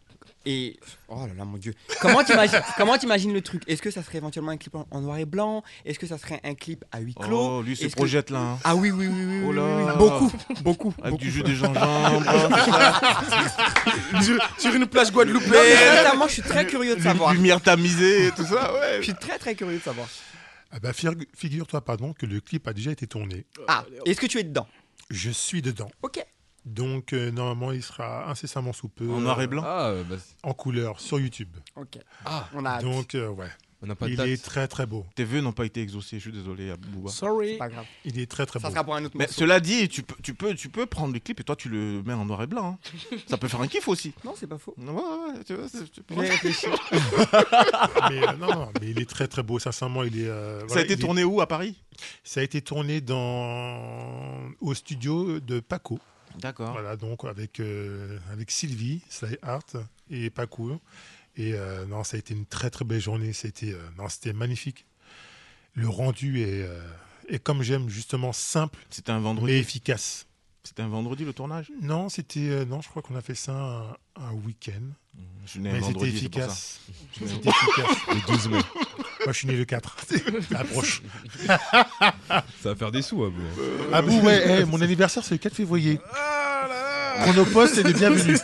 [0.45, 0.77] Et.
[1.07, 1.73] Oh là là, mon Dieu.
[2.01, 3.63] Comment t'imagines, comment t'imagines le truc?
[3.67, 5.63] Est-ce que ça serait éventuellement un clip en, en noir et blanc?
[5.85, 7.39] Est-ce que ça serait un clip à huis clos?
[7.59, 8.39] Oh, lui se Est-ce que- projette là.
[8.39, 8.59] hein.
[8.65, 9.41] Ah oui, oui, oui, oui.
[9.45, 9.63] Oh oui, là.
[9.63, 9.97] oui, oui.
[9.97, 10.31] Beaucoup,
[10.63, 10.93] beaucoup.
[10.99, 11.23] Avec beaucoup.
[11.23, 12.23] du jus de gingembre.
[14.21, 15.77] sur, sur une plage Non, mais guadeloupéenne.
[15.95, 17.33] sincèrement, je suis très curieux de savoir.
[17.33, 18.97] Lumière tamisée et tout ça, ouais.
[18.99, 20.07] Je suis très très curieux de savoir.
[20.71, 23.45] Ah bah, figu- figure-toi, pardon, que le clip a déjà été tourné.
[23.67, 24.67] Ah, est-ce que tu es dedans?
[25.09, 25.89] Je suis dedans.
[26.01, 26.25] Ok.
[26.65, 29.09] Donc, euh, normalement, il sera incessamment sous peu.
[29.09, 31.49] En noir et blanc Ah, euh, bah, c'est- En couleur, sur YouTube.
[31.75, 31.97] Ok.
[32.25, 32.83] Ah, On a hâte.
[32.83, 33.47] Donc, euh, ouais.
[33.81, 34.27] on n'a pas de Il date.
[34.29, 35.05] est très très beau.
[35.15, 37.09] Tes vœux n'ont pas été exaucés, je suis désolé, Bouba.
[37.11, 37.51] Sorry.
[37.53, 37.83] C'est pas grave.
[38.05, 38.73] Il est très très Ça beau.
[38.73, 39.41] sera pour un autre Mais morceau.
[39.41, 42.01] cela dit, tu peux, tu, peux, tu peux prendre le clip et toi tu le
[42.03, 42.79] mets en noir et blanc.
[42.81, 43.17] hein.
[43.27, 44.13] Ça peut faire un kiff aussi.
[44.23, 44.73] Non, c'est pas faux.
[44.77, 46.69] Ouais, ouais, tu vois, c'est- tu peux- réfléchir.
[48.09, 49.59] mais, euh, non, non, mais il est très très beau.
[49.59, 50.27] Sincèrement, il est.
[50.29, 51.75] euh, Ça voilà, a été il est- tourné où à Paris?
[52.23, 55.99] Ça a été tourné dans au studio de Paco.
[56.39, 56.71] D'accord.
[56.71, 59.63] Voilà, donc avec euh, avec Sylvie, Sly Art
[60.09, 60.79] et Paco.
[61.35, 63.33] Et euh, non, ça a été une très très belle journée.
[63.33, 64.85] C'était euh, non, c'était magnifique.
[65.73, 66.79] Le rendu est euh,
[67.29, 69.53] est comme j'aime justement simple C'était un mais vendredi.
[69.53, 70.27] efficace.
[70.63, 71.71] C'était un vendredi le tournage?
[71.81, 74.81] Non, c'était euh, non, je crois qu'on a fait ça un, un week-end.
[75.45, 76.47] Je suis né un Mais c'était vendredi, c'est pour ça.
[76.47, 76.79] efficace.
[77.13, 77.97] C'était efficace.
[78.07, 78.59] Le 12 mai.
[79.25, 79.95] Moi, je suis né le 4.
[80.51, 81.01] Ça approche.
[81.47, 83.41] Ça va faire des sous, Abou.
[83.91, 85.99] Ah bon, ouais, eh, mon anniversaire, c'est le 4 février.
[87.23, 88.37] Chronopost est le bienvenu.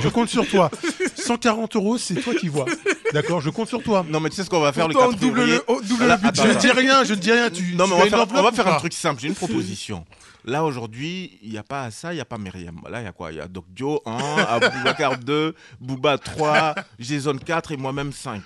[0.00, 0.70] Je compte sur toi.
[1.16, 2.66] 140 euros, c'est toi qui vois.
[3.12, 4.06] D'accord, je compte sur toi.
[4.08, 5.80] Non, mais tu sais ce qu'on va faire Pourtant, le 4 double février le- oh,
[5.82, 6.42] double Là, le budget.
[6.42, 7.50] Je attends, ne dis rien, je ne dis rien.
[7.50, 9.20] Tu, Non, tu mais on va faire, on va faire un truc simple.
[9.20, 10.04] J'ai une proposition.
[10.44, 12.80] Là, aujourd'hui, il n'y a pas ça, il n'y a pas Myriam.
[12.88, 13.30] Là, il y a quoi?
[13.32, 18.42] Il y a Doc Dio 1, Aboubacar 2, Booba 3, Jason 4 et moi-même 5.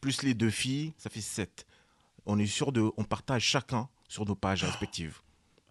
[0.00, 1.66] Plus les deux filles, ça fait 7.
[2.26, 2.90] On est sûr de.
[2.96, 5.20] On partage chacun sur nos pages respectives.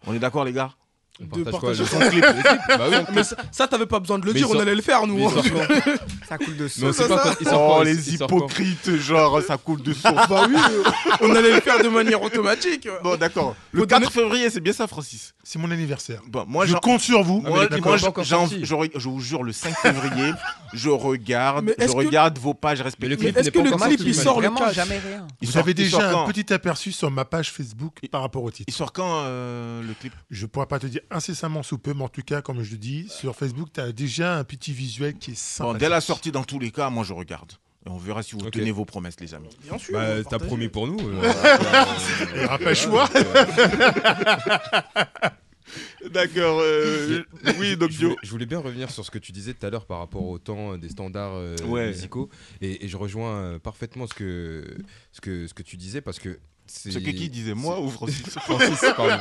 [0.06, 0.74] On est d'accord, les gars?
[1.20, 2.24] De quoi, partager son clip.
[2.68, 2.96] Bah oui.
[3.14, 5.26] Mais ça, ça, t'avais pas besoin de le Mais dire, on allait le faire, nous.
[5.26, 5.32] Hein.
[6.28, 10.28] Ça coule de pas sort Oh, les hypocrites, genre, ça coule de source.
[10.28, 10.82] Bah oui, euh,
[11.20, 12.88] on allait le faire de manière automatique.
[13.02, 13.54] Bon, d'accord.
[13.70, 15.34] Le Faut 4 donner- février, c'est bien ça, Francis?
[15.44, 16.20] C'est mon anniversaire.
[16.26, 17.42] Bon, moi, je compte sur vous.
[17.46, 20.32] Ah, mais Moi, moi, je, vous jure, le 5 février,
[20.74, 23.36] je regarde, Mais je est-ce que- regarde vos pages respectives.
[23.38, 25.26] est-ce que le clip, il sort le Vraiment 4 jamais rien.
[25.40, 28.64] Vous avez déjà un petit aperçu sur ma page Facebook par rapport au titre.
[28.68, 30.12] Il sort quand euh, le clip?
[30.30, 32.72] Je ne pourrais pas te dire incessamment sous peu, mais en tout cas, comme je
[32.72, 35.38] le dis, sur Facebook, tu as déjà un petit visuel qui est Bon,
[35.72, 35.78] sympa.
[35.78, 37.52] dès la sortie, dans tous les cas, moi je regarde.
[37.86, 39.48] Et on verra si vous tenez vos promesses, les amis.
[39.62, 39.92] Bien sûr.
[39.94, 40.98] Bah, t'as promis pour nous.
[40.98, 41.32] euh,
[42.34, 43.08] Il n'y aura pas le choix.
[46.10, 46.62] D'accord.
[47.58, 49.70] oui, donc je, voulais, je voulais bien revenir sur ce que tu disais tout à
[49.70, 51.88] l'heure par rapport au temps euh, des standards euh, Ouais.
[51.88, 52.30] musicaux
[52.60, 54.64] et, et je rejoins euh, parfaitement ce que,
[55.12, 57.88] ce, que, ce que tu disais parce que c'est- Ce que qui disait, moi ou
[57.90, 59.18] Francis Francis, pardon.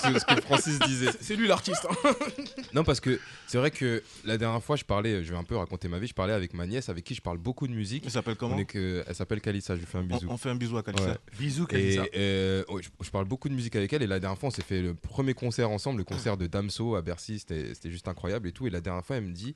[0.00, 1.10] C'est ce que Francis disait.
[1.20, 1.86] C'est lui l'artiste.
[1.88, 2.10] hein.
[2.74, 5.56] Non, parce que c'est vrai que la dernière fois, je parlais, je vais un peu
[5.56, 8.02] raconter ma vie, je parlais avec ma nièce, avec qui je parle beaucoup de musique.
[8.04, 10.26] Elle s'appelle comment On est que, Elle s'appelle Kalissa, je lui fais un bisou.
[10.28, 11.16] On- on fait un bisou à Kalissa.
[11.38, 12.04] Bisous, Et, Kalissa.
[12.16, 14.52] euh, ouais, je, je parle beaucoup de musique avec elle, et la dernière fois, on
[14.52, 18.08] s'est fait le premier concert ensemble, le concert de Damso à Bercy, c'était c'était juste
[18.08, 18.66] incroyable et tout.
[18.66, 19.54] Et la dernière fois, elle me dit.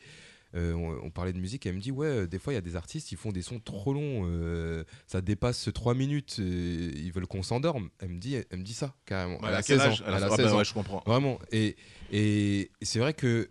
[0.54, 2.56] Euh, on, on parlait de musique et elle me dit ouais euh, des fois il
[2.56, 6.38] y a des artistes ils font des sons trop longs euh, ça dépasse 3 minutes
[6.38, 7.88] ils veulent qu'on s'endorme.
[8.00, 9.40] Elle me dit elle, me dit ça carrément.
[9.40, 9.90] Ouais, elle à quel 16 ans.
[9.92, 10.58] Âge Elle a- elle a bah 16 ans.
[10.58, 11.02] ouais, je comprends.
[11.06, 11.38] vraiment.
[11.52, 11.76] Et,
[12.12, 13.48] et c'est vrai que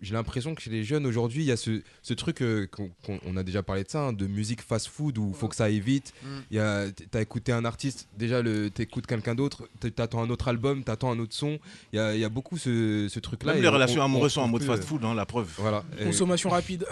[0.00, 2.90] j'ai l'impression que chez les jeunes aujourd'hui, il y a ce, ce truc, euh, qu'on
[3.04, 5.56] qu'on- on a déjà parlé de ça, hein, de musique fast-food où il faut que
[5.56, 6.12] ça aille vite.
[6.22, 6.26] Mm.
[6.50, 10.30] Il y a- T'as écouté un artiste, déjà le- t'écoutes quelqu'un d'autre, t- t'attends un
[10.30, 11.58] autre album, t'attends un autre son.
[11.92, 13.52] Il y a, il y a beaucoup ce, ce truc-là.
[13.52, 15.14] Même et les on- relations on- amoureuses on sont en mode retrouve plus, fast-food, hein,
[15.14, 15.48] la preuve.
[15.58, 15.84] Voilà.
[15.98, 16.84] Et- Consommation rapide.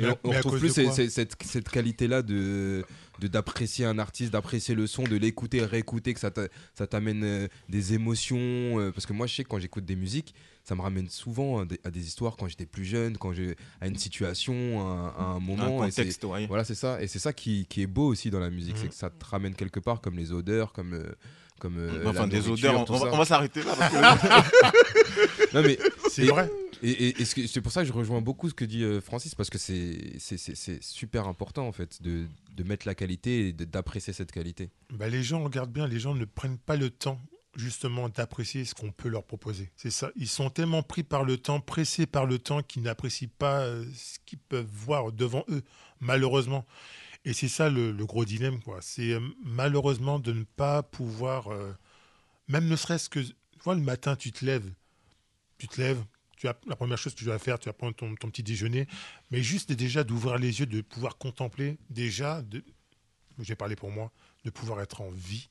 [0.00, 2.22] et on, on mais à retrouve cause plus de ces- quoi ces- cette, cette qualité-là
[2.22, 2.84] de de-
[3.26, 7.48] d'apprécier un artiste, d'apprécier le son, de l'écouter, réécouter, que ça t'a- ça t'amène euh,
[7.68, 8.38] des émotions.
[8.38, 11.60] euh, parce que moi, je sais que quand j'écoute des musiques, ça me ramène souvent
[11.60, 14.84] à des, à des histoires quand j'étais plus jeune, quand j'ai à une situation, à,
[14.84, 15.82] un- à un moment.
[15.90, 16.46] c'est- contexte, ouais.
[16.46, 17.02] Voilà, c'est ça.
[17.02, 18.82] Et c'est ça qui, qui est beau aussi dans la musique, Mhm.
[18.82, 21.10] c'est que ça te ramène quelque part, comme les odeurs, comme euh,
[21.58, 25.78] comme euh, Enfin, la des odeurs, on- va- s'arrêter là, parce que- non mais
[26.10, 26.50] C'est vrai.
[26.82, 29.58] Et, c'est pour ça que je rejoins beaucoup ce que dit euh, Francis parce que
[29.58, 34.12] c'est c'est- c'est c'est super important en fait de, de mettre la qualité et d'apprécier
[34.12, 34.70] cette qualité.
[34.92, 37.20] Bah, les gens, regarde bien, les gens ne prennent pas le temps
[37.56, 39.72] justement d'apprécier ce qu'on peut leur proposer.
[39.76, 40.10] C'est ça.
[40.14, 43.84] Ils sont tellement pris par le temps, pressés par le temps, qu'ils n'apprécient pas euh,
[43.96, 45.62] ce qu'ils peuvent voir devant eux,
[45.98, 46.64] malheureusement.
[47.24, 48.78] Et c'est ça le, le gros dilemme, quoi.
[48.80, 51.72] C'est euh, malheureusement de ne pas pouvoir, euh,
[52.46, 53.34] même ne serait-ce que, tu
[53.64, 54.72] vois, le matin, tu te lèves,
[55.58, 56.02] tu te lèves,
[56.36, 58.42] tu as la première chose que tu dois faire, tu vas prendre ton, ton petit
[58.42, 58.86] déjeuner,
[59.30, 62.64] mais juste déjà d'ouvrir les yeux, de pouvoir contempler, déjà, de,
[63.40, 64.12] j'ai parlé pour moi,
[64.44, 65.48] de pouvoir être en vie.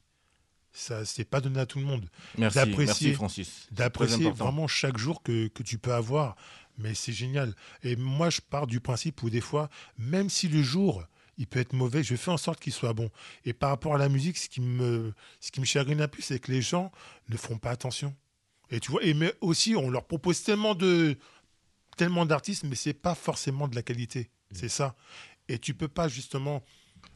[0.71, 2.07] Ça, c'est pas donné à tout le monde.
[2.37, 3.67] Merci, merci, Francis.
[3.71, 6.35] D'apprécier vraiment chaque jour que, que tu peux avoir.
[6.77, 7.55] Mais c'est génial.
[7.81, 11.03] Et moi, je pars du principe où des fois, même si le jour,
[11.37, 13.09] il peut être mauvais, je fais en sorte qu'il soit bon.
[13.45, 16.21] Et par rapport à la musique, ce qui me, ce qui me chagrine un peu,
[16.21, 16.91] c'est que les gens
[17.29, 18.15] ne font pas attention.
[18.69, 21.17] Et tu vois, et mais aussi, on leur propose tellement de
[21.95, 24.29] tellement d'artistes, mais c'est pas forcément de la qualité.
[24.51, 24.95] C'est ça.
[25.47, 26.63] Et tu peux pas justement.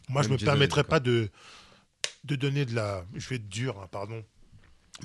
[0.09, 1.29] Moi, je Même me Jason est permettrais pas de
[2.23, 3.05] de donner de la.
[3.13, 4.23] Je vais être dur, hein, pardon.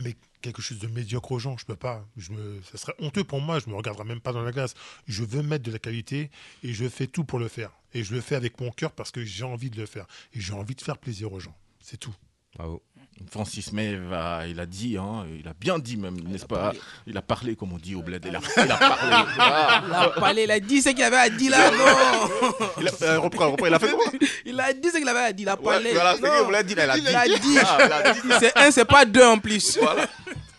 [0.02, 0.14] Mais
[0.52, 2.04] quelque chose de médiocre aux gens, je peux pas.
[2.16, 3.58] Je me, ça serait honteux pour moi.
[3.58, 4.74] Je me regarderai même pas dans la glace.
[5.06, 6.30] Je veux mettre de la qualité
[6.62, 7.70] et je fais tout pour le faire.
[7.94, 10.40] Et je le fais avec mon cœur parce que j'ai envie de le faire et
[10.40, 11.54] j'ai envie de faire plaisir aux gens.
[11.80, 12.14] C'est tout.
[12.56, 12.82] Bravo.
[13.30, 16.74] Francis Mev, a- il a dit, hein, il a bien dit même, n'est-ce pas?
[17.06, 18.22] Il a parlé, comme on dit au bled.
[18.28, 19.26] Il a, il a parlé.
[19.38, 19.82] Ah.
[19.86, 22.56] Il a parlé, il a dit ce qu'il avait à dire là, non?
[22.80, 24.04] Il a, euh, reprends, reprends, il a fait quoi?
[24.44, 25.92] Il a dit ce qu'il avait à dire, il a Ouais, parlé.
[25.94, 26.30] voilà, c'est Non.
[26.36, 27.02] qu'il voulait dire, il a dit.
[27.08, 27.58] Il a dit.
[27.58, 28.20] Ah, il a dit.
[28.38, 29.78] C'est un, c'est pas deux en plus.
[29.80, 30.06] Voilà.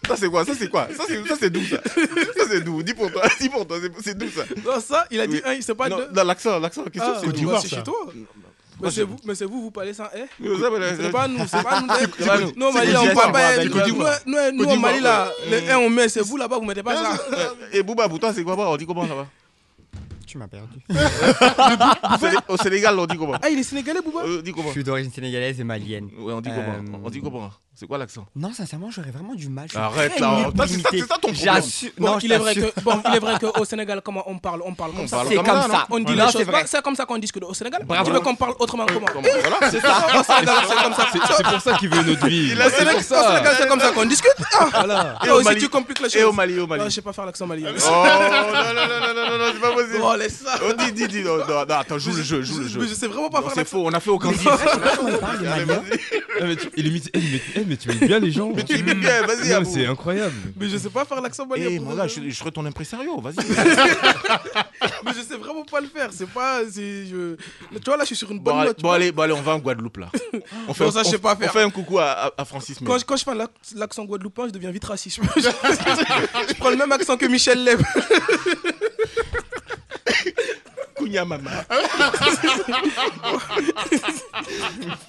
[0.08, 0.46] Ça c'est quoi?
[0.46, 0.88] Ça c'est quoi?
[0.96, 3.78] Ça c'est ça, c'est d'où ça Ça c'est d'où Dis pour toi, dis pour toi,
[4.04, 5.58] c'est- d'où ça Non, ça, il a dit Oui.
[5.58, 6.08] un, c'est pas Non, deux.
[6.16, 7.96] non, l'accent, l'accent, la question Ah, c'est d'où c'est chez toi.
[8.80, 10.28] Mais c'est vous, mais c'est vous, vous parlez sans eh là,
[11.02, 11.88] C'est pas nous, c'est pas nous.
[12.20, 12.52] C'est pas nous.
[12.56, 13.64] Nous, au C'est Mali, Côte on parle pas.
[13.66, 14.20] Nous, Côte d'Ivoire.
[14.28, 15.62] nous, nous, Côte au Mali, là, d'Ivoire.
[15.64, 17.18] le 1 on met, c'est vous là-bas, vous mettez pas ça.
[17.74, 19.26] Et Bouba, pour toi c'est quoi On dit comment là-bas
[20.28, 20.78] Tu m'as perdu.
[20.92, 23.34] Au Séné- Au Sénégal, on dit comment?
[23.42, 24.22] Ah, il est sénégalais, Bouba?
[24.26, 24.68] Euh, On dit comment?
[24.68, 26.10] Je suis d'origine sénégalaise et malienne.
[26.20, 26.98] Ouais, on dit comment?
[26.98, 27.50] Euh, On dit comment?
[27.80, 29.68] C'est quoi l'accent Non, sincèrement, j'aurais vraiment du mal.
[29.76, 31.36] Arrête, là, ça, c'est ça- c'est ça ton problème.
[31.36, 34.40] J'assure- Bon, non, il est vrai que bon, il est vrai qu'au Sénégal, comment on
[34.40, 35.18] parle, on parle comme ça.
[35.18, 35.86] parle C'est comme ça, ça.
[35.92, 36.26] On dit Voilà.
[36.26, 36.64] les C'est choses.
[36.66, 37.84] C'est comme ça qu'on discute au Sénégal.
[37.86, 38.04] Bravo.
[38.06, 40.08] Tu veux qu'on parle autrement comment Voilà, C'est ça.
[40.10, 41.06] C'est comme ça.
[41.14, 42.50] C'est c'est pour ça qu'il veut notre vie.
[42.54, 44.34] Il a- Au Sénégal, c'est comme ça qu'on discute.
[44.60, 44.70] Ah.
[44.74, 45.20] Voilà.
[45.24, 46.20] Et aussi, Mali tu compliques les choses.
[46.22, 46.82] Et au Mali, au Mali.
[46.82, 47.70] Non, je sais pas faire l'accent malien.
[47.78, 50.00] Oh non, non, non, non, non, non, non, c'est pas possible.
[50.02, 50.56] Oh, laisse ça.
[50.68, 52.80] Oh, dis, dis, dis, non, non, non, attends, joue le jeu, joue le jeu.
[52.82, 53.78] Mais je sais vraiment pas Non, faire C'est l'accent.
[53.78, 54.30] faux, on a fait aucun.
[54.30, 54.34] On.
[55.22, 55.34] Ah,
[56.76, 57.20] il imite- eh,
[57.68, 58.52] mais, mais tu imites bien les gens.
[58.56, 59.70] Mais tu imites bien, vas-y, Non.
[59.72, 60.34] C'est incroyable.
[60.60, 61.68] Mais je sais pas faire l'accent malien.
[61.70, 63.36] Eh, mon gars, je, je serai ton impresario, vas-y.
[65.06, 66.10] Mais je sais vraiment pas le faire.
[66.12, 66.62] C'est pas.
[66.70, 67.36] c'est- Je...
[67.36, 68.82] Tu vois, là, je suis sur une Bon, bonne allez, note.
[68.82, 70.10] bon, allez, bon, allez, on va en Guadeloupe là.
[70.68, 71.52] On fait, Non, ça, je on- sais pas on faire.
[71.54, 72.78] fait un coucou à, Francis.
[72.86, 75.20] Quand je, quand je fais l'ac- l'accent guadeloupéen, je deviens vite raciste.
[75.36, 77.80] je, je prends le même accent que Michel Leb.
[81.08, 81.52] Kounia Mama.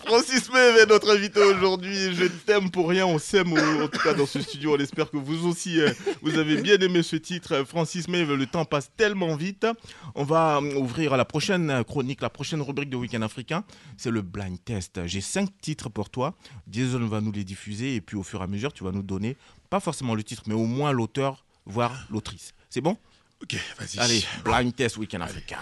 [0.07, 2.15] Francis May est notre invité aujourd'hui.
[2.15, 4.77] Je t'aime pour rien, on s'aime au- en tout cas dans ce studio.
[4.77, 5.91] On espère que vous aussi, euh,
[6.23, 7.65] vous avez bien aimé ce titre.
[7.67, 9.67] Francis May, le temps passe tellement vite.
[10.15, 13.65] On va euh, ouvrir la prochaine chronique, la prochaine rubrique de Week-end africain.
[13.97, 15.05] C'est le blind test.
[15.07, 16.35] J'ai cinq titres pour toi.
[16.71, 19.03] Jason va nous les diffuser et puis au fur et à mesure, tu vas nous
[19.03, 19.37] donner,
[19.69, 22.53] pas forcément le titre, mais au moins l'auteur, voire l'autrice.
[22.71, 22.97] C'est bon?
[23.43, 23.99] Ok, vas-y.
[24.01, 25.59] Allez, blind test Week-end africain.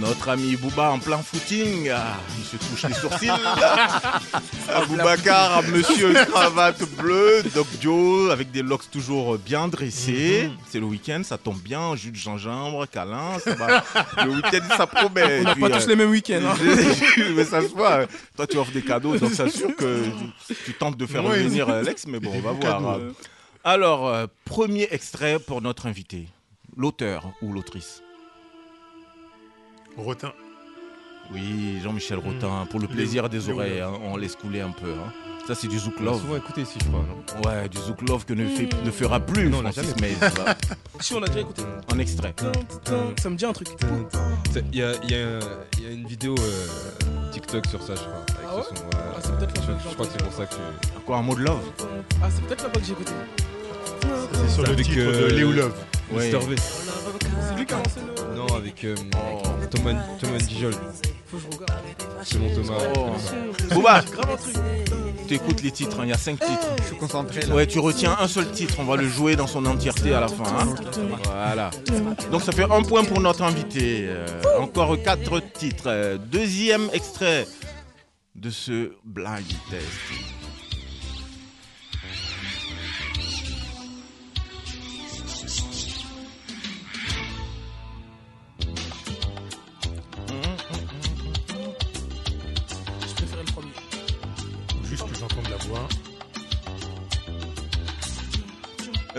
[0.00, 3.28] Notre ami Booba en plein footing, ah, il se touche les sourcils.
[4.74, 10.48] Aboubacar, monsieur cravate bleue, Doc Joe, avec des locks toujours bien dressés.
[10.48, 10.56] Mhm.
[10.70, 13.84] C'est le week-end, ça tombe bien, jus de gingembre, câlin, ça va.
[14.24, 15.40] Le week-end, ça promet.
[15.40, 16.56] On n'a pas tous les mêmes week-ends, hein.
[17.36, 18.06] mais ça se voit.
[18.36, 20.04] Toi, tu offres des cadeaux, donc c'est sûr que
[20.64, 21.30] tu tentes de faire Oui.
[21.32, 22.98] revenir euh, Alex, mais bon, on va voir.
[23.64, 26.26] Alors, euh, premier extrait pour notre invité,
[26.74, 28.02] l'auteur ou l'autrice.
[29.96, 30.32] Rotin.
[31.32, 34.70] Oui, Jean-Michel Rotin, pour le Léo- plaisir des Léo oreilles, hein, on laisse couler un
[34.72, 34.90] peu.
[34.90, 35.12] hein.
[35.46, 36.20] Ça, c'est du Zouk On l'a Love.
[36.20, 37.00] souvent écouté ici, je crois.
[37.08, 37.48] Non?
[37.48, 40.14] Ouais, du Zouk Love que ne, fait- ne fera plus Non, on l'a Francis jamais.
[41.00, 41.62] Si, on a déjà écouté.
[41.92, 42.34] En extrait.
[43.20, 43.68] Ça me dit un truc.
[44.72, 45.38] Il y a, il y a-
[45.78, 46.66] il y a une vidéo euh,
[47.32, 48.14] TikTok sur ça, je crois.
[48.16, 48.90] avec Ah ce ouais?
[48.92, 50.54] Ah, c'est peut-être la je, fois que je j'ai crois que c'est pour ça que
[50.54, 50.60] tu.
[51.06, 51.60] Quoi, un mot de love?
[52.22, 53.12] Ah, c'est peut-être là-bas que j'ai écouté.
[54.32, 55.72] C'est sur le avec, titre euh, de Léo Love.
[56.12, 56.38] Mr.
[56.38, 56.56] V.
[56.56, 58.36] C'est lui qui a lancé le.
[58.36, 58.94] Non, avec euh,
[59.70, 60.74] Thomas, Thomas Dijol.
[62.24, 62.78] C'est mon Thomas.
[62.96, 63.10] Oh.
[65.28, 66.66] Tu écoutes les titres, hein, il y a cinq titres.
[66.78, 67.54] Je suis concentré là.
[67.54, 70.26] Ouais, tu retiens un seul titre, on va le jouer dans son entièreté à la
[70.28, 70.42] fin.
[70.44, 70.74] hein.
[71.24, 71.70] Voilà.
[72.32, 74.06] Donc ça fait un point pour notre invité.
[74.08, 74.26] Euh,
[74.60, 75.84] encore quatre titres.
[75.86, 77.46] Euh, deuxième extrait
[78.34, 79.86] de ce blind test.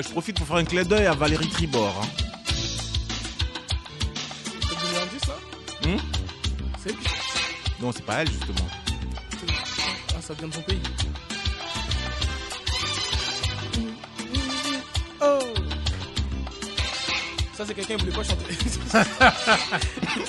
[0.02, 1.96] Je profite pour faire un clin d'œil à Valérie Tribord.
[2.04, 2.08] hein.
[5.04, 5.36] Indice là
[5.88, 5.98] Hmm
[6.84, 7.04] C'est lui.
[7.80, 8.68] non, c'est pas elle justement.
[10.16, 10.82] Ah, ça vient de son pays.
[15.22, 15.40] Oh
[17.56, 18.56] Ça, c'est quelqu'un qui voulait pas chanter.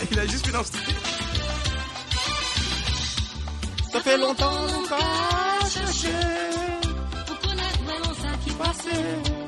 [0.13, 0.81] Il a juste fait l'instru.
[3.93, 6.09] Ça fait longtemps qu'on cherché.
[7.27, 9.42] Pour connaître vraiment ça qui passait.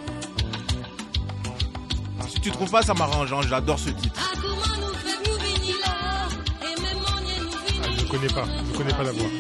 [2.45, 3.33] Tu trouves pas, ça m'arrange.
[3.33, 4.21] hein, J'adore ce titre.
[4.21, 4.37] Ah,
[7.99, 8.45] je connais pas.
[8.71, 9.31] Je connais pas la voix.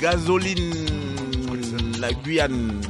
[0.00, 0.86] Gasoline,
[2.00, 2.80] la Guyane.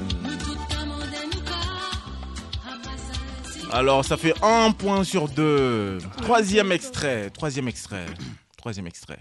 [3.72, 5.98] Alors, ça fait un point sur deux.
[6.22, 7.30] Troisième extrait.
[7.30, 8.06] Troisième extrait.
[8.56, 9.18] Troisième extrait.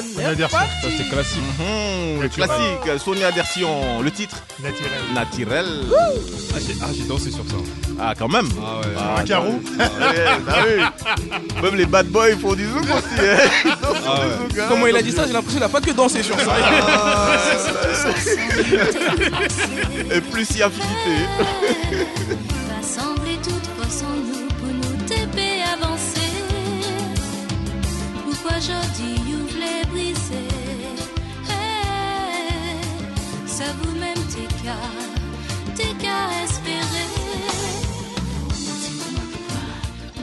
[0.00, 1.40] Ça, c'est classique.
[1.58, 4.00] Mhm, le classique, Sonia Dersion.
[4.02, 5.00] Le titre Naturel.
[5.14, 5.66] Naturel.
[6.52, 7.56] Ah, j'ai ah, dansé sur ça.
[8.00, 8.48] Ah, quand même.
[8.60, 8.94] Ah ouais.
[8.98, 9.60] Ah, un carreau.
[9.78, 10.80] Ouais, t'as vu.
[11.62, 13.20] Même les bad boys font du zouk aussi.
[13.20, 13.36] hein.
[13.84, 14.60] Ah ouais.
[14.60, 14.66] hein.
[14.68, 16.56] Comment il a dit ça, j'ai l'impression qu'il a pas que dansé sur ça.
[20.14, 21.26] Et plus si affinité.
[22.68, 24.49] va sembler nous
[28.50, 30.48] Pourquoi aujourd'hui vous voulez briser?
[31.48, 32.80] Hey,
[33.46, 34.76] ça vous-même t'es qu'à,
[35.76, 37.06] t'es qu'à espérer.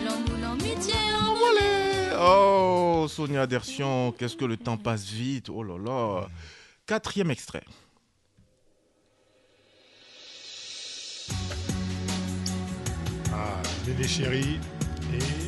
[0.04, 2.18] L'amour, l'amitié, envolée.
[2.20, 5.50] Oh, Sonia Dersion, qu'est-ce que le temps passe vite.
[5.50, 6.28] Oh là là.
[6.86, 7.64] Quatrième extrait.
[13.32, 14.60] Ah, Méné Chéri
[15.14, 15.47] et.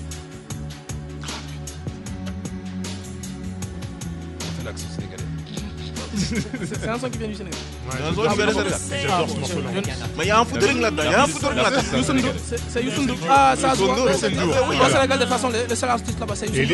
[4.69, 5.28] C'est l'accent sénégalais.
[6.17, 7.59] C'est un son qui vient du Sénégal.
[7.91, 9.69] J'adore ce morceau-là.
[10.17, 11.03] Mais il y a un featuring là-dedans.
[11.05, 11.81] Il y a un featuring là-dedans.
[12.47, 13.05] C'est c'est Youssou.
[13.29, 13.95] Ah, ça se voit.
[14.03, 16.73] Au Sénégal, de toute façon, le seul artiste là-bas, c'est Youssou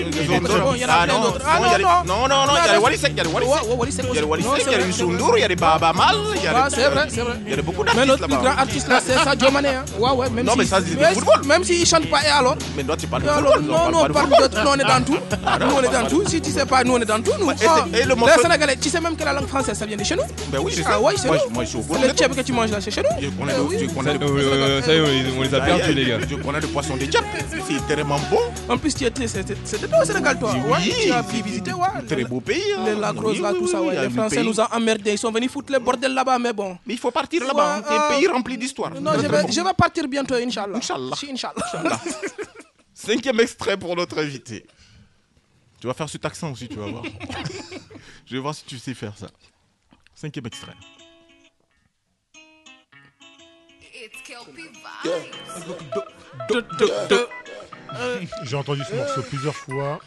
[0.76, 1.42] il y en a Ah plein non, d'autres.
[1.46, 2.06] Ah non, non, non.
[2.06, 4.72] non, non, non, il y a les Wally Seck, il y a les Seck Il
[4.72, 6.16] y a Youssou Ndour, il y a les Baba Mal.
[6.70, 7.34] c'est vrai, c'est vrai.
[7.46, 8.62] Il y a beaucoup Mais d'artistes notre plus grand là-bas.
[8.62, 9.70] artiste là, c'est Sadio Mané.
[9.70, 9.86] Hein.
[10.00, 11.42] Ouais, ouais, même Non, si, mais ça, c'est du mais- football.
[11.46, 13.62] Même s'il chante pas, et alors Mais toi, tu parles de football.
[13.64, 14.30] non, non, parle.
[14.30, 15.18] Nous, on est dans tout.
[15.60, 16.24] Nous, on est dans tout.
[16.28, 17.32] Si tu sais pas, nous, on est dans tout.
[17.40, 20.04] Nous, Ah, les morceau- Sénégalais, tu sais même que la langue française, ça vient de
[20.04, 20.24] chez nous.
[20.50, 20.84] Ben oui, sais.
[20.88, 21.54] Ah ouais, c'est Moi, nous.
[21.54, 21.84] moi, je suis au.
[22.00, 23.10] C'est le tchèp que tu manges là, c'est chez nous.
[23.22, 23.78] Je connais le- oui.
[23.80, 26.06] je connais Ça, le- euh, euh, ça y est, on les a Ah, perdus, les
[26.06, 26.20] gars.
[26.30, 27.24] Je connais le poisson des Tchèques.
[27.68, 28.40] C'est tellement bon.
[28.70, 30.54] En plus, tu étais, c'était c'était toi au Sénégal, toi.
[30.56, 32.06] Oui, tu as c'est- pu visiter, ouais.
[32.08, 32.62] Très beau pays.
[32.78, 32.84] hein.
[32.86, 34.10] Les Lagros, là, tout ça, ouais.
[34.10, 34.46] Français pays.
[34.46, 35.12] nous ont emmerdés.
[35.14, 36.78] Ils sont venus foutre les bordels là-bas, mais bon.
[36.86, 37.82] Mais il faut partir là-bas.
[37.88, 38.92] C'est un Ouais, pays euh, rempli d'histoire.
[39.02, 40.78] Non, je vais, partir bientôt, Inch'Allah.
[40.78, 41.16] Inch'Allah.
[41.32, 42.00] Inch'Allah.
[42.94, 44.66] Cinquième extrait pour notre invité.
[45.80, 47.04] Tu vas faire cet accent aussi, tu vas voir.
[48.26, 49.28] Je vais voir si tu sais faire ça.
[50.16, 50.74] Cinquième extrait.
[58.44, 60.00] J'ai entendu ce morceau plusieurs fois.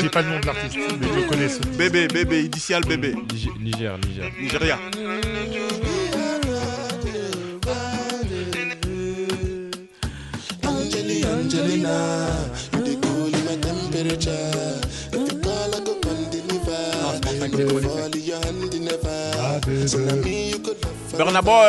[0.00, 1.60] J'ai pas le nom de l'artiste, mais je connais ce.
[1.76, 3.14] Bébé, bébé, initial bébé.
[3.60, 4.30] Niger, Niger.
[4.40, 4.78] Nigeria.
[11.26, 14.80] Angelina, you dey cool in my temperature.
[15.12, 16.82] If you call, I go come deliver.
[17.88, 19.88] Fall in your hand, never.
[19.88, 20.80] So now me, you could
[21.16, 21.64] Burna Boy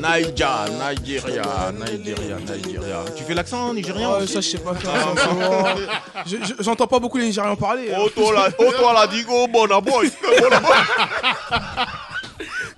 [0.00, 3.04] Naija, Nigeria, Nigeria, Nigeria.
[3.16, 5.14] Tu fais l'accent nigérien ça, je sais pas faire.
[6.14, 6.24] Ah,
[6.60, 7.92] J'entends pas beaucoup les Nigérians parler.
[7.96, 10.10] Oh, toi là, oh, toi digo, Burna Boy.
[10.40, 10.76] Burna Boy.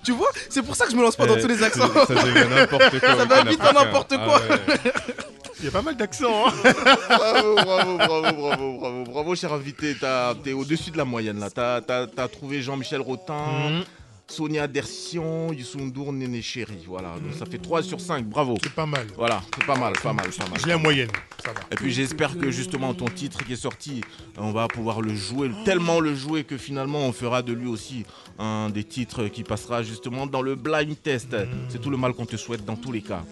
[0.05, 1.89] Tu vois, c'est pour ça que je me lance pas dans Eh, tous les accents.
[2.07, 4.41] ça devient n'importe quoi Ça avec va vite dans n'importe quoi.
[5.61, 6.49] Il y a pas mal d'accents.
[6.49, 6.73] Hein
[7.09, 9.95] bravo, bravo, bravo, bravo, bravo, bravo, cher invité.
[10.01, 11.51] T'as- T'es au-dessus de la moyenne là.
[11.51, 11.81] T'as
[12.17, 13.85] as, trouvé Jean-Michel Rotin, Mhm.
[14.29, 16.79] Sonia Dersion, Youssoundour, Néné Chéri.
[16.87, 18.27] Voilà, donc ça fait 3 sur 5.
[18.27, 18.57] Bravo.
[18.63, 19.07] C'est pas mal.
[19.17, 20.61] Voilà, c'est pas mal, pas mal, pas mal.
[20.61, 21.11] J'ai la moyenne.
[21.45, 21.61] Ça va.
[21.71, 24.03] Et puis j'espère que justement ton titre qui est sorti,
[24.39, 28.05] on va pouvoir le jouer, tellement le jouer que finalement on fera de lui aussi
[28.39, 31.37] un des titres qui passera justement dans le blind test.
[31.69, 33.25] C'est tout le mal qu'on te souhaite dans tous les cas.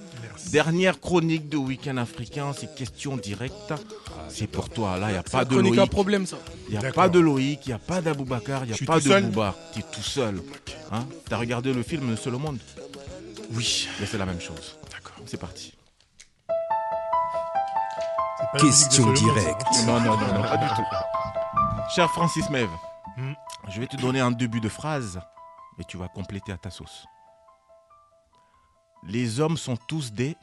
[0.53, 3.73] Dernière chronique de Week-end africain, c'est question directe.
[4.29, 5.91] C'est pour toi, là, il n'y a pas de Loïc.
[5.91, 6.37] problème, ça.
[6.69, 9.01] Il n'y a pas de Loïc, il n'y a pas d'Aboubacar, il n'y a pas
[9.01, 9.55] de Bouba.
[9.73, 10.43] Tu es tout seul.
[10.93, 11.07] Hein?
[11.29, 12.59] T'as regardé le film Seul au monde?
[13.53, 13.89] Oui.
[14.01, 14.77] Mais c'est la même chose.
[14.93, 15.17] D'accord.
[15.27, 15.75] C'est parti.
[18.59, 19.63] Question directe.
[19.73, 19.87] hein.
[19.87, 20.83] Non, non, non, non, pas du tout.
[21.95, 22.69] Cher Francis Mev,
[23.17, 23.33] Hmm.
[23.69, 25.21] je vais te donner un début de phrase
[25.79, 27.05] et tu vas compléter à ta sauce.
[29.03, 30.37] Les hommes sont tous des.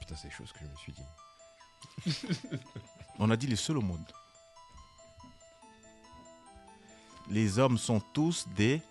[0.00, 2.58] Putain, c'est chose que je me suis dit.
[3.18, 4.10] On a dit les seuls au monde.
[7.28, 8.82] Les hommes sont tous des.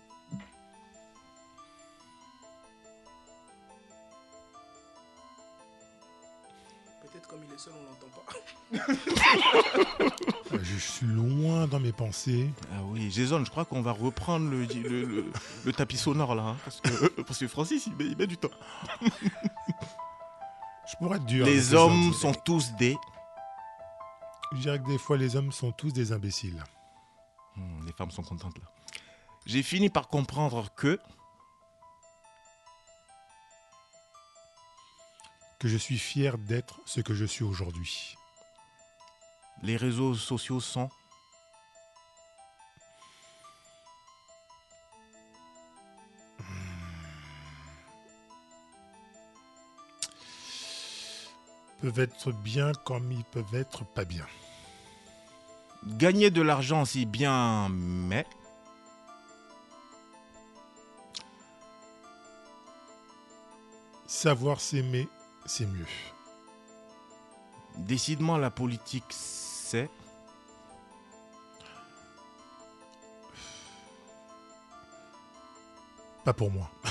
[7.68, 8.22] On l'entend pas.
[10.52, 12.50] Euh, Je suis loin dans mes pensées.
[12.72, 15.32] Ah oui, Jason, je crois qu'on va reprendre le, le, le-
[15.64, 16.42] le tapis sonore là.
[16.42, 18.50] hein, parce, que, parce que Francis, il met, il met du temps.
[20.88, 21.44] Je pourrais être dur.
[21.46, 22.12] Les hommes hommes.
[22.12, 22.96] sont tous des.
[24.52, 26.62] Je dirais que des fois, les hommes sont tous des imbéciles.
[27.56, 28.64] Hmm, les femmes sont contentes là.
[29.46, 31.00] J'ai fini par comprendre que.
[35.58, 38.16] Que je suis fier d'être ce que je suis aujourd'hui.
[39.62, 40.90] Les réseaux sociaux sont.
[51.80, 54.26] Peuvent être bien comme ils peuvent être pas bien.
[55.86, 58.26] Gagner de l'argent, c'est bien, mais.
[64.06, 65.08] Savoir s'aimer,
[65.46, 65.86] c'est mieux.
[67.76, 69.90] Décidément, la politique, c'est.
[76.24, 76.70] Pas pour moi.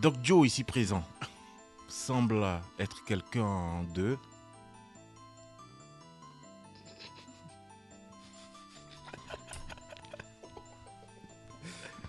[0.00, 1.04] Doc Joe, ici présent,
[1.88, 2.44] semble
[2.78, 4.18] être quelqu'un de.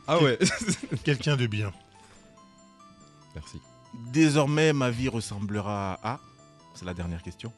[0.05, 0.37] Ah ouais.
[1.05, 1.71] Quelqu'un de bien.
[3.33, 3.61] Merci.
[3.93, 6.19] Désormais, ma vie ressemblera à.
[6.75, 7.51] C'est la dernière question.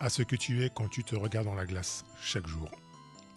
[0.00, 2.68] À ce que tu es quand tu te regardes dans la glace chaque jour.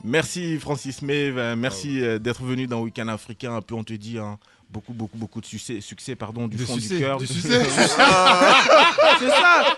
[0.04, 3.56] Merci Francis Mev, euh, merci euh, d'être venu dans Week-end Africain.
[3.56, 4.38] Un peu, on te dit hein,
[4.70, 7.20] beaucoup, beaucoup, beaucoup de succès, succès pardon, du De fond succès, du cœur.
[7.26, 7.64] succès.
[7.66, 8.56] C'est ça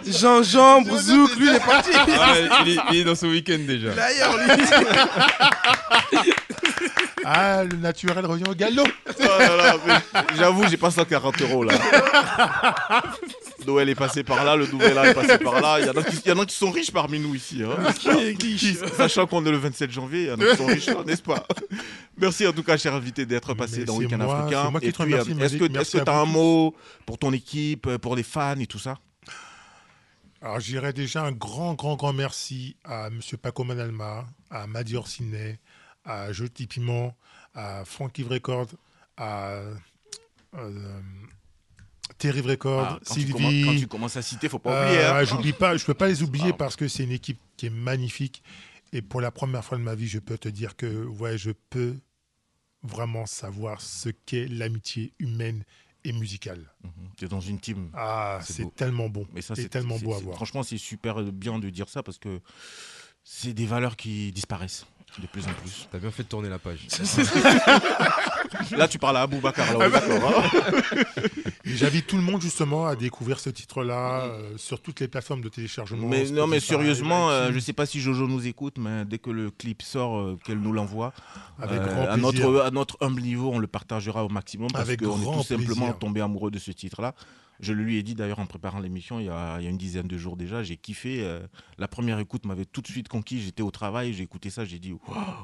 [0.06, 1.92] Gingembre, zouk, lui, il est parti.
[1.94, 2.34] Ah,
[2.66, 3.94] il, est, il est dans son week-end déjà.
[3.94, 4.48] D'ailleurs, lui.
[7.30, 8.86] Ah, le naturel revient au galop.
[9.20, 9.24] Oh
[10.38, 11.74] J'avoue, j'ai pas 140 euros là.
[13.66, 15.80] Noël est passé par là, le nouvel an est passé par là.
[15.82, 17.64] Il y en a qui, y en a qui sont riches parmi nous ici.
[17.64, 17.76] hein.
[18.18, 21.22] Est Sachant qu'on est le 27 janvier, il y en a qui sont riches, n'est-ce
[21.22, 21.46] pas?
[22.18, 24.72] Merci en tout cas, cher invité, d'être passé Mais dans Week-end moi, Africain.
[24.82, 25.58] Est-ce Merci
[25.98, 26.74] que tu as un mot
[27.06, 28.98] pour ton équipe, pour les fans et tout ça?
[30.42, 33.20] Alors, je dirais déjà un grand, grand, grand merci à M.
[33.42, 35.60] Paco Manalma, à Madi Orsinet,
[36.08, 37.16] à Joti Piment,
[37.54, 38.68] à Frankie Record,
[39.18, 39.62] à
[40.56, 41.00] euh,
[42.24, 43.34] Record, Ah, quand, tu Sylvie.
[43.34, 45.04] commences, quand tu commences à citer, faut pas oublier.
[45.04, 45.16] hein.
[45.18, 46.58] Euh, J'oublie pas, je peux pas les oublier Ah.
[46.58, 48.42] parce que c'est une équipe qui est magnifique.
[48.94, 51.52] Et pour la première fois de ma vie, je peux te dire que ouais, je
[51.70, 51.96] peux
[52.84, 55.64] vraiment savoir ce qu'est l'amitié humaine
[56.06, 56.72] et musicale.
[57.18, 57.90] Tu es dans une team.
[57.94, 59.28] Ah, C'est tellement bon.
[59.34, 60.36] Mais ça, c'est tellement beau à voir.
[60.38, 62.40] Franchement, c'est super bien de dire ça parce que
[63.24, 64.86] c'est des valeurs qui disparaissent.
[65.22, 65.88] De plus en plus.
[65.92, 66.88] T'as bien fait de tourner la page.
[68.72, 69.22] là, tu parles à.
[69.26, 70.44] Là, ouais, d'accord.
[70.54, 71.04] hein.
[71.66, 75.42] Et J'invite tout le monde justement à découvrir ce titre-là euh, sur toutes les plateformes
[75.42, 76.08] de téléchargement.
[76.08, 79.32] Mais non, mais sérieusement, euh, je sais pas si Jojo nous écoute, mais dès que
[79.32, 81.14] le clip sort, euh, qu'elle nous l'envoie,
[81.64, 85.34] euh, à notre à notre humble niveau, on le partagera au maximum parce qu'on est
[85.38, 87.16] tout simplement tombé amoureux de ce titre-là.
[87.60, 89.70] Je le lui ai dit d'ailleurs en préparant l'émission il, y a il y a
[89.70, 90.64] une dizaine de jours déjà.
[90.64, 91.22] J'ai kiffé.
[91.22, 91.40] euh,
[91.78, 93.42] la première écoute m'avait tout de suite conquis.
[93.42, 95.00] J'étais au travail, j'ai écouté ça, j'ai dit, Wow,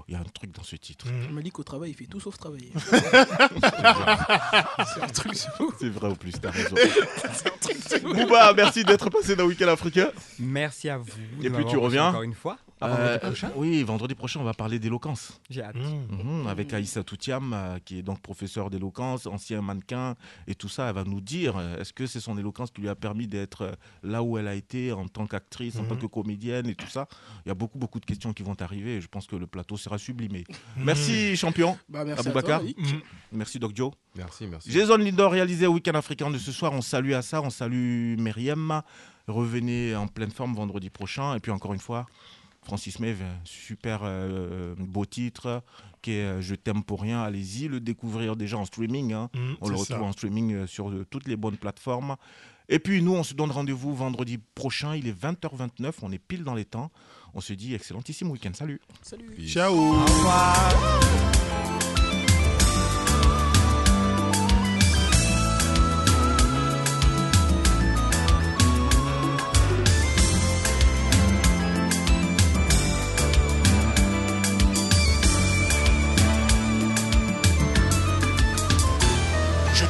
[0.07, 1.07] il y a un truc dans ce titre.
[1.07, 1.33] Mm.
[1.33, 2.71] Malik au travail, il fait tout sauf travailler.
[4.93, 5.33] C'est un truc,
[5.79, 6.75] c'est vrai au plus, t'as raison.
[8.03, 10.09] Bouba, merci d'être passé dans Week-end africain.
[10.39, 11.11] Merci à vous.
[11.41, 12.57] Et puis tu reviens Encore une fois.
[12.83, 13.51] À Euh, vendredi prochain.
[13.55, 15.39] Oui, vendredi prochain, on va parler d'éloquence.
[15.49, 15.75] J'ai hâte.
[15.75, 20.15] Mhm, avec Aïssa Toutiam, euh, qui est donc professeur d'éloquence, ancien mannequin
[20.47, 20.89] et tout ça.
[20.89, 23.77] Elle va nous dire euh, est-ce que c'est son éloquence qui lui a permis d'être
[24.03, 27.07] là où elle a été en tant qu'actrice, en tant que comédienne et tout ça.
[27.45, 29.47] Il y a beaucoup, beaucoup de questions qui vont arriver et je pense que le
[29.47, 30.43] plateau sera sublimé.
[30.75, 31.77] Merci, champion.
[31.87, 32.61] Bah, merci à Aboubacar.
[33.31, 33.91] Merci, Doc Joe.
[34.15, 34.71] Merci, merci.
[34.71, 36.73] Jason Lindor réalisé au Week-end africain de ce soir.
[36.73, 38.81] On salue à ça, on salue Myriam.
[39.27, 41.35] Revenez en pleine forme vendredi prochain.
[41.35, 42.05] Et puis encore une fois,
[42.65, 45.61] Francis Mev, super euh, beau titre
[46.01, 47.21] qui est euh, Je t'aime pour rien.
[47.21, 49.13] Allez-y le découvrir déjà en streaming.
[49.13, 49.29] hein.
[49.33, 50.01] Mm, on le retrouve ça.
[50.03, 52.15] en streaming euh, sur euh, toutes les bonnes plateformes.
[52.69, 54.95] Et puis nous, on se donne rendez-vous vendredi prochain.
[54.95, 55.91] Il est 20h29.
[56.01, 56.91] On est pile dans les temps.
[57.33, 58.51] On se dit excellentissime week-end.
[58.53, 58.79] Salut.
[59.01, 59.35] Salut.
[59.47, 59.73] Ciao.
[59.73, 60.73] Au revoir.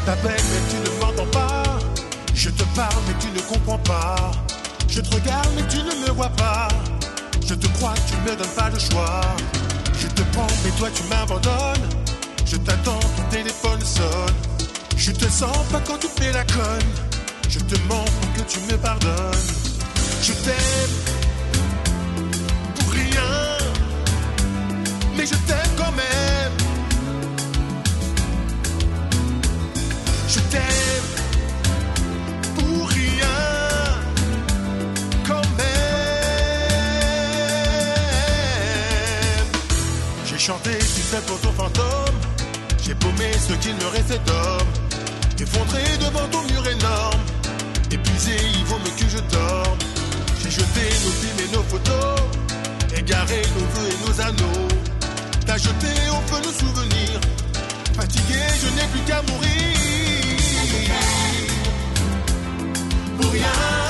[0.05, 1.63] T'appelle mais tu ne m'entends pas.
[2.33, 4.31] Je te parle mais tu ne comprends pas.
[4.87, 6.67] Je te regarde mais tu ne me vois pas.
[7.47, 9.21] Je te crois, tu ne me donnes pas le choix.
[9.99, 11.89] Je te prends mais toi tu m'abandonnes.
[12.45, 14.35] Je t'attends, ton téléphone sonne.
[14.97, 16.91] Je te sens pas quand tu fais la conne.
[17.49, 19.47] Je te mens pour que tu me pardonnes.
[20.21, 20.93] Je t'aime
[22.75, 23.57] pour rien.
[25.17, 26.32] Mais je t'aime quand même.
[30.33, 31.09] Je t'aime
[32.55, 33.39] pour rien
[35.27, 35.67] quand même.
[40.25, 42.15] J'ai chanté, sais, pour ton fantôme.
[42.83, 44.67] J'ai paumé ce qu'il me restait d'homme.
[45.39, 47.21] Effondré devant ton mur énorme.
[47.91, 49.77] Épuisé, il vaut mieux que je dorme.
[50.41, 52.21] J'ai jeté nos films et nos photos.
[52.97, 54.67] Égaré nos vœux et nos anneaux.
[55.45, 57.21] T'as jeté au feu nos souvenirs.
[57.95, 60.12] Fatigué, je n'ai plus qu'à mourir.
[63.19, 63.82] Voy a